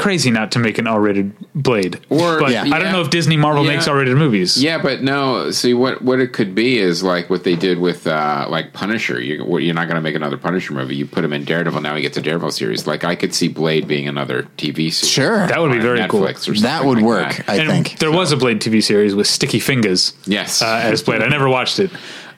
[0.00, 2.00] crazy not to make an R-rated Blade.
[2.08, 2.62] Or- but Yeah.
[2.64, 3.72] I don't know if Disney Marvel Yeah.
[3.74, 4.56] makes R-rated movies.
[4.60, 5.50] Yeah, but no.
[5.50, 9.20] See what what it could be is like what they did with uh, like Punisher.
[9.20, 10.96] You, what- you're not going to make another Punisher movie.
[10.96, 11.80] You put him in Daredevil.
[11.82, 12.86] Now he gets a Daredevil series.
[12.86, 15.08] Like I could see Blade being another TV series.
[15.10, 15.46] Sure.
[15.46, 16.22] That would be on very cool.
[16.22, 17.48] Netflix or That would like work, that.
[17.50, 17.98] I and think.
[17.98, 20.14] there was a Blade TV series with Sticky Fingaz.
[20.26, 20.62] Yes.
[20.62, 21.22] uh, as Blade.
[21.22, 21.90] I never watched it,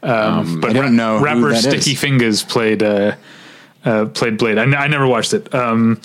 [0.02, 2.00] um, but I don't know rapper Sticky is.
[2.00, 3.14] Fingers played uh,
[3.84, 4.58] uh, played Blade.
[4.58, 6.00] I, n- I never watched it, um,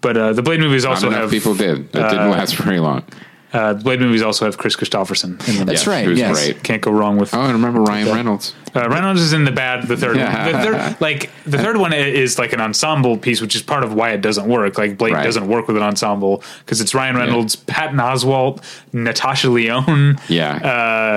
[0.00, 1.78] but uh, the Blade movies also have people did.
[1.80, 3.04] It didn't last very long.
[3.52, 5.66] Uh, the Blade movies also have Kris Kristofferson in them.
[5.66, 6.02] That's Yeah, right.
[6.04, 6.32] he was Yes.
[6.40, 6.62] great.
[6.62, 7.34] Can't go wrong with.
[7.34, 8.54] Oh, and remember Ryan Reynolds?
[8.76, 9.88] Uh, Reynolds is in the bad.
[9.88, 10.52] The third, one.
[10.52, 13.92] The third, like the third one, is like an ensemble piece, which is part of
[13.92, 14.78] why it doesn't work.
[14.78, 15.24] Like Blade Right.
[15.24, 18.62] doesn't work with an ensemble because it's Ryan Reynolds, Patton Oswalt,
[18.92, 20.54] Natasha Lyonne, Yeah.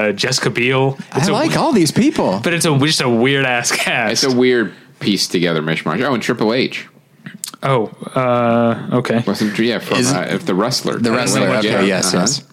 [0.08, 0.98] uh, Jessica Biel.
[1.16, 2.42] It's I a- like all these people.
[2.44, 4.24] but it's a just a weird ass cast.
[4.24, 6.02] It's a weird piece together mishmash.
[6.02, 6.88] Oh, and Triple H
[7.64, 9.24] oh, uh, okay.
[9.26, 10.98] wasn't yeah from Is- uh, if the wrestler.
[11.00, 11.48] the wrestler.
[11.48, 11.88] Yeah, Okay.
[11.88, 12.14] Yes.
[12.14, 12.22] uh-huh.
[12.24, 12.44] Yes.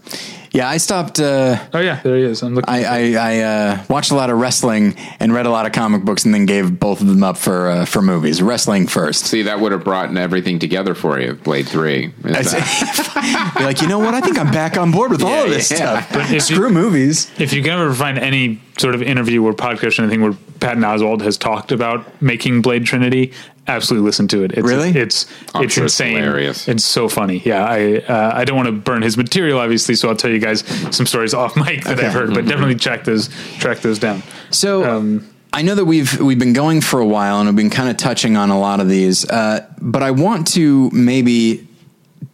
[0.53, 1.21] Yeah, I stopped.
[1.21, 2.43] Uh, Oh yeah, there he is.
[2.43, 2.69] I'm looking.
[2.75, 6.03] I I, I uh, watched a lot of wrestling and read a lot of comic
[6.03, 8.43] books, and then gave both of them up for uh, for movies.
[8.43, 9.27] Wrestling first.
[9.27, 11.35] See, that would have brought everything together for you.
[11.35, 12.13] Blade Three.
[12.25, 14.15] Is I that- You're like, you know what?
[14.15, 15.77] I think I'm back on board with all of this yeah.
[16.01, 16.09] stuff.
[16.13, 17.31] But if you- Screw movies.
[17.39, 20.83] if you can ever find any sort of interview or podcast or anything where Patton
[20.83, 23.33] Oswalt has talked about making Blade Trinity,
[23.71, 24.53] absolutely listen to it.
[24.53, 24.91] It's, Really?
[24.91, 26.17] It's I'm it's sure it's insane.
[26.19, 26.69] hilarious.
[26.69, 27.43] It's so funny.
[27.45, 30.39] Yeah, I uh, I don't want to burn his material, obviously, so I'll tell you
[30.41, 30.61] guys
[30.95, 33.29] some stories off mic that I've heard, but definitely track those
[33.59, 34.23] track those down.
[34.51, 37.71] So, Um, I know that we've we've been going for a while and we've been
[37.71, 41.67] kind of touching on a lot of these, uh, but I want to maybe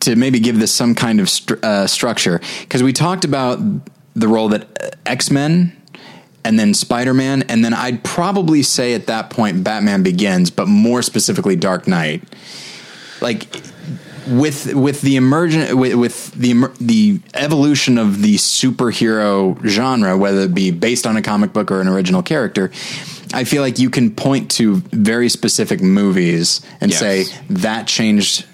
[0.00, 3.58] to maybe give this some kind of stru- uh, structure because we talked about
[4.14, 5.72] the role that X Men
[6.46, 10.68] and then Spider Man, and then I'd probably say at that point Batman Begins, but
[10.68, 12.22] more specifically Dark Knight.
[13.20, 13.62] Like
[14.28, 20.54] with with the emergent with, with the the evolution of the superhero genre, whether it
[20.54, 22.70] be based on a comic book or an original character,
[23.34, 27.00] I feel like you can point to very specific movies and Yes.
[27.00, 28.44] say that changed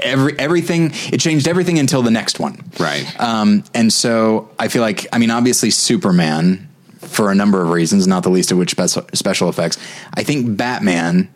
[0.00, 0.92] every everything.
[1.12, 3.06] It changed everything until the next one, Right.
[3.20, 6.68] Um, and so I feel like I mean, obviously Superman
[7.10, 9.76] for a number of reasons, not the least of which special, special effects.
[10.14, 11.28] I think Batman,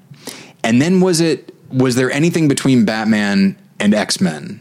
[0.62, 4.60] and then was it was there anything between Batman and X Men?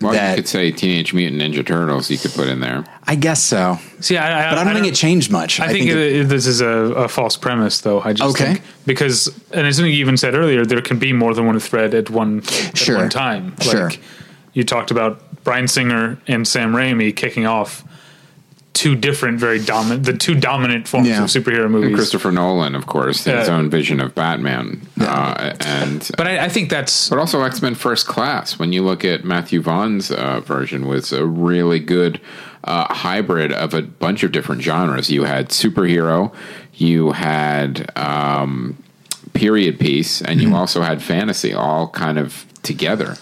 [0.00, 2.10] Well, that- you could say Teenage Mutant Ninja Turtles.
[2.10, 2.84] You could put in there.
[3.06, 5.60] I guess so, See, I, I, but I don't think it changed much.
[5.60, 8.00] I, think, it- it, this is a, a false premise, though.
[8.00, 8.54] I just Okay.
[8.54, 11.58] think because, and it's something you even said earlier, there can be more than one
[11.60, 12.96] thread at one at Sure.
[12.98, 13.54] one time.
[13.60, 13.90] Sure.
[13.90, 14.00] Like
[14.52, 17.84] you talked about Bryan Singer and Sam Raimi kicking off
[18.74, 21.22] two different, very dominant, the two dominant forms Yeah.
[21.24, 21.94] of superhero And movies.
[21.94, 26.68] Christopher Nolan, of course, his own vision of Batman, uh, and but I, I think
[26.70, 28.58] that's but also X Men First Class.
[28.58, 32.20] When you look at Matthew Vaughn's uh, version, was a really good
[32.64, 35.08] uh, hybrid of a bunch of different genres.
[35.10, 36.32] You had superhero,
[36.74, 38.76] you had um,
[39.34, 40.50] period piece, and Mm-hmm.
[40.50, 43.16] you also had fantasy, all kind of together.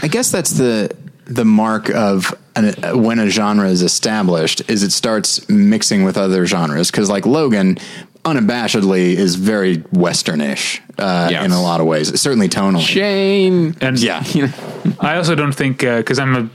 [0.00, 0.90] I guess that's the
[1.26, 6.16] the mark of an, uh, when a genre is established is it starts mixing with
[6.16, 7.78] other genres because like Logan
[8.24, 11.44] unabashedly is very westernish uh, Yes.
[11.44, 14.22] in a lot of ways certainly tonally Shane, and yeah
[15.00, 16.50] I also don't think because I'm a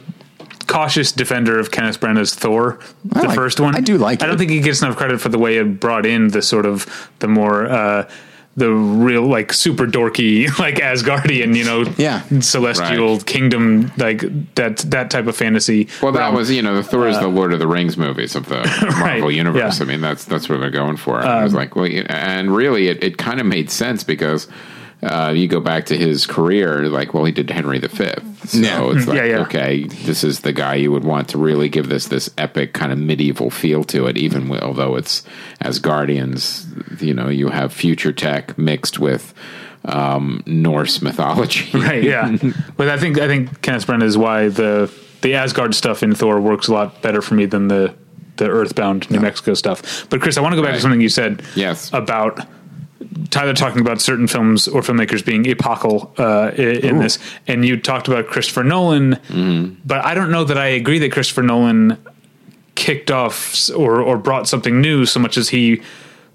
[0.67, 3.75] cautious defender of Kenneth Branagh's Thor, the like- first one.
[3.75, 4.39] I do like I don't it.
[4.39, 7.27] think he gets enough credit for the way it brought in the sort of the
[7.27, 7.67] more.
[7.69, 8.09] Uh,
[8.57, 12.21] the real like super dorky like Asgardian, you know, Yeah.
[12.41, 13.25] celestial Right.
[13.25, 14.23] kingdom like
[14.55, 15.87] that that type of fantasy.
[16.01, 16.35] Well, that realm.
[16.35, 18.97] was you know the Thor is the Lord of the Rings movies of the Marvel
[18.97, 19.77] Uh, Right, universe.
[19.79, 19.83] yeah.
[19.83, 21.19] Um, I mean that's that's what they're going for.
[21.19, 24.47] I was like, well, and really it, it kind of made sense because
[25.03, 27.87] uh, you go back to his career, like, well, he did Henry V.
[27.87, 28.91] So Yeah.
[28.91, 29.37] it's like, Yeah, yeah.
[29.39, 32.91] okay, this is the guy you would want to really give this this epic kind
[32.91, 35.23] of medieval feel to it, even wi- although it's
[35.63, 39.33] Asgardians, you know, you have future tech mixed with
[39.85, 41.75] um, Norse mythology.
[41.77, 42.37] right yeah
[42.77, 44.91] but i think i think kenneth branagh is why the
[45.21, 47.91] the asgard stuff in thor works a lot better for me than the
[48.37, 51.09] the earthbound new mexico stuff but chris i want to go back to something you
[51.09, 51.89] said Yes.
[51.93, 52.45] about
[53.29, 58.07] tyler talking about certain films or filmmakers being epochal uh, in this and you talked
[58.07, 59.17] about christopher nolan
[59.85, 61.97] but i don't know that i agree that christopher nolan
[62.75, 65.81] kicked off or or brought something new so much as he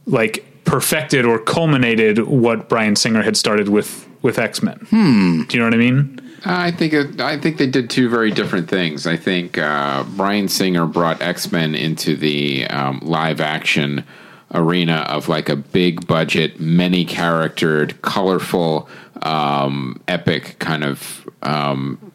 [0.06, 4.78] like perfected or culminated what Bryan Singer had started with with X Men.
[4.90, 5.43] Hmm.
[5.44, 6.20] Do you know what I mean?
[6.44, 9.06] I think it, I think they did two very different things.
[9.06, 14.05] I think uh, Bryan Singer brought X Men into the um, live action
[14.55, 18.89] arena of like a big budget, many charactered, colorful,
[19.23, 22.12] um, epic kind of um,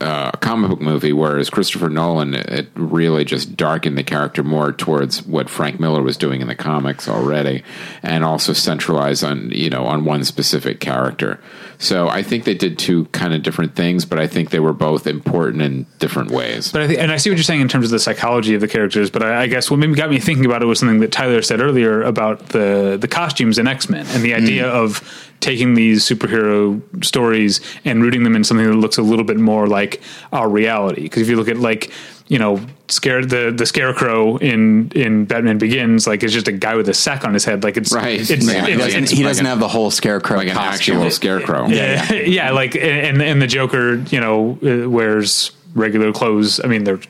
[0.00, 5.24] uh, comic book movie, whereas Christopher Nolan it really just darkened the character more towards
[5.26, 7.62] what Frank Miller was doing in the comics already,
[8.02, 11.40] and also centralized on you know on one specific character.
[11.78, 14.72] So I think they did two kind of different things, but I think they were
[14.72, 16.72] both important in different ways.
[16.72, 18.60] But I think, and I see what you're saying in terms of the psychology of
[18.60, 19.10] the characters.
[19.10, 21.42] But I, I guess what maybe got me thinking about it was something that Tyler
[21.42, 24.42] said earlier about the the costumes in X Men and the mm.
[24.42, 29.24] idea of taking these superhero stories and rooting them in something that looks a little
[29.24, 30.00] bit more like
[30.32, 31.02] our reality.
[31.02, 31.92] Because if you look at like
[32.28, 36.74] you know, scare the the scarecrow in in Batman Begins, like it's just a guy
[36.74, 37.62] with a sack on his head.
[37.62, 38.20] Like it's Right.
[38.20, 38.36] It's, Yeah,
[38.66, 40.96] he it's- doesn't, it's he like doesn't an- have the whole scarecrow like an costume
[40.96, 41.66] actual scarecrow.
[41.68, 46.58] yeah, yeah, like and and the Joker, you know, uh, wears regular clothes.
[46.64, 47.00] I mean, they're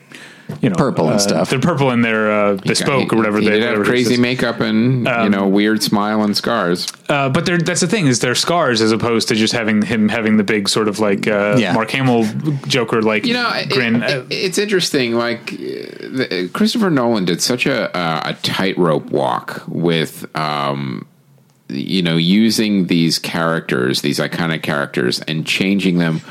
[0.61, 1.49] you know Purple and uh, stuff.
[1.49, 3.39] They're purple and they're uh, bespoke or whatever.
[3.39, 4.19] He they did have it crazy is.
[4.19, 6.87] makeup and you know weird smile and scars.
[7.09, 10.07] Uh, but they're, that's the thing is they're scars as opposed to just having him
[10.09, 11.73] having the big sort of like uh, Yeah.
[11.73, 12.23] Mark Hamill
[12.67, 14.03] Joker like You know, grin.
[14.03, 15.13] it- it's interesting.
[15.15, 21.05] Like uh, the, Christopher Nolan did such a a, a tightrope walk with, um,
[21.69, 26.21] you know, using these characters, these iconic characters, and changing them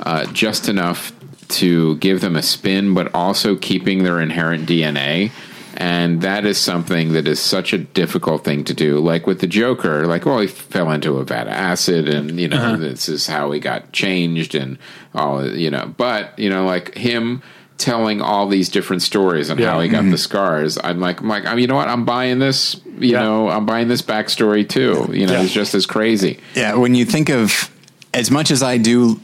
[0.00, 1.12] uh, just enough
[1.50, 5.30] to give them a spin, but also keeping their inherent DNA.
[5.76, 8.98] And that is something that is such a difficult thing to do.
[8.98, 12.48] Like with the Joker, like, well, he fell into a vat of acid, and you
[12.48, 12.76] know, uh-huh.
[12.76, 14.78] this is how he got changed, and
[15.14, 15.94] all, you know.
[15.96, 17.42] But you know, like him
[17.80, 19.70] telling all these different stories on Yeah.
[19.70, 20.16] how he got the mm-hmm.
[20.16, 20.78] scars.
[20.84, 21.88] I'm like, I'm like, I mean, you know what?
[21.88, 22.78] I'm buying this.
[22.98, 23.22] You Yeah.
[23.22, 25.08] know, I'm buying this backstory too.
[25.10, 25.42] You know, Yeah.
[25.42, 26.38] it's just as crazy.
[26.54, 27.70] Yeah, when you think of
[28.12, 29.18] as much as I do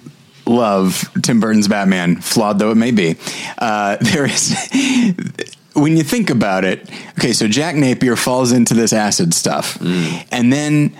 [0.47, 3.17] love Tim Burton's Batman, flawed though it may be,
[3.59, 4.55] uh, there is.
[5.75, 10.53] When you think about it, okay, so Jack Napier falls into this acid stuff, and
[10.53, 10.97] then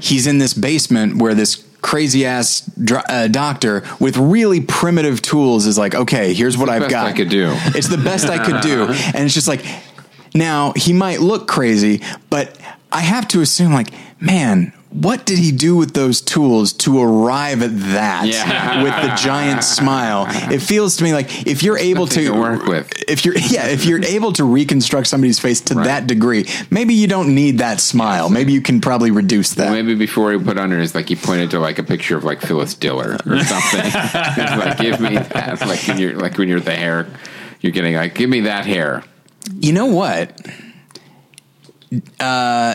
[0.00, 5.66] he's in this basement where this crazy ass dr- uh, doctor with really primitive tools
[5.66, 7.06] is like, okay, here's what I've best got.
[7.06, 7.50] I could do.
[7.76, 8.84] It's the best I could do,
[9.14, 9.64] and it's just like,
[10.34, 12.58] now he might look crazy, but
[12.96, 17.60] I have to assume, like, man, what did he do with those tools to arrive
[17.62, 18.82] at that Yeah.
[18.82, 20.24] with the giant smile?
[20.50, 22.90] It feels to me like if you're able to, to work with.
[23.06, 25.84] if you're yeah, if you're able to reconstruct somebody's face to Right.
[25.84, 28.30] that degree, maybe you don't need that smile.
[28.30, 29.70] Maybe you can probably reduce that.
[29.72, 32.40] Maybe before he put under his, like he pointed to like a picture of like
[32.40, 33.92] Phyllis Diller or something.
[33.92, 35.58] Like, give me that.
[35.60, 37.06] Like when you're like when you're the hair,
[37.60, 39.02] you're getting like, give me that hair.
[39.60, 40.40] You know what?
[42.18, 42.74] Uh,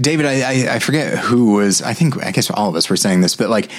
[0.00, 1.82] David, I, I, I forget who was.
[1.82, 3.70] I think I guess all of us were saying this, but like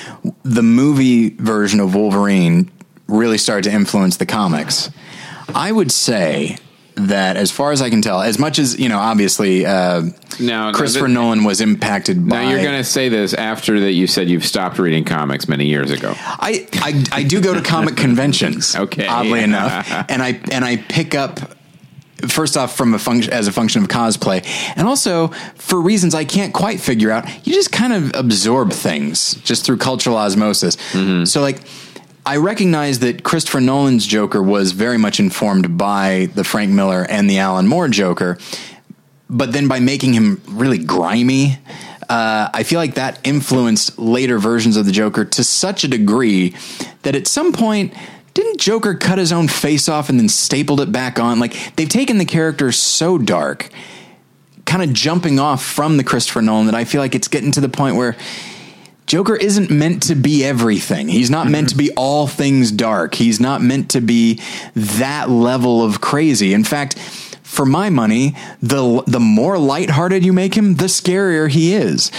[0.43, 2.71] the movie version of Wolverine
[3.07, 4.89] really started to influence the comics.
[5.55, 6.57] I would say
[6.95, 10.03] that, as far as I can tell, as much as you know, obviously, uh,
[10.39, 12.43] Now, Christopher Nolan was impacted by.
[12.43, 15.65] Now you're going to say this after that you said you've stopped reading comics many
[15.65, 16.13] years ago.
[16.17, 18.75] I, I I do go to comic conventions.
[18.79, 19.07] Okay.
[19.07, 21.39] oddly enough, and I and I pick up
[22.27, 26.25] first off from a function as a function of cosplay, and also for reasons I
[26.25, 27.25] can't quite figure out.
[27.47, 30.77] You just kind of absorb things just through cultural osmosis.
[31.29, 31.61] So like.
[32.25, 37.27] I recognize that Christopher Nolan's Joker was very much informed by the Frank Miller and
[37.27, 38.37] the Alan Moore Joker,
[39.29, 41.57] but then by making him really grimy,
[42.07, 46.55] uh, I feel like that influenced later versions of the Joker to such a degree
[47.01, 47.93] that at some point,
[48.39, 51.39] didn't Joker cut his own face off and then stapled it back on?
[51.39, 53.69] Like they've taken the character so dark,
[54.65, 57.61] kind of jumping off from the Christopher Nolan that I feel like it's getting to
[57.61, 58.15] the point where.
[59.05, 61.07] Joker isn't meant to be everything.
[61.07, 63.15] He's not meant to be all things dark.
[63.15, 64.39] He's not meant to be
[64.75, 66.53] that level of crazy.
[66.53, 66.99] In fact,
[67.41, 72.11] for my money, the the more lighthearted you make him, the scarier he is.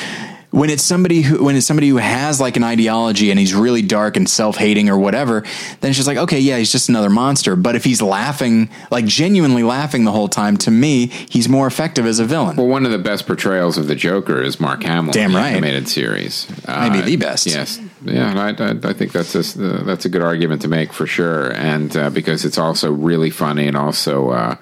[0.50, 3.82] When it's somebody who when it's somebody who has like an ideology and he's really
[3.82, 5.42] dark and self-hating or whatever,
[5.80, 7.54] then it's just like, okay, yeah, he's just another monster.
[7.54, 12.04] But if he's laughing, like genuinely laughing the whole time, to me, he's more effective
[12.04, 12.56] as a villain.
[12.56, 15.12] Well, one of the best portrayals of the Joker is Mark Hamill.
[15.12, 15.52] Damn in the right.
[15.52, 17.46] Animated series, Maybe the best.
[17.46, 20.68] Yes, yeah, and I, I, I think that's a, uh, that's a good argument to
[20.68, 24.30] make for sure, and uh, because it's also really funny and also.
[24.30, 24.56] Uh,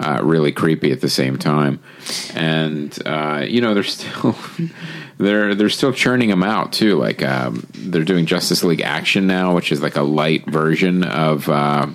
[0.00, 1.80] uh, really creepy at the same time,
[2.34, 4.34] and uh, you know they're still
[5.18, 6.96] they're they're still churning them out too.
[6.96, 11.48] Like um, they're doing Justice League Action now, which is like a light version of
[11.48, 11.86] uh,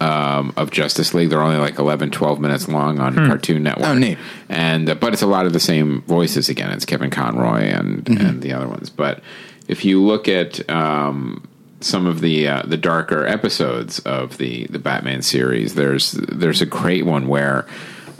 [0.00, 1.30] um, of Justice League.
[1.30, 3.88] They're only like 11, 12 minutes long on Cartoon Network.
[3.88, 4.18] Oh, neat.
[4.48, 6.70] And uh, but it's a lot of the same voices again.
[6.70, 8.90] It's Kevin Conroy and and the other ones.
[8.90, 9.22] But
[9.68, 11.48] if you look at um,
[11.82, 16.66] some of the uh, the darker episodes of the the Batman series, there's there's a
[16.66, 17.66] great one where.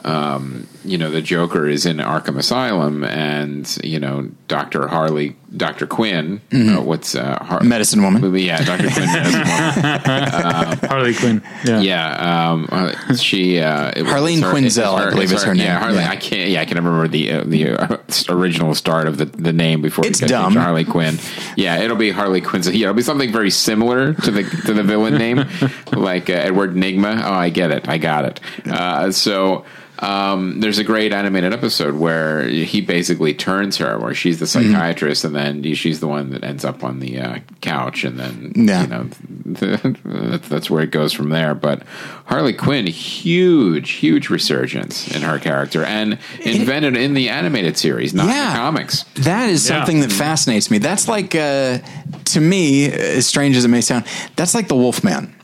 [0.05, 5.87] Um, you know, the Joker is in Arkham Asylum, and you know, Doctor Harley, Doctor
[5.87, 8.35] Quinn, uh, what's uh, Har- Medicine Woman.
[8.37, 10.79] Yeah, Doctor Quinn, Medicine Woman.
[10.89, 11.43] Harley Quinn.
[11.65, 11.81] Yeah.
[11.81, 14.67] Yeah, um, uh, she uh, it was- Harleen her- Quinzel,
[14.99, 15.81] it's I believe is her Yeah, name.
[15.83, 15.99] Harley.
[15.99, 16.11] Yeah.
[16.11, 16.51] I can't.
[16.51, 17.97] Yeah, I can never remember the uh, the uh,
[18.35, 20.55] original start of the, the name before It's it got changed dumb.
[20.55, 21.19] to Harley Quinn.
[21.57, 22.73] Yeah, it'll be Harley Quinzel.
[22.75, 25.45] Yeah, it'll be something very similar to the to the villain name,
[25.93, 27.23] like uh, Edward Nygma.
[27.25, 27.89] Oh, I get it.
[27.89, 28.41] I got it.
[28.67, 29.65] Uh, so.
[29.99, 34.73] Um, there's a great animated episode where he basically turns her, where she's the Mm-hmm.
[34.73, 38.53] psychiatrist, and then she's the one that ends up on the uh, couch, and then
[38.55, 38.83] Yeah.
[38.83, 39.09] you know
[39.45, 41.55] that's, that's where it goes from there.
[41.55, 41.83] But
[42.27, 48.27] Harley Quinn, huge, huge resurgence in her character, and invented in the animated series, not
[48.27, 48.53] Yeah.
[48.53, 49.05] the comics.
[49.17, 49.79] That is Yeah.
[49.79, 50.79] something that fascinates me.
[50.79, 51.79] That's like, uh,
[52.25, 54.05] to me, as strange as it may sound,
[54.37, 55.35] that's like the Wolfman.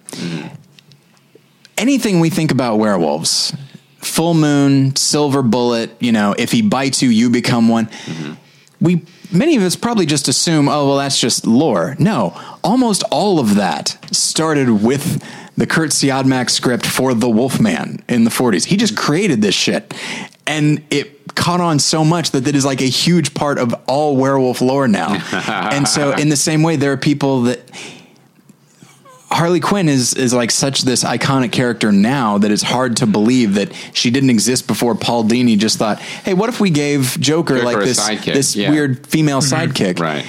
[1.76, 3.52] Anything we think about werewolves,
[3.98, 7.86] full moon, silver bullet, you know, if he bites you, you become one.
[7.86, 8.32] Mm-hmm.
[8.80, 11.96] We many of us probably just assume, oh well, that's just lore.
[11.98, 15.22] No, almost all of that started with
[15.56, 18.64] the Kurt Siodmak script for The Wolfman in the 40s.
[18.64, 19.92] He just created this shit,
[20.46, 24.16] and it caught on so much that it is like a huge part of all
[24.16, 25.14] werewolf lore now.
[25.72, 27.60] and so, in the same way, there are people that.
[29.30, 33.54] Harley Quinn is is like such this iconic character now that it's hard to believe
[33.54, 37.56] that she didn't exist before Paul Dini just thought, "Hey, what if we gave Joker
[37.56, 38.70] Joker like this this yeah.
[38.70, 40.24] weird female sidekick?" Right.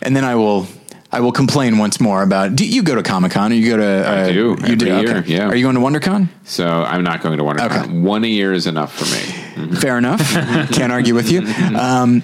[0.00, 0.68] And then I will
[1.10, 2.54] I will complain once more about.
[2.54, 4.08] Do you go to Comic Con or you go to?
[4.08, 4.86] Uh, I do, You do.
[4.86, 5.34] year, okay.
[5.34, 5.48] yeah.
[5.48, 6.28] Are you going to WonderCon?
[6.44, 7.84] So I'm not going to WonderCon.
[7.84, 7.98] Okay.
[7.98, 9.76] One a year is enough for me.
[9.76, 10.20] Fair enough.
[10.72, 11.46] Can't argue with you.
[11.78, 12.22] Um,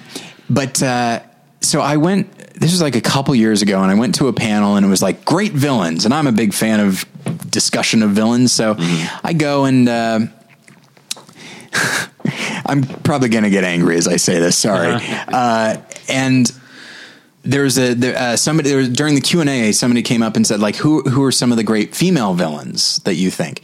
[0.49, 1.21] but uh,
[1.61, 2.29] so I went.
[2.57, 4.89] This was like a couple years ago, and I went to a panel, and it
[4.89, 7.05] was like great villains, and I'm a big fan of
[7.49, 8.51] discussion of villains.
[8.51, 8.75] So
[9.23, 9.89] I go and.
[9.89, 10.19] Uh,
[12.67, 14.57] I'm probably going to get angry as I say this.
[14.57, 14.97] Sorry.
[15.27, 15.77] Uh,
[16.09, 16.51] and
[17.43, 19.71] there's a there, uh, somebody there was, during the Q and A.
[19.71, 22.97] Somebody came up and said like, "Who who are some of the great female villains
[22.99, 23.63] that you think?"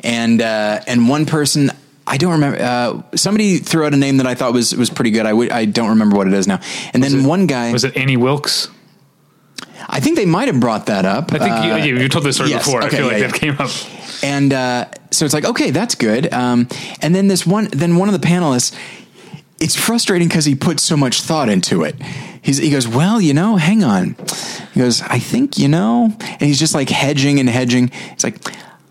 [0.00, 1.70] And uh, and one person.
[2.10, 2.58] I don't remember.
[2.60, 5.26] Uh, somebody threw out a name that I thought was was pretty good.
[5.26, 6.60] I w- I don't remember what it is now.
[6.94, 8.68] And then one guy, Was it Annie Wilkes?
[9.90, 11.32] I think they might have brought that up.
[11.32, 12.82] I think Uh, you, you, you told this story yes, before.
[12.84, 13.70] okay, I feel like yeah, that came up.
[14.22, 16.66] and uh, so it's like okay that's good um,
[17.00, 18.74] and then this one then one of the panelists
[19.60, 21.94] it's frustrating because he put so much thought into it
[22.42, 24.16] he's, he goes well you know hang on
[24.74, 28.36] he goes i think you know and he's just like hedging and hedging it's like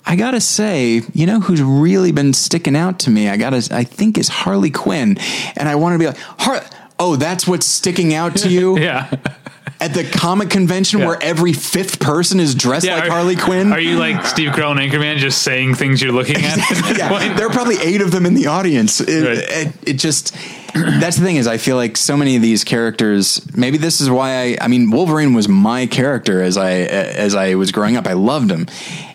[0.09, 3.27] I gotta say, you know who's really been sticking out to me?
[3.29, 5.17] I gotta, I think is Harley Quinn,
[5.57, 6.63] and I want to be like, Har-
[6.97, 9.09] oh, that's what's sticking out to you Yeah.
[9.79, 11.05] At the comic convention Yeah.
[11.07, 13.71] where every fifth person is dressed yeah like are- Harley Quinn.
[13.73, 16.57] Are you like Steve Carell and Anchorman just saying things you're looking at?
[16.97, 18.99] yeah, there are probably eight of them in the audience.
[19.01, 19.37] It, Right.
[19.67, 20.35] it, it just
[20.73, 23.41] that's the thing is I feel like so many of these characters.
[23.55, 24.57] Maybe this is why I.
[24.61, 28.05] I mean, Wolverine was my character as I as I was growing up.
[28.05, 28.67] I loved him,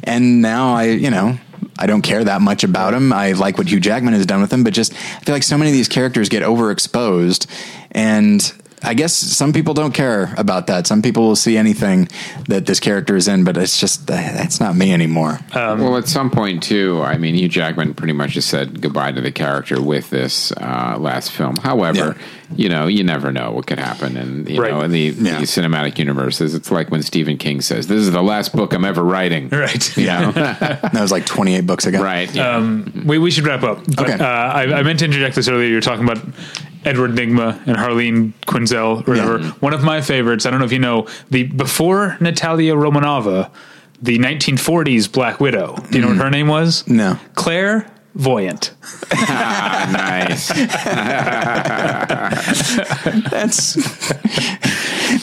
[0.02, 1.38] and now I you know.
[1.78, 3.12] I don't care that much about him.
[3.12, 5.56] I like what Hugh Jackman has done with him, but just I feel like so
[5.56, 7.46] many of these characters get overexposed,
[7.92, 8.52] and
[8.84, 10.86] I guess some people don't care about that.
[10.86, 12.08] Some people will see anything
[12.48, 15.38] that this character is in, but it's just that's not me anymore.
[15.54, 19.20] well, at some point too, I mean, Hugh Jackman pretty much just said goodbye to
[19.20, 21.56] the character with this uh, last film.
[21.56, 22.16] However,
[22.56, 24.70] you know, you never know what could happen, and you Right.
[24.72, 25.38] know, in the, Yeah.
[25.38, 28.84] the cinematic universes, it's like when Stephen King says, "This is the last book I'm
[28.84, 29.96] ever writing." right.
[29.96, 30.32] You know?
[30.32, 32.02] that was like 28 books ago.
[32.02, 32.32] right?
[32.34, 32.56] Yeah.
[32.56, 33.78] Um, we, we should wrap up.
[33.86, 34.12] But, Okay.
[34.22, 35.68] Uh, I, I meant to interject this earlier.
[35.68, 36.22] You're talking about
[36.84, 39.38] Edward Nygma and Harleen Quinzel, or whatever.
[39.38, 39.50] Yeah.
[39.60, 40.46] One of my favorites.
[40.46, 43.50] I don't know if you know the before Natalia Romanova,
[44.00, 45.76] the 1940s Black Widow.
[45.90, 46.86] Do you know what her name was?
[46.88, 47.18] No.
[47.34, 48.72] Claire Voyant.
[49.12, 50.48] Ah, nice.
[53.30, 53.74] That's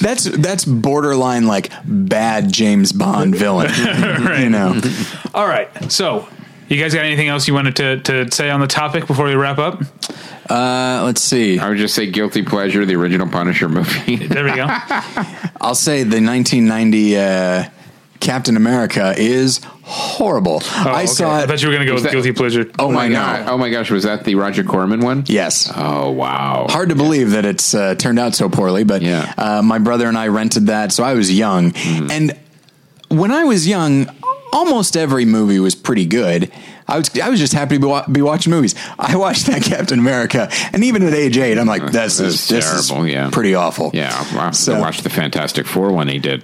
[0.01, 3.71] that's that's borderline like bad James Bond villain.
[4.39, 4.79] You know.
[5.33, 5.91] All right.
[5.91, 6.27] So,
[6.67, 9.33] you guys got anything else you wanted to, to say on the topic before we
[9.35, 9.81] wrap up?
[10.49, 11.59] Uh, let's see.
[11.59, 14.15] I would just say guilty pleasure, the original Punisher movie.
[14.27, 14.65] There we go.
[15.61, 17.69] I'll say the 1990 uh,
[18.19, 20.61] Captain America is horrible.
[20.63, 21.05] Oh, I okay.
[21.07, 21.47] saw I it.
[21.47, 22.69] thought you were going to go with that- guilty pleasure.
[22.79, 23.45] Oh my my god.
[23.45, 23.53] god!
[23.53, 23.89] Oh my gosh!
[23.91, 25.23] Was that the Roger Corman one?
[25.27, 25.71] Yes.
[25.75, 26.67] Oh wow!
[26.69, 29.33] Hard to believe that it's uh, turned out so poorly, but Yeah.
[29.37, 31.73] uh, my brother and I rented that, so I was young.
[31.75, 32.37] And
[33.09, 34.09] when I was young,
[34.51, 36.51] almost every movie was pretty good.
[36.89, 38.75] I was I was just happy to be, wa- be watching movies.
[38.97, 42.33] I watched that Captain America, and even at age eight, I'm like, this This is
[42.41, 43.29] is this terrible, is yeah.
[43.31, 43.91] pretty awful.
[43.93, 46.43] Yeah, I So- watched the Fantastic Four one he did.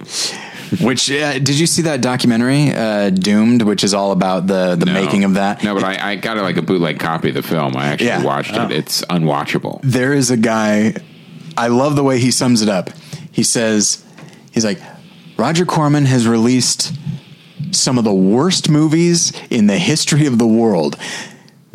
[0.80, 4.86] Which uh, did you see that documentary, uh, Doomed, which is all about the the
[4.86, 4.92] No.
[4.94, 5.62] making of that?
[5.62, 7.76] No, but I, I got it like a bootleg copy of the film.
[7.76, 8.24] I actually Yeah.
[8.24, 8.72] watched it.
[8.72, 9.80] It's unwatchable.
[9.84, 10.94] there is a guy
[11.56, 12.90] I love the way he sums it up.
[13.30, 14.04] He says
[14.50, 14.80] he's like
[15.36, 16.92] Roger Corman has released
[17.70, 20.96] some of the worst movies in the history of the world.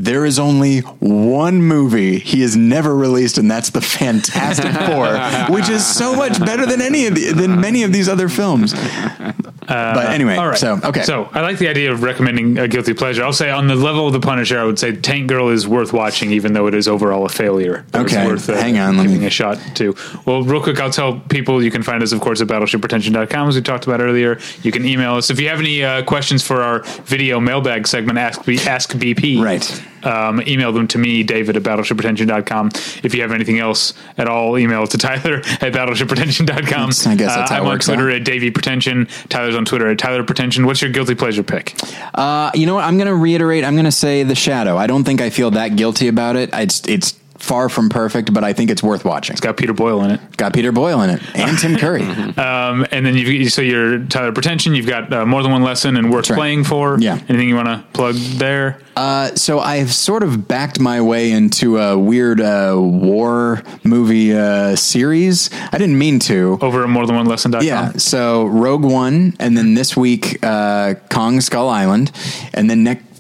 [0.04, 5.70] There is only one movie he has never released, and that's the Fantastic Four, which
[5.70, 8.74] is so much better than any of the, than many of these other films.
[8.74, 10.58] but anyway, All right.
[10.58, 13.24] so okay, So I like the idea of recommending a guilty pleasure.
[13.24, 15.94] I'll say on the level of the Punisher, I would say Tank Girl is worth
[15.94, 17.86] watching, even though it is overall a failure.
[17.94, 18.22] Okay.
[18.24, 19.96] It's worth, uh, Hang on, let giving me- a shot to.
[20.26, 23.56] Well, real quick, I'll tell people you can find us, of course, at battleshippretension.com, as
[23.56, 24.40] we talked about earlier.
[24.64, 28.18] You can email us if you have any uh, questions for our video mailbag segment.
[28.18, 29.42] Ask B, Ask BP.
[29.44, 29.84] Right.
[30.04, 32.70] Um, email them to me, David at battleshippretension.com.
[33.04, 36.56] If you have anything else at all, email it to Tyler at battleshippretension.com.
[36.56, 38.16] That's- I guess that's uh, how I'm on works Twitter out.
[38.18, 39.08] at Davey Pretension.
[39.30, 40.66] Tyler's on Twitter at Tyler Pretension.
[40.66, 41.76] What's your guilty pleasure pick?
[42.14, 42.84] Uh, you know what?
[42.84, 43.64] I'm going to reiterate.
[43.64, 44.78] I'm going to say The Shadow.
[44.78, 46.50] I don't think I feel that guilty about it.
[46.54, 49.34] It's it's far from perfect, but I think it's worth watching.
[49.34, 50.38] It's got Peter Boyle in it.
[50.38, 52.02] Got Peter Boyle in it and Tim Curry.
[52.42, 54.74] Um, and then you've so you're Tyler Pretension.
[54.74, 56.38] You've got uh, more than one lesson and worth right.
[56.38, 56.98] playing for.
[57.00, 57.20] Yeah.
[57.30, 58.80] Anything you want to plug there?
[58.96, 64.76] Uh, so I've sort of backed my way into a weird uh, war movie uh,
[64.76, 65.50] series.
[65.72, 66.58] I didn't mean to.
[66.62, 67.64] Over at more than one lesson.com.
[67.64, 67.92] Yeah.
[67.94, 72.12] So Rogue One, and then this week uh, Kong Skull Island,
[72.54, 73.11] and then next.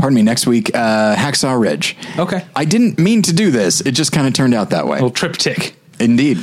[0.00, 0.22] Pardon me.
[0.22, 1.94] Next week, uh, Hacksaw Ridge.
[2.18, 2.42] Okay.
[2.56, 3.82] I didn't mean to do this.
[3.82, 4.94] It just kind of turned out that way.
[4.96, 5.76] Little triptych.
[5.98, 6.42] Indeed.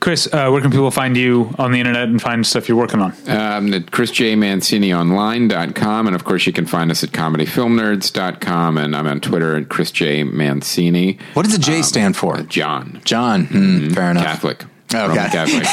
[0.00, 3.00] Chris, uh, where can people find you on the internet and find stuff you're working
[3.00, 3.12] on?
[3.28, 6.06] Um, at ChrisJManciniOnline.com.
[6.08, 8.78] And of course, you can find us at ComedyFilmNerds.com.
[8.78, 10.24] And I'm on Twitter at Chris J.
[10.24, 11.18] Mancini.
[11.34, 12.38] What does the J stand for?
[12.42, 13.00] John.
[13.04, 13.44] John.
[13.46, 14.24] Hmm, Fair enough.
[14.24, 14.64] Catholic.
[14.94, 15.66] Oh, Roman Catholic.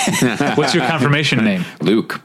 [0.60, 1.66] What's your confirmation name?
[1.82, 2.22] Luke.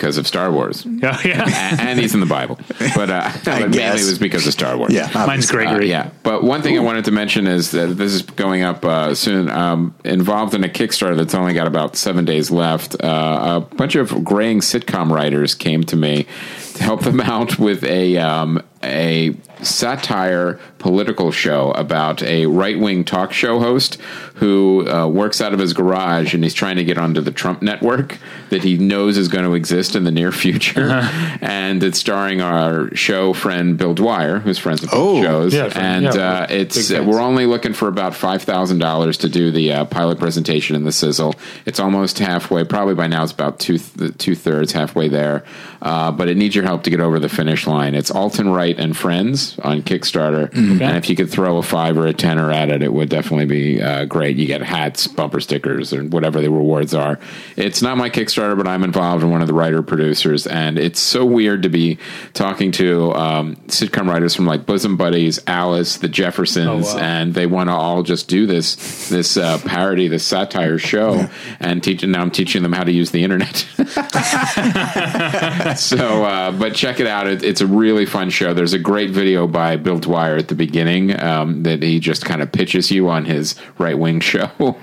[0.00, 0.86] Because of Star Wars.
[1.00, 1.76] Yeah, yeah.
[1.78, 2.58] A- and he's in the Bible.
[2.94, 4.92] But, uh, but mainly it was because of Star Wars.
[4.92, 5.02] Yeah.
[5.14, 5.56] Mine's obviously.
[5.56, 5.84] Gregory.
[5.94, 8.82] Uh, yeah, but one thing I wanted to mention is that this is going up
[8.84, 9.50] uh, soon.
[9.50, 12.96] Um, involved in a Kickstarter that's only got about seven days left.
[13.02, 16.26] Uh, a bunch of graying sitcom writers came to me
[16.74, 23.04] to help them out with a um, a satire political show about a right wing
[23.04, 23.96] talk show host
[24.34, 27.60] who uh, works out of his garage and he's trying to get onto the Trump
[27.60, 28.16] network
[28.48, 30.88] that he knows is going to exist in the near future.
[30.90, 31.38] Uh-huh.
[31.42, 35.54] And it's starring our show friend Bill Dwyer, who's friends with both Oh, shows.
[35.54, 36.10] yeah, and yeah,
[36.40, 37.06] uh, it's fans.
[37.06, 40.84] we're only looking for about five thousand dollars to do the uh, pilot presentation in
[40.84, 41.34] the sizzle.
[41.66, 42.64] It's almost halfway.
[42.64, 43.78] Probably by now it's about two
[44.18, 45.44] two thirds halfway there.
[45.82, 47.94] Uh, but it needs your help to get over the finish line.
[47.94, 50.82] It's Alton Wright and Friends on Kickstarter, Mm-hmm.
[50.82, 53.46] and if you could throw a five or a tenner at it, it would definitely
[53.46, 54.36] be uh, great.
[54.36, 57.18] You get hats, bumper stickers, or whatever the rewards are.
[57.56, 61.00] It's not my Kickstarter, but I'm involved in one of the writer producers, and it's
[61.00, 61.98] so weird to be
[62.34, 67.00] talking to um, sitcom writers from like Bosom Buddies, Alice, The Jeffersons, Oh, wow.
[67.02, 71.28] and they want to all just do this this uh, parody, this satire show,
[71.58, 72.04] and teach.
[72.04, 73.66] Now I'm teaching them how to use the internet.
[75.78, 77.26] so, uh, but check it out.
[77.26, 78.54] It, it's a really fun show.
[78.54, 82.42] There's a great video by Bill Dwyer at the beginning um, that he just kind
[82.42, 84.76] of pitches you on his right wing show,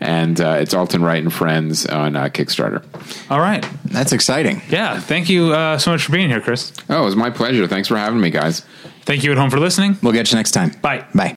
[0.00, 2.84] and uh, it's Alton Wright and Friends on uh, Kickstarter.
[3.30, 3.66] All right.
[3.86, 4.62] That's exciting.
[4.68, 5.00] Yeah.
[5.00, 6.72] Thank you uh, so much for being here, Chris.
[6.88, 7.66] Oh, it was my pleasure.
[7.66, 8.60] Thanks for having me, guys.
[9.02, 9.96] Thank you at home for listening.
[10.02, 10.70] We'll get you next time.
[10.82, 11.06] Bye.
[11.14, 11.36] Bye.